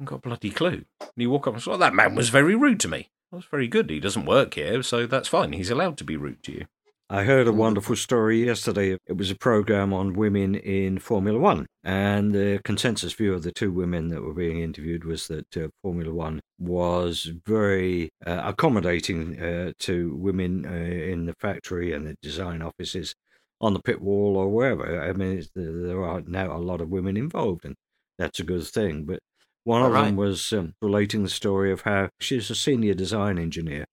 I've 0.00 0.06
got 0.06 0.16
a 0.16 0.18
bloody 0.18 0.50
clue. 0.50 0.84
And 1.00 1.10
you 1.16 1.30
walk 1.30 1.46
up 1.46 1.54
and 1.54 1.62
say, 1.62 1.70
"Well, 1.70 1.78
that 1.78 1.94
man 1.94 2.14
was 2.14 2.28
very 2.28 2.54
rude 2.54 2.80
to 2.80 2.88
me." 2.88 3.10
Well, 3.30 3.40
that's 3.40 3.50
very 3.50 3.68
good. 3.68 3.90
He 3.90 4.00
doesn't 4.00 4.26
work 4.26 4.54
here, 4.54 4.82
so 4.82 5.06
that's 5.06 5.28
fine. 5.28 5.52
He's 5.52 5.70
allowed 5.70 5.96
to 5.98 6.04
be 6.04 6.16
rude 6.16 6.42
to 6.44 6.52
you. 6.52 6.66
I 7.12 7.24
heard 7.24 7.48
a 7.48 7.52
wonderful 7.52 7.96
story 7.96 8.44
yesterday. 8.44 8.96
It 9.04 9.16
was 9.16 9.32
a 9.32 9.34
program 9.34 9.92
on 9.92 10.12
women 10.12 10.54
in 10.54 11.00
Formula 11.00 11.40
One, 11.40 11.66
and 11.82 12.32
the 12.32 12.60
consensus 12.62 13.12
view 13.14 13.34
of 13.34 13.42
the 13.42 13.50
two 13.50 13.72
women 13.72 14.10
that 14.10 14.22
were 14.22 14.32
being 14.32 14.60
interviewed 14.60 15.02
was 15.02 15.26
that 15.26 15.56
uh, 15.56 15.70
Formula 15.82 16.14
One 16.14 16.38
was 16.60 17.24
very 17.44 18.10
uh, 18.24 18.42
accommodating 18.44 19.42
uh, 19.42 19.72
to 19.80 20.14
women 20.14 20.64
uh, 20.64 20.70
in 20.70 21.26
the 21.26 21.34
factory 21.40 21.92
and 21.92 22.06
the 22.06 22.14
design 22.22 22.62
offices, 22.62 23.16
on 23.60 23.74
the 23.74 23.82
pit 23.82 24.00
wall 24.00 24.36
or 24.36 24.48
wherever. 24.48 25.02
I 25.02 25.12
mean, 25.12 25.44
there 25.56 26.04
are 26.04 26.20
now 26.20 26.56
a 26.56 26.62
lot 26.62 26.80
of 26.80 26.90
women 26.90 27.16
involved, 27.16 27.64
and 27.64 27.74
that's 28.18 28.38
a 28.38 28.44
good 28.44 28.64
thing. 28.68 29.02
But 29.02 29.18
one 29.64 29.82
All 29.82 29.88
of 29.88 29.94
right. 29.94 30.04
them 30.04 30.14
was 30.14 30.52
um, 30.52 30.74
relating 30.80 31.24
the 31.24 31.28
story 31.28 31.72
of 31.72 31.80
how 31.80 32.10
she's 32.20 32.50
a 32.50 32.54
senior 32.54 32.94
design 32.94 33.36
engineer 33.36 33.86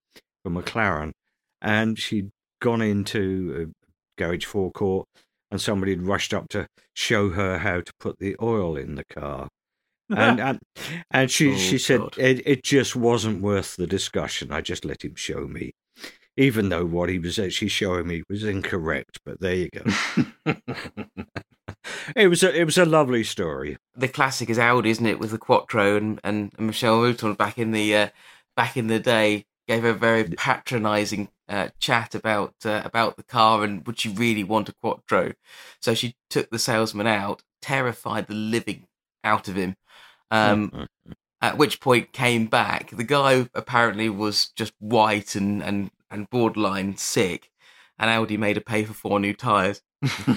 for 0.43 0.51
McLaren, 0.51 1.13
and 1.63 1.97
she'd 1.97 2.29
gone 2.59 2.81
into 2.81 3.69
a 3.69 4.21
garage 4.21 4.45
forecourt 4.45 5.07
and 5.51 5.61
somebody 5.61 5.93
had 5.93 6.01
rushed 6.01 6.33
up 6.33 6.49
to 6.49 6.67
show 6.93 7.29
her 7.29 7.59
how 7.59 7.81
to 7.81 7.93
put 7.99 8.19
the 8.19 8.35
oil 8.41 8.75
in 8.75 8.95
the 8.95 9.05
car. 9.05 9.49
and 10.09 10.39
and, 10.39 10.59
and 11.11 11.31
she 11.31 11.53
oh, 11.53 11.57
she 11.57 11.77
said 11.77 12.01
it, 12.17 12.41
it 12.45 12.63
just 12.63 12.95
wasn't 12.95 13.41
worth 13.41 13.75
the 13.75 13.87
discussion. 13.87 14.51
I 14.51 14.61
just 14.61 14.85
let 14.85 15.03
him 15.03 15.15
show 15.15 15.47
me, 15.47 15.71
even 16.35 16.69
though 16.69 16.85
what 16.85 17.09
he 17.09 17.19
was 17.19 17.39
actually 17.39 17.69
showing 17.69 18.07
me 18.07 18.23
was 18.29 18.43
incorrect. 18.43 19.19
But 19.25 19.39
there 19.39 19.55
you 19.55 19.69
go. 19.69 19.83
it 22.15 22.27
was 22.27 22.43
a 22.43 22.53
it 22.57 22.65
was 22.65 22.77
a 22.77 22.85
lovely 22.85 23.23
story. 23.23 23.77
The 23.95 24.07
classic 24.07 24.49
is 24.49 24.59
Audi, 24.59 24.89
isn't 24.89 25.05
it, 25.05 25.19
with 25.19 25.31
the 25.31 25.37
Quattro 25.37 25.97
and 25.97 26.19
and, 26.23 26.53
and 26.57 26.69
Michèle 26.69 27.01
Mouton 27.01 27.35
back 27.35 27.57
in 27.57 27.71
the 27.71 27.95
uh, 27.95 28.09
back 28.55 28.77
in 28.77 28.87
the 28.87 28.99
day 28.99 29.45
gave 29.67 29.83
her 29.83 29.89
a 29.89 29.93
very 29.93 30.23
patronising 30.23 31.29
uh, 31.49 31.69
chat 31.79 32.15
about 32.15 32.55
uh, 32.65 32.81
about 32.83 33.17
the 33.17 33.23
car 33.23 33.63
and 33.63 33.85
would 33.85 33.99
she 33.99 34.09
really 34.09 34.43
want 34.43 34.69
a 34.69 34.73
Quattro. 34.73 35.33
So 35.81 35.93
she 35.93 36.15
took 36.29 36.49
the 36.49 36.59
salesman 36.59 37.07
out, 37.07 37.43
terrified 37.61 38.27
the 38.27 38.33
living 38.33 38.87
out 39.23 39.47
of 39.47 39.55
him. 39.55 39.75
Um, 40.31 40.87
at 41.41 41.57
which 41.57 41.79
point 41.79 42.13
came 42.13 42.47
back. 42.47 42.89
The 42.91 43.03
guy 43.03 43.47
apparently 43.53 44.09
was 44.09 44.49
just 44.55 44.73
white 44.79 45.35
and, 45.35 45.61
and, 45.61 45.91
and 46.09 46.29
borderline 46.29 46.97
sick, 46.97 47.51
and 47.99 48.09
Audi 48.09 48.37
made 48.37 48.57
her 48.57 48.61
pay 48.61 48.83
for 48.83 48.93
four 48.93 49.19
new 49.19 49.33
tyres 49.33 49.81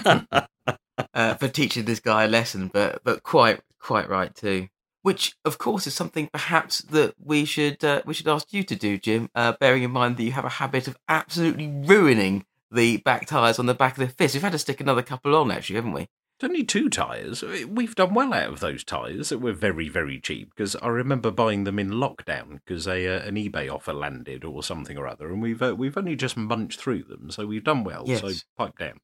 uh, 1.15 1.35
for 1.35 1.49
teaching 1.49 1.85
this 1.85 2.01
guy 2.01 2.25
a 2.25 2.29
lesson. 2.29 2.71
But 2.73 3.03
but 3.05 3.23
quite 3.23 3.61
quite 3.79 4.09
right 4.09 4.35
too. 4.35 4.69
Which 5.03 5.37
of 5.45 5.59
course 5.59 5.87
is 5.87 5.95
something 5.95 6.29
perhaps 6.33 6.81
that 6.83 7.15
we 7.23 7.45
should 7.45 7.83
uh, 7.83 8.03
we 8.05 8.15
should 8.15 8.29
ask 8.29 8.53
you 8.53 8.63
to 8.65 8.77
do, 8.77 8.99
Jim. 8.99 9.31
Uh, 9.35 9.53
bearing 9.59 9.83
in 9.83 9.91
mind 9.91 10.17
that 10.17 10.25
you 10.25 10.33
have 10.33 10.45
a 10.45 10.51
habit 10.51 10.89
of 10.89 10.99
absolutely 11.09 11.69
ruining 11.69 12.45
the 12.71 12.99
back 12.99 13.27
tyres 13.27 13.59
on 13.59 13.67
the 13.67 13.75
back 13.75 13.99
of 13.99 14.07
the 14.07 14.13
fist. 14.13 14.35
We've 14.35 14.43
had 14.43 14.53
to 14.53 14.59
stick 14.59 14.81
another 14.81 15.03
couple 15.03 15.35
on 15.35 15.51
actually, 15.51 15.77
haven't 15.77 15.93
we? 15.93 16.09
It's 16.41 16.49
only 16.49 16.65
two 16.65 16.89
tyres. 16.89 17.43
We've 17.43 17.95
done 17.95 18.15
well 18.15 18.33
out 18.33 18.51
of 18.51 18.61
those 18.61 18.83
tyres 18.83 19.29
that 19.29 19.41
were 19.41 19.53
very, 19.53 19.91
very 19.91 20.19
cheap 20.19 20.49
because 20.55 20.75
I 20.77 20.89
remember 20.89 21.31
buying 21.31 21.65
them 21.65 21.79
in 21.79 21.91
lockdown 21.91 22.61
because 22.65 22.89
uh, 22.89 23.23
an 23.27 23.35
eBay 23.35 23.71
offer 23.71 23.93
landed 23.93 24.43
or 24.43 24.63
something 24.63 24.97
or 24.97 25.07
other, 25.07 25.31
and 25.31 25.43
we've 25.43 25.61
uh, 25.61 25.75
we've 25.77 25.99
only 25.99 26.17
just 26.17 26.39
munched 26.39 26.81
through 26.81 27.03
them, 27.03 27.31
so 27.31 27.47
we've 27.47 27.63
done 27.63 27.85
well. 27.85 28.05
Yes. 28.07 28.23
So 28.23 28.33
pipe 28.57 28.79
down. 28.79 29.01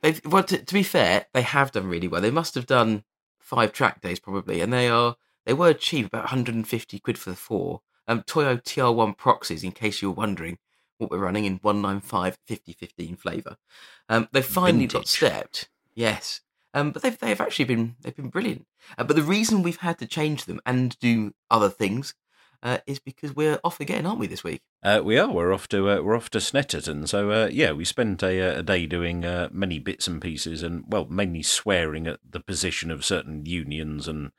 They've, 0.00 0.20
well, 0.24 0.42
to, 0.42 0.58
to 0.58 0.74
be 0.74 0.82
fair, 0.82 1.26
they 1.32 1.42
have 1.42 1.70
done 1.70 1.86
really 1.86 2.08
well. 2.08 2.20
They 2.20 2.32
must 2.32 2.56
have 2.56 2.66
done 2.66 3.04
five 3.38 3.72
track 3.72 4.00
days 4.00 4.18
probably, 4.18 4.60
and 4.60 4.72
they 4.72 4.88
are 4.88 5.14
they 5.44 5.52
were 5.52 5.74
cheap, 5.74 6.06
about 6.06 6.24
150 6.24 6.98
quid 7.00 7.18
for 7.18 7.30
the 7.30 7.36
four. 7.36 7.80
Um, 8.08 8.22
Toyo 8.22 8.56
TR1 8.56 9.16
Proxes, 9.16 9.62
in 9.62 9.72
case 9.72 10.02
you 10.02 10.10
were 10.10 10.16
wondering 10.16 10.58
what 10.98 11.10
we're 11.10 11.18
running 11.18 11.44
in 11.44 11.58
195 11.62 12.38
50 12.46 12.72
15 12.72 13.16
flavour. 13.16 13.56
Um, 14.08 14.28
they've 14.32 14.44
finally 14.44 14.86
got 14.86 15.08
stepped, 15.08 15.68
yes. 15.94 16.40
Um, 16.74 16.90
but 16.90 17.02
they've 17.02 17.18
they've 17.18 17.40
actually 17.40 17.66
been 17.66 17.96
they've 18.00 18.16
been 18.16 18.30
brilliant. 18.30 18.66
Uh, 18.96 19.04
but 19.04 19.16
the 19.16 19.22
reason 19.22 19.62
we've 19.62 19.76
had 19.78 19.98
to 19.98 20.06
change 20.06 20.46
them 20.46 20.60
and 20.64 20.98
do 21.00 21.34
other 21.50 21.68
things 21.68 22.14
uh, 22.62 22.78
is 22.86 22.98
because 22.98 23.34
we're 23.34 23.58
off 23.64 23.80
again, 23.80 24.06
aren't 24.06 24.20
we, 24.20 24.26
this 24.26 24.44
week? 24.44 24.62
Uh, 24.82 25.00
we 25.04 25.18
are. 25.18 25.28
We're 25.28 25.52
off 25.52 25.68
to 25.68 25.90
uh, 25.90 26.00
we're 26.00 26.16
off 26.16 26.30
to 26.30 26.38
Snetterton. 26.38 27.08
So 27.08 27.30
uh, 27.30 27.48
yeah, 27.52 27.72
we 27.72 27.84
spent 27.84 28.22
a, 28.22 28.40
uh, 28.40 28.60
a 28.60 28.62
day 28.62 28.86
doing 28.86 29.24
uh, 29.24 29.48
many 29.52 29.78
bits 29.78 30.06
and 30.06 30.22
pieces, 30.22 30.62
and 30.62 30.84
well, 30.86 31.06
mainly 31.06 31.42
swearing 31.42 32.06
at 32.06 32.20
the 32.28 32.40
position 32.40 32.90
of 32.90 33.04
certain 33.04 33.44
unions 33.44 34.08
and 34.08 34.30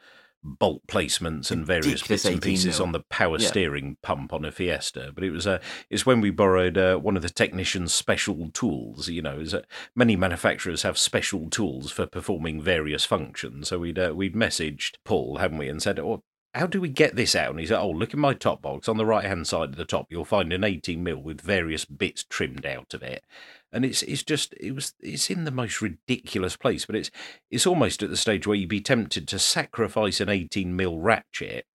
bolt 0.44 0.86
placements 0.88 1.52
and 1.52 1.66
various 1.66 2.06
bits 2.06 2.26
and 2.26 2.42
pieces 2.42 2.80
mil. 2.80 2.88
on 2.88 2.92
the 2.92 3.00
power 3.00 3.38
Yeah. 3.40 3.48
steering 3.48 3.98
pump 4.02 4.34
on 4.34 4.44
a 4.46 4.52
Fiesta. 4.52 5.12
But 5.16 5.24
it 5.24 5.32
was 5.32 5.48
uh, 5.48 5.60
it's 5.90 6.06
when 6.06 6.22
we 6.22 6.30
borrowed 6.32 6.78
uh, 6.78 6.98
one 6.98 7.16
of 7.16 7.22
the 7.22 7.30
technician's 7.30 7.94
special 7.94 8.50
tools. 8.52 9.08
You 9.10 9.22
know, 9.22 9.40
is 9.40 9.52
that 9.52 9.66
many 9.96 10.16
manufacturers 10.16 10.84
have 10.84 10.98
special 10.98 11.50
tools 11.50 11.92
for 11.92 12.06
performing 12.06 12.62
various 12.62 13.06
functions. 13.06 13.70
So 13.70 13.80
we'd 13.80 14.00
uh, 14.00 14.14
we'd 14.16 14.36
messaged 14.36 14.96
Paul, 15.04 15.38
haven't 15.38 15.58
we, 15.58 15.70
and 15.70 15.82
said, 15.82 16.00
"Oh, 16.00 16.24
how 16.54 16.68
do 16.68 16.80
we 16.80 16.90
get 16.90 17.16
this 17.16 17.36
out? 17.36 17.52
And 17.52 17.60
he 17.60 17.66
said, 17.66 17.80
Oh, 17.80 17.90
look 17.90 18.14
in 18.14 18.20
my 18.20 18.34
top 18.34 18.62
box. 18.62 18.88
On 18.88 18.98
the 18.98 19.06
right 19.06 19.26
hand 19.26 19.48
side 19.48 19.70
of 19.70 19.76
the 19.76 19.86
top, 19.86 20.08
you'll 20.10 20.26
find 20.26 20.54
an 20.54 20.64
18 20.64 21.04
mil 21.04 21.18
with 21.18 21.42
various 21.42 21.86
bits 21.86 22.24
trimmed 22.24 22.66
out 22.66 22.94
of 22.94 23.02
it. 23.02 23.24
And 23.72 23.84
it's 23.84 24.04
it's 24.04 24.24
just 24.24 24.54
it 24.60 24.74
was 24.74 24.94
it's 25.00 25.32
in 25.32 25.46
the 25.46 25.52
most 25.52 25.82
ridiculous 25.82 26.56
place, 26.56 26.86
but 26.86 26.96
it's 26.96 27.10
it's 27.50 27.66
almost 27.66 28.04
at 28.04 28.10
the 28.12 28.18
stage 28.18 28.46
where 28.46 28.56
you'd 28.56 28.70
be 28.70 28.82
tempted 28.82 29.28
to 29.30 29.40
sacrifice 29.40 30.22
an 30.22 30.30
18 30.30 30.76
mil 30.76 31.00
ratchet 31.00 31.66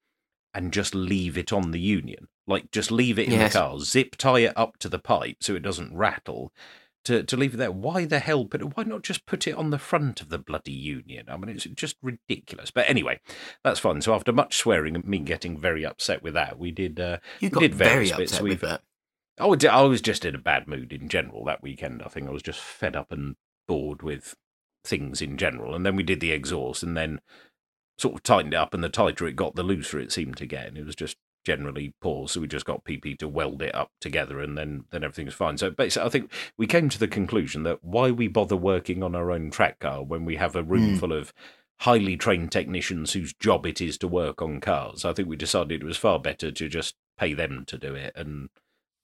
and 0.55 0.73
just 0.73 0.95
leave 0.95 1.37
it 1.37 1.53
on 1.53 1.73
the 1.73 1.81
union. 1.81 2.29
Like 2.47 2.71
just 2.71 2.93
leave 2.93 3.19
it 3.19 3.27
in 3.27 3.33
Yes. 3.33 3.53
the 3.53 3.59
car, 3.59 3.81
zip 3.81 4.17
tie 4.17 4.41
it 4.41 4.53
up 4.57 4.79
to 4.79 4.89
the 4.89 4.99
pipe 5.01 5.39
so 5.41 5.55
it 5.57 5.63
doesn't 5.63 5.95
rattle. 5.97 6.53
To, 7.09 7.23
to 7.23 7.37
leave 7.37 7.55
it 7.55 7.57
there, 7.57 7.73
why 7.73 8.05
the 8.05 8.19
hell? 8.19 8.45
But 8.45 8.77
why 8.77 8.85
not 8.85 9.03
just 9.03 9.25
put 9.27 9.47
it 9.47 9.55
on 9.55 9.71
the 9.71 9.79
front 9.79 10.21
of 10.21 10.29
the 10.29 10.39
bloody 10.39 10.73
union? 10.73 11.25
I 11.29 11.37
mean, 11.39 11.49
it's 11.49 11.65
just 11.65 11.97
ridiculous. 12.03 12.71
But 12.71 12.89
anyway, 12.89 13.21
that's 13.65 13.81
fine. 13.81 14.03
So 14.03 14.15
after 14.15 14.31
much 14.33 14.57
swearing 14.59 14.95
and 14.95 15.05
me 15.07 15.19
getting 15.21 15.57
very 15.59 15.87
upset 15.87 16.23
with 16.23 16.35
that, 16.35 16.59
we 16.59 16.71
did. 16.71 17.01
Uh, 17.01 17.19
You 17.41 17.47
we 17.49 17.51
got 17.51 17.61
did 17.61 17.75
very 17.75 18.11
bits. 18.11 18.33
upset 18.33 18.43
with 18.43 18.63
We've- 18.63 18.67
that. 18.67 18.83
I 19.41 19.83
was 19.83 20.01
just 20.03 20.25
in 20.25 20.35
a 20.35 20.39
bad 20.39 20.67
mood 20.69 20.93
in 20.93 21.09
general 21.09 21.45
that 21.45 21.63
weekend. 21.63 22.03
I 22.05 22.09
think 22.09 22.29
I 22.29 22.31
was 22.33 22.43
just 22.43 22.61
fed 22.61 22.95
up 22.97 23.11
and 23.13 23.37
bored 23.67 24.03
with 24.03 24.35
things 24.85 25.23
in 25.23 25.37
general. 25.39 25.75
And 25.75 25.87
then 25.87 25.97
we 25.97 26.03
did 26.03 26.21
the 26.21 26.33
exhaust 26.33 26.83
and 26.83 26.97
then 26.97 27.21
sort 27.99 28.17
of 28.17 28.23
tightened 28.23 28.53
it 28.55 28.57
up. 28.59 28.75
And 28.75 28.83
the 28.85 28.89
tighter 28.89 29.27
it 29.27 29.37
got, 29.37 29.55
the 29.55 29.63
looser 29.63 29.99
it 29.99 30.13
seemed 30.13 30.37
to 30.39 30.47
get. 30.47 30.67
And 30.67 30.77
it 30.77 30.85
was 30.85 30.95
just 30.97 31.17
generally 31.45 31.95
poor. 32.01 32.29
So 32.29 32.41
we 32.41 32.47
just 32.47 32.67
got 32.67 32.85
PP 32.85 33.19
to 33.19 33.29
weld 33.29 33.63
it 33.63 33.75
up 33.75 33.91
together 34.01 34.41
and 34.41 34.57
then, 34.57 34.85
then 34.91 35.03
everything 35.05 35.27
was 35.27 35.35
fine. 35.35 35.57
So 35.59 35.71
basically, 35.71 36.07
I 36.07 36.11
think 36.11 36.33
we 36.57 36.67
came 36.67 36.89
to 36.89 36.99
the 36.99 37.09
conclusion 37.09 37.63
that 37.63 37.83
why 37.83 38.11
we 38.11 38.29
bother 38.29 38.57
working 38.57 39.03
on 39.03 39.15
our 39.15 39.31
own 39.31 39.51
track 39.51 39.79
car 39.79 40.03
when 40.03 40.25
we 40.25 40.37
have 40.37 40.55
a 40.57 40.63
room 40.63 40.97
Mm. 40.97 41.01
full 41.01 41.13
of 41.13 41.33
highly 41.83 42.17
trained 42.17 42.51
technicians 42.51 43.13
whose 43.13 43.33
job 43.33 43.65
it 43.65 43.81
is 43.81 43.97
to 43.99 44.09
work 44.09 44.43
on 44.43 44.61
cars. 44.61 45.05
I 45.05 45.13
think 45.13 45.29
we 45.29 45.37
decided 45.37 45.81
it 45.83 45.87
was 45.87 45.97
far 45.97 46.19
better 46.19 46.51
to 46.51 46.69
just 46.69 46.97
pay 47.19 47.35
them 47.35 47.65
to 47.67 47.79
do 47.79 47.95
it 47.95 48.13
and 48.17 48.49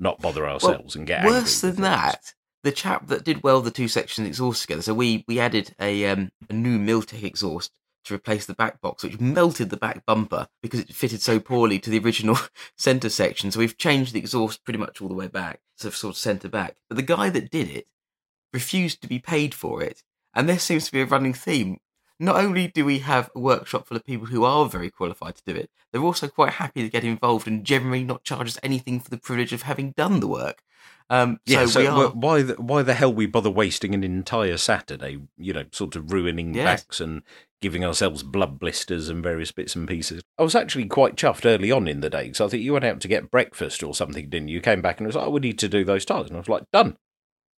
not 0.00 0.20
bother 0.20 0.48
ourselves 0.48 0.96
and 0.96 1.06
get 1.06 1.24
Worse 1.24 1.60
than 1.60 1.76
that, 1.82 2.34
the 2.64 2.72
chap 2.72 3.06
that 3.06 3.24
did 3.24 3.42
weld 3.44 3.64
the 3.64 3.70
two 3.70 3.86
section 3.86 4.26
exhaust 4.26 4.62
together. 4.62 4.82
So 4.82 4.92
we 4.92 5.24
we 5.28 5.38
added 5.38 5.74
a 5.80 6.06
um, 6.06 6.32
a 6.50 6.52
new 6.52 6.78
Milltek 6.78 7.22
exhaust 7.22 7.70
to 8.04 8.14
replace 8.14 8.46
the 8.46 8.54
back 8.54 8.80
box, 8.80 9.02
which 9.02 9.20
melted 9.20 9.70
the 9.70 9.76
back 9.76 10.04
bumper 10.06 10.46
because 10.62 10.80
it 10.80 10.94
fitted 10.94 11.22
so 11.22 11.40
poorly 11.40 11.78
to 11.78 11.90
the 11.90 11.98
original 11.98 12.38
center 12.76 13.08
section. 13.08 13.50
So 13.50 13.58
we've 13.58 13.78
changed 13.78 14.12
the 14.12 14.18
exhaust 14.18 14.64
pretty 14.64 14.78
much 14.78 15.00
all 15.00 15.08
the 15.08 15.14
way 15.14 15.28
back, 15.28 15.60
so 15.76 15.90
sort 15.90 16.14
of 16.14 16.18
center 16.18 16.48
back. 16.48 16.76
But 16.88 16.96
the 16.96 17.02
guy 17.02 17.30
that 17.30 17.50
did 17.50 17.68
it 17.68 17.86
refused 18.52 19.02
to 19.02 19.08
be 19.08 19.18
paid 19.18 19.54
for 19.54 19.82
it, 19.82 20.02
and 20.34 20.48
there 20.48 20.58
seems 20.58 20.86
to 20.86 20.92
be 20.92 21.00
a 21.00 21.06
running 21.06 21.34
theme. 21.34 21.78
Not 22.20 22.36
only 22.36 22.68
do 22.68 22.84
we 22.84 23.00
have 23.00 23.30
a 23.34 23.40
workshop 23.40 23.86
full 23.86 23.96
of 23.96 24.04
people 24.04 24.26
who 24.26 24.44
are 24.44 24.66
very 24.68 24.90
qualified 24.90 25.34
to 25.36 25.42
do 25.44 25.58
it, 25.58 25.70
they're 25.92 26.02
also 26.02 26.28
quite 26.28 26.54
happy 26.54 26.82
to 26.82 26.88
get 26.88 27.04
involved 27.04 27.46
and 27.48 27.64
generally 27.64 28.04
not 28.04 28.24
charge 28.24 28.48
us 28.48 28.58
anything 28.62 29.00
for 29.00 29.10
the 29.10 29.18
privilege 29.18 29.52
of 29.52 29.62
having 29.62 29.92
done 29.96 30.20
the 30.20 30.28
work. 30.28 30.62
Um, 31.10 31.38
Yeah, 31.44 31.66
so, 31.66 31.66
so, 31.66 31.80
we 31.80 31.86
are. 31.86 32.08
why 32.10 32.42
the, 32.42 32.54
why 32.54 32.82
the 32.82 32.94
hell 32.94 33.12
we 33.12 33.26
bother 33.26 33.50
wasting 33.50 33.94
an 33.94 34.04
entire 34.04 34.56
Saturday, 34.56 35.18
you 35.36 35.52
know, 35.52 35.64
sort 35.72 35.96
of 35.96 36.12
ruining 36.12 36.54
Yes. 36.54 36.82
backs 36.82 37.00
and 37.00 37.22
giving 37.60 37.84
ourselves 37.84 38.22
blood 38.22 38.58
blisters 38.58 39.08
and 39.08 39.22
various 39.22 39.50
bits 39.50 39.74
and 39.74 39.88
pieces. 39.88 40.22
I 40.38 40.42
was 40.42 40.54
actually 40.54 40.86
quite 40.86 41.16
chuffed 41.16 41.46
early 41.46 41.70
on 41.70 41.88
in 41.88 42.00
the 42.00 42.10
day 42.10 42.24
because 42.24 42.40
I 42.40 42.48
think 42.48 42.62
you 42.62 42.72
went 42.74 42.84
out 42.84 43.00
to 43.00 43.08
get 43.08 43.30
breakfast 43.30 43.82
or 43.82 43.94
something, 43.94 44.28
didn't 44.28 44.48
you? 44.48 44.56
You 44.56 44.60
came 44.60 44.82
back 44.82 44.98
and 44.98 45.06
it 45.06 45.08
was 45.08 45.16
like, 45.16 45.26
oh, 45.26 45.30
we 45.30 45.40
need 45.40 45.58
to 45.60 45.68
do 45.68 45.84
those 45.84 46.04
tyres. 46.04 46.28
And 46.28 46.36
I 46.36 46.40
was 46.40 46.48
like, 46.48 46.70
done. 46.72 46.96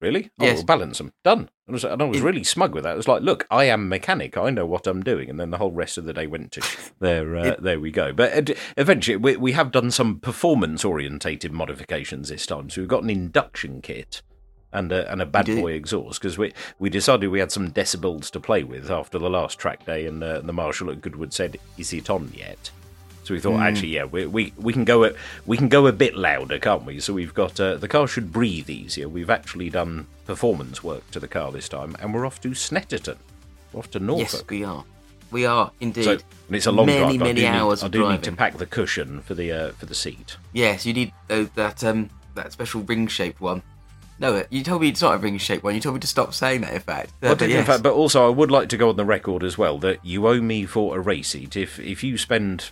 Really? 0.06 0.30
Oh, 0.40 0.46
Yes. 0.46 0.58
we'll 0.58 0.66
balance 0.66 1.00
them. 1.00 1.12
Done. 1.24 1.50
And 1.68 1.70
I 1.70 1.72
was, 1.74 1.84
and 1.84 2.00
I 2.00 2.06
was 2.06 2.22
really 2.22 2.44
smug 2.44 2.76
with 2.76 2.84
that. 2.84 2.92
I 2.92 2.96
was 2.96 3.08
like, 3.08 3.24
look, 3.24 3.48
I 3.50 3.64
am 3.66 3.90
mechanic. 3.90 4.38
I 4.38 4.52
know 4.52 4.68
what 4.68 4.86
I'm 4.86 5.02
doing. 5.02 5.32
And 5.32 5.40
then 5.40 5.50
the 5.50 5.58
whole 5.58 5.72
rest 5.72 5.98
of 5.98 6.06
the 6.06 6.14
day 6.14 6.28
went 6.28 6.52
to 6.52 6.62
there. 7.00 7.36
Uh, 7.36 7.56
there 7.60 7.80
we 7.80 7.90
go. 7.90 8.14
But 8.14 8.52
uh, 8.52 8.54
eventually, 8.78 9.18
we, 9.18 9.36
we 9.36 9.54
have 9.54 9.72
done 9.72 9.90
some 9.90 10.20
performance 10.20 10.86
orientated 10.86 11.52
modifications 11.52 12.30
this 12.30 12.46
time. 12.46 12.70
So 12.70 12.82
we've 12.82 12.88
got 12.88 13.02
an 13.02 13.10
induction 13.10 13.82
kit 13.82 14.22
and 14.72 14.92
a, 14.92 15.12
and 15.12 15.24
a 15.24 15.26
bad 15.26 15.48
boy 15.48 15.72
exhaust 15.72 16.22
because 16.22 16.38
we 16.38 16.54
we 16.78 16.90
decided 16.92 17.30
we 17.30 17.40
had 17.40 17.52
some 17.52 17.72
decibels 17.72 18.30
to 18.30 18.40
play 18.40 18.64
with 18.64 18.92
after 18.92 19.18
the 19.18 19.30
last 19.30 19.58
track 19.58 19.86
day, 19.88 20.06
and 20.06 20.22
uh, 20.24 20.42
the 20.42 20.54
marshal 20.54 20.92
at 20.92 21.02
Goodwood 21.02 21.34
said, 21.34 21.58
"Is 21.80 21.94
it 21.94 22.10
on 22.12 22.32
yet?" 22.36 22.70
So 23.26 23.34
we 23.34 23.40
thought, 23.40 23.60
actually, 23.60 23.90
yeah, 23.90 24.06
we, 24.06 24.26
we 24.28 24.54
we 24.56 24.72
can 24.72 24.86
go 24.86 25.04
a, 25.04 25.12
we 25.48 25.58
can 25.58 25.68
go 25.68 25.88
a 25.88 25.92
bit 25.92 26.16
louder, 26.16 26.60
can't 26.60 26.86
we? 26.86 27.00
So 27.00 27.12
we've 27.12 27.34
got 27.34 27.60
uh, 27.60 27.76
the 27.76 27.88
car 27.88 28.08
should 28.08 28.32
breathe 28.32 28.70
easier. 28.70 29.10
We've 29.10 29.32
actually 29.32 29.70
done 29.72 30.06
performance 30.26 30.84
work 30.84 31.10
to 31.12 31.20
the 31.20 31.28
car 31.28 31.52
this 31.52 31.68
time, 31.68 31.96
and 32.00 32.14
we're 32.14 32.26
off 32.26 32.40
to 32.42 32.50
Snetterton, 32.50 33.18
we're 33.74 33.80
off 33.80 33.90
to 33.92 34.00
Norfolk. 34.00 34.32
yes, 34.32 34.44
we 34.50 34.64
are. 34.64 34.84
We 35.32 35.46
are 35.48 35.72
indeed. 35.80 36.04
So 36.04 36.12
and 36.12 36.56
it's 36.56 36.68
a 36.68 36.72
long 36.72 36.86
many, 36.86 37.18
drive. 37.18 37.22
I 37.22 37.34
many 37.34 37.48
hours 37.48 37.82
Need, 37.82 37.88
I 37.88 37.92
do 37.92 38.10
need 38.10 38.24
to 38.24 38.32
pack 38.32 38.58
the 38.58 38.68
cushion 38.68 39.22
for 39.22 39.34
the 39.34 39.52
uh, 39.52 39.72
for 39.72 39.88
the 39.88 39.96
seat. 39.96 40.38
Yes, 40.54 40.86
you 40.86 40.94
need 40.94 41.12
uh, 41.32 41.46
that 41.56 41.84
um 41.84 42.12
that 42.36 42.52
special 42.52 42.82
ring 42.82 43.08
shaped 43.08 43.42
one. 43.42 43.64
No, 44.20 44.36
uh, 44.36 44.44
you 44.50 44.64
told 44.64 44.82
me 44.82 44.90
it's 44.90 45.02
not 45.02 45.16
a 45.16 45.18
ring 45.18 45.38
shaped 45.40 45.64
one. 45.64 45.74
You 45.76 45.82
told 45.82 45.96
me 45.96 46.00
to 46.02 46.08
stop 46.08 46.34
saying 46.34 46.62
that. 46.62 46.74
In 46.74 46.80
fact, 46.80 47.10
Uh, 47.10 47.28
Well, 47.30 47.36
but 47.38 47.50
in 47.50 47.66
fact, 47.66 47.82
but 47.82 47.94
also 47.94 48.26
I 48.28 48.30
would 48.30 48.52
like 48.52 48.70
to 48.70 48.78
go 48.78 48.90
on 48.90 48.96
the 48.98 49.04
record 49.04 49.44
as 49.44 49.58
well 49.58 49.78
that 49.80 50.06
you 50.06 50.28
owe 50.28 50.40
me 50.40 50.66
for 50.66 50.96
a 50.96 51.02
race 51.02 51.30
seat. 51.30 51.58
If 51.58 51.80
if 51.80 52.04
you 52.04 52.18
spend 52.18 52.70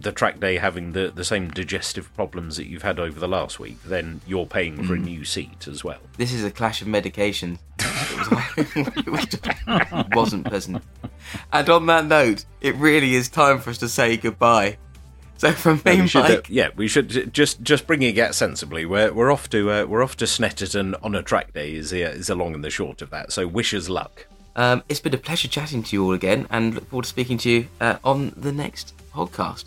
the 0.00 0.12
track 0.12 0.40
day 0.40 0.56
having 0.58 0.92
the, 0.92 1.10
the 1.14 1.24
same 1.24 1.50
digestive 1.50 2.12
problems 2.14 2.56
that 2.56 2.66
you've 2.66 2.82
had 2.82 2.98
over 3.00 3.18
the 3.18 3.28
last 3.28 3.58
week, 3.58 3.82
then 3.84 4.20
you're 4.26 4.46
paying 4.46 4.84
for 4.84 4.94
a 4.94 4.98
new 4.98 5.24
seat 5.24 5.66
as 5.68 5.82
well. 5.82 5.98
this 6.16 6.32
is 6.32 6.44
a 6.44 6.50
clash 6.50 6.82
of 6.82 6.88
medications. 6.88 7.58
It 8.56 9.06
was- 9.10 9.26
it 10.08 10.14
wasn't 10.14 10.46
pleasant. 10.46 10.82
And 11.52 11.68
on 11.68 11.86
that 11.86 12.06
note, 12.06 12.44
it 12.60 12.74
really 12.76 13.14
is 13.14 13.28
time 13.28 13.58
for 13.60 13.70
us 13.70 13.78
to 13.78 13.88
say 13.88 14.16
goodbye. 14.16 14.78
So 15.38 15.52
from 15.52 15.82
me, 15.84 16.06
should, 16.06 16.24
uh, 16.24 16.28
Mike, 16.28 16.46
yeah, 16.48 16.68
we 16.76 16.88
should 16.88 17.32
just 17.34 17.60
just 17.62 17.86
bringing 17.86 18.16
it 18.16 18.18
out 18.20 18.34
sensibly. 18.34 18.86
We're 18.86 19.12
we're 19.12 19.30
off 19.30 19.50
to 19.50 19.70
uh, 19.70 19.84
we're 19.84 20.02
off 20.02 20.16
to 20.18 20.24
Snetterton 20.24 20.94
on 21.02 21.14
a 21.14 21.22
track 21.22 21.52
day. 21.52 21.74
Is 21.74 21.90
the 21.90 22.02
is 22.02 22.28
the 22.28 22.34
long 22.34 22.54
and 22.54 22.64
the 22.64 22.70
short 22.70 23.02
of 23.02 23.10
that. 23.10 23.32
So 23.32 23.46
wish 23.46 23.74
us 23.74 23.90
luck. 23.90 24.26
um, 24.56 24.82
it's 24.88 25.00
been 25.00 25.12
a 25.12 25.18
pleasure 25.18 25.48
chatting 25.48 25.82
to 25.82 25.96
you 25.96 26.04
all 26.04 26.12
again, 26.14 26.46
and 26.48 26.74
look 26.74 26.88
forward 26.88 27.02
to 27.02 27.08
speaking 27.10 27.36
to 27.38 27.50
you 27.50 27.68
uh, 27.82 27.96
on 28.02 28.32
the 28.34 28.50
next 28.52 28.94
podcast. 29.12 29.64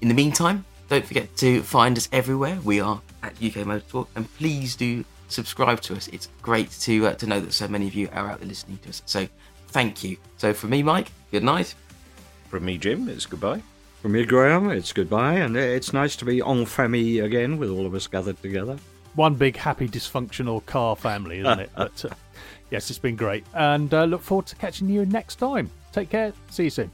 In 0.00 0.08
the 0.08 0.14
meantime, 0.14 0.64
Don't 0.88 1.04
forget 1.04 1.36
to 1.38 1.62
find 1.62 1.96
us 1.96 2.08
everywhere. 2.12 2.58
We 2.62 2.80
are 2.80 3.00
at 3.24 3.32
UK 3.42 3.66
Motor 3.66 3.84
Talk, 3.88 4.08
and 4.14 4.32
please 4.36 4.76
do 4.76 5.04
subscribe 5.28 5.80
to 5.82 5.96
us. 5.96 6.06
It's 6.08 6.28
great 6.42 6.70
to 6.82 7.08
uh, 7.08 7.14
to 7.14 7.26
know 7.26 7.40
that 7.40 7.52
so 7.52 7.66
many 7.66 7.88
of 7.88 7.94
you 7.94 8.08
are 8.12 8.30
out 8.30 8.38
there 8.38 8.48
listening 8.48 8.78
to 8.82 8.90
us. 8.90 9.02
So 9.04 9.26
thank 9.68 10.04
you. 10.04 10.16
So 10.36 10.52
for 10.52 10.68
me, 10.68 10.84
Mike, 10.84 11.10
good 11.32 11.42
night. 11.42 11.74
From 12.48 12.64
me, 12.64 12.78
Jim, 12.78 13.08
it's 13.08 13.26
goodbye. 13.26 13.62
From 14.00 14.12
me, 14.12 14.24
Graham, 14.24 14.70
it's 14.70 14.92
goodbye, 14.92 15.34
and 15.34 15.56
it's 15.56 15.92
nice 15.92 16.14
to 16.16 16.24
be 16.24 16.40
en 16.40 16.66
famille 16.66 17.24
again 17.24 17.58
with 17.58 17.70
all 17.70 17.84
of 17.84 17.92
us 17.92 18.06
gathered 18.06 18.40
together. 18.40 18.76
One 19.16 19.34
big 19.34 19.56
happy 19.56 19.88
dysfunctional 19.88 20.64
car 20.66 20.94
family, 20.94 21.40
isn't 21.40 21.58
it? 21.60 21.70
but 21.76 22.04
uh, 22.04 22.10
yes, 22.70 22.90
it's 22.90 23.00
been 23.00 23.16
great, 23.16 23.44
and 23.54 23.92
uh, 23.92 24.04
look 24.04 24.22
forward 24.22 24.46
to 24.46 24.56
catching 24.56 24.88
you 24.88 25.04
next 25.04 25.36
time. 25.36 25.68
Take 25.90 26.10
care. 26.10 26.32
See 26.50 26.64
you 26.64 26.70
soon. 26.70 26.92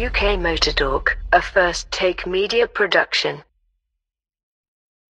UK 0.00 0.38
Motor 0.40 0.72
Talk, 0.72 1.18
a 1.30 1.42
first 1.42 1.90
take 1.90 2.26
media 2.26 2.66
production. 2.66 3.42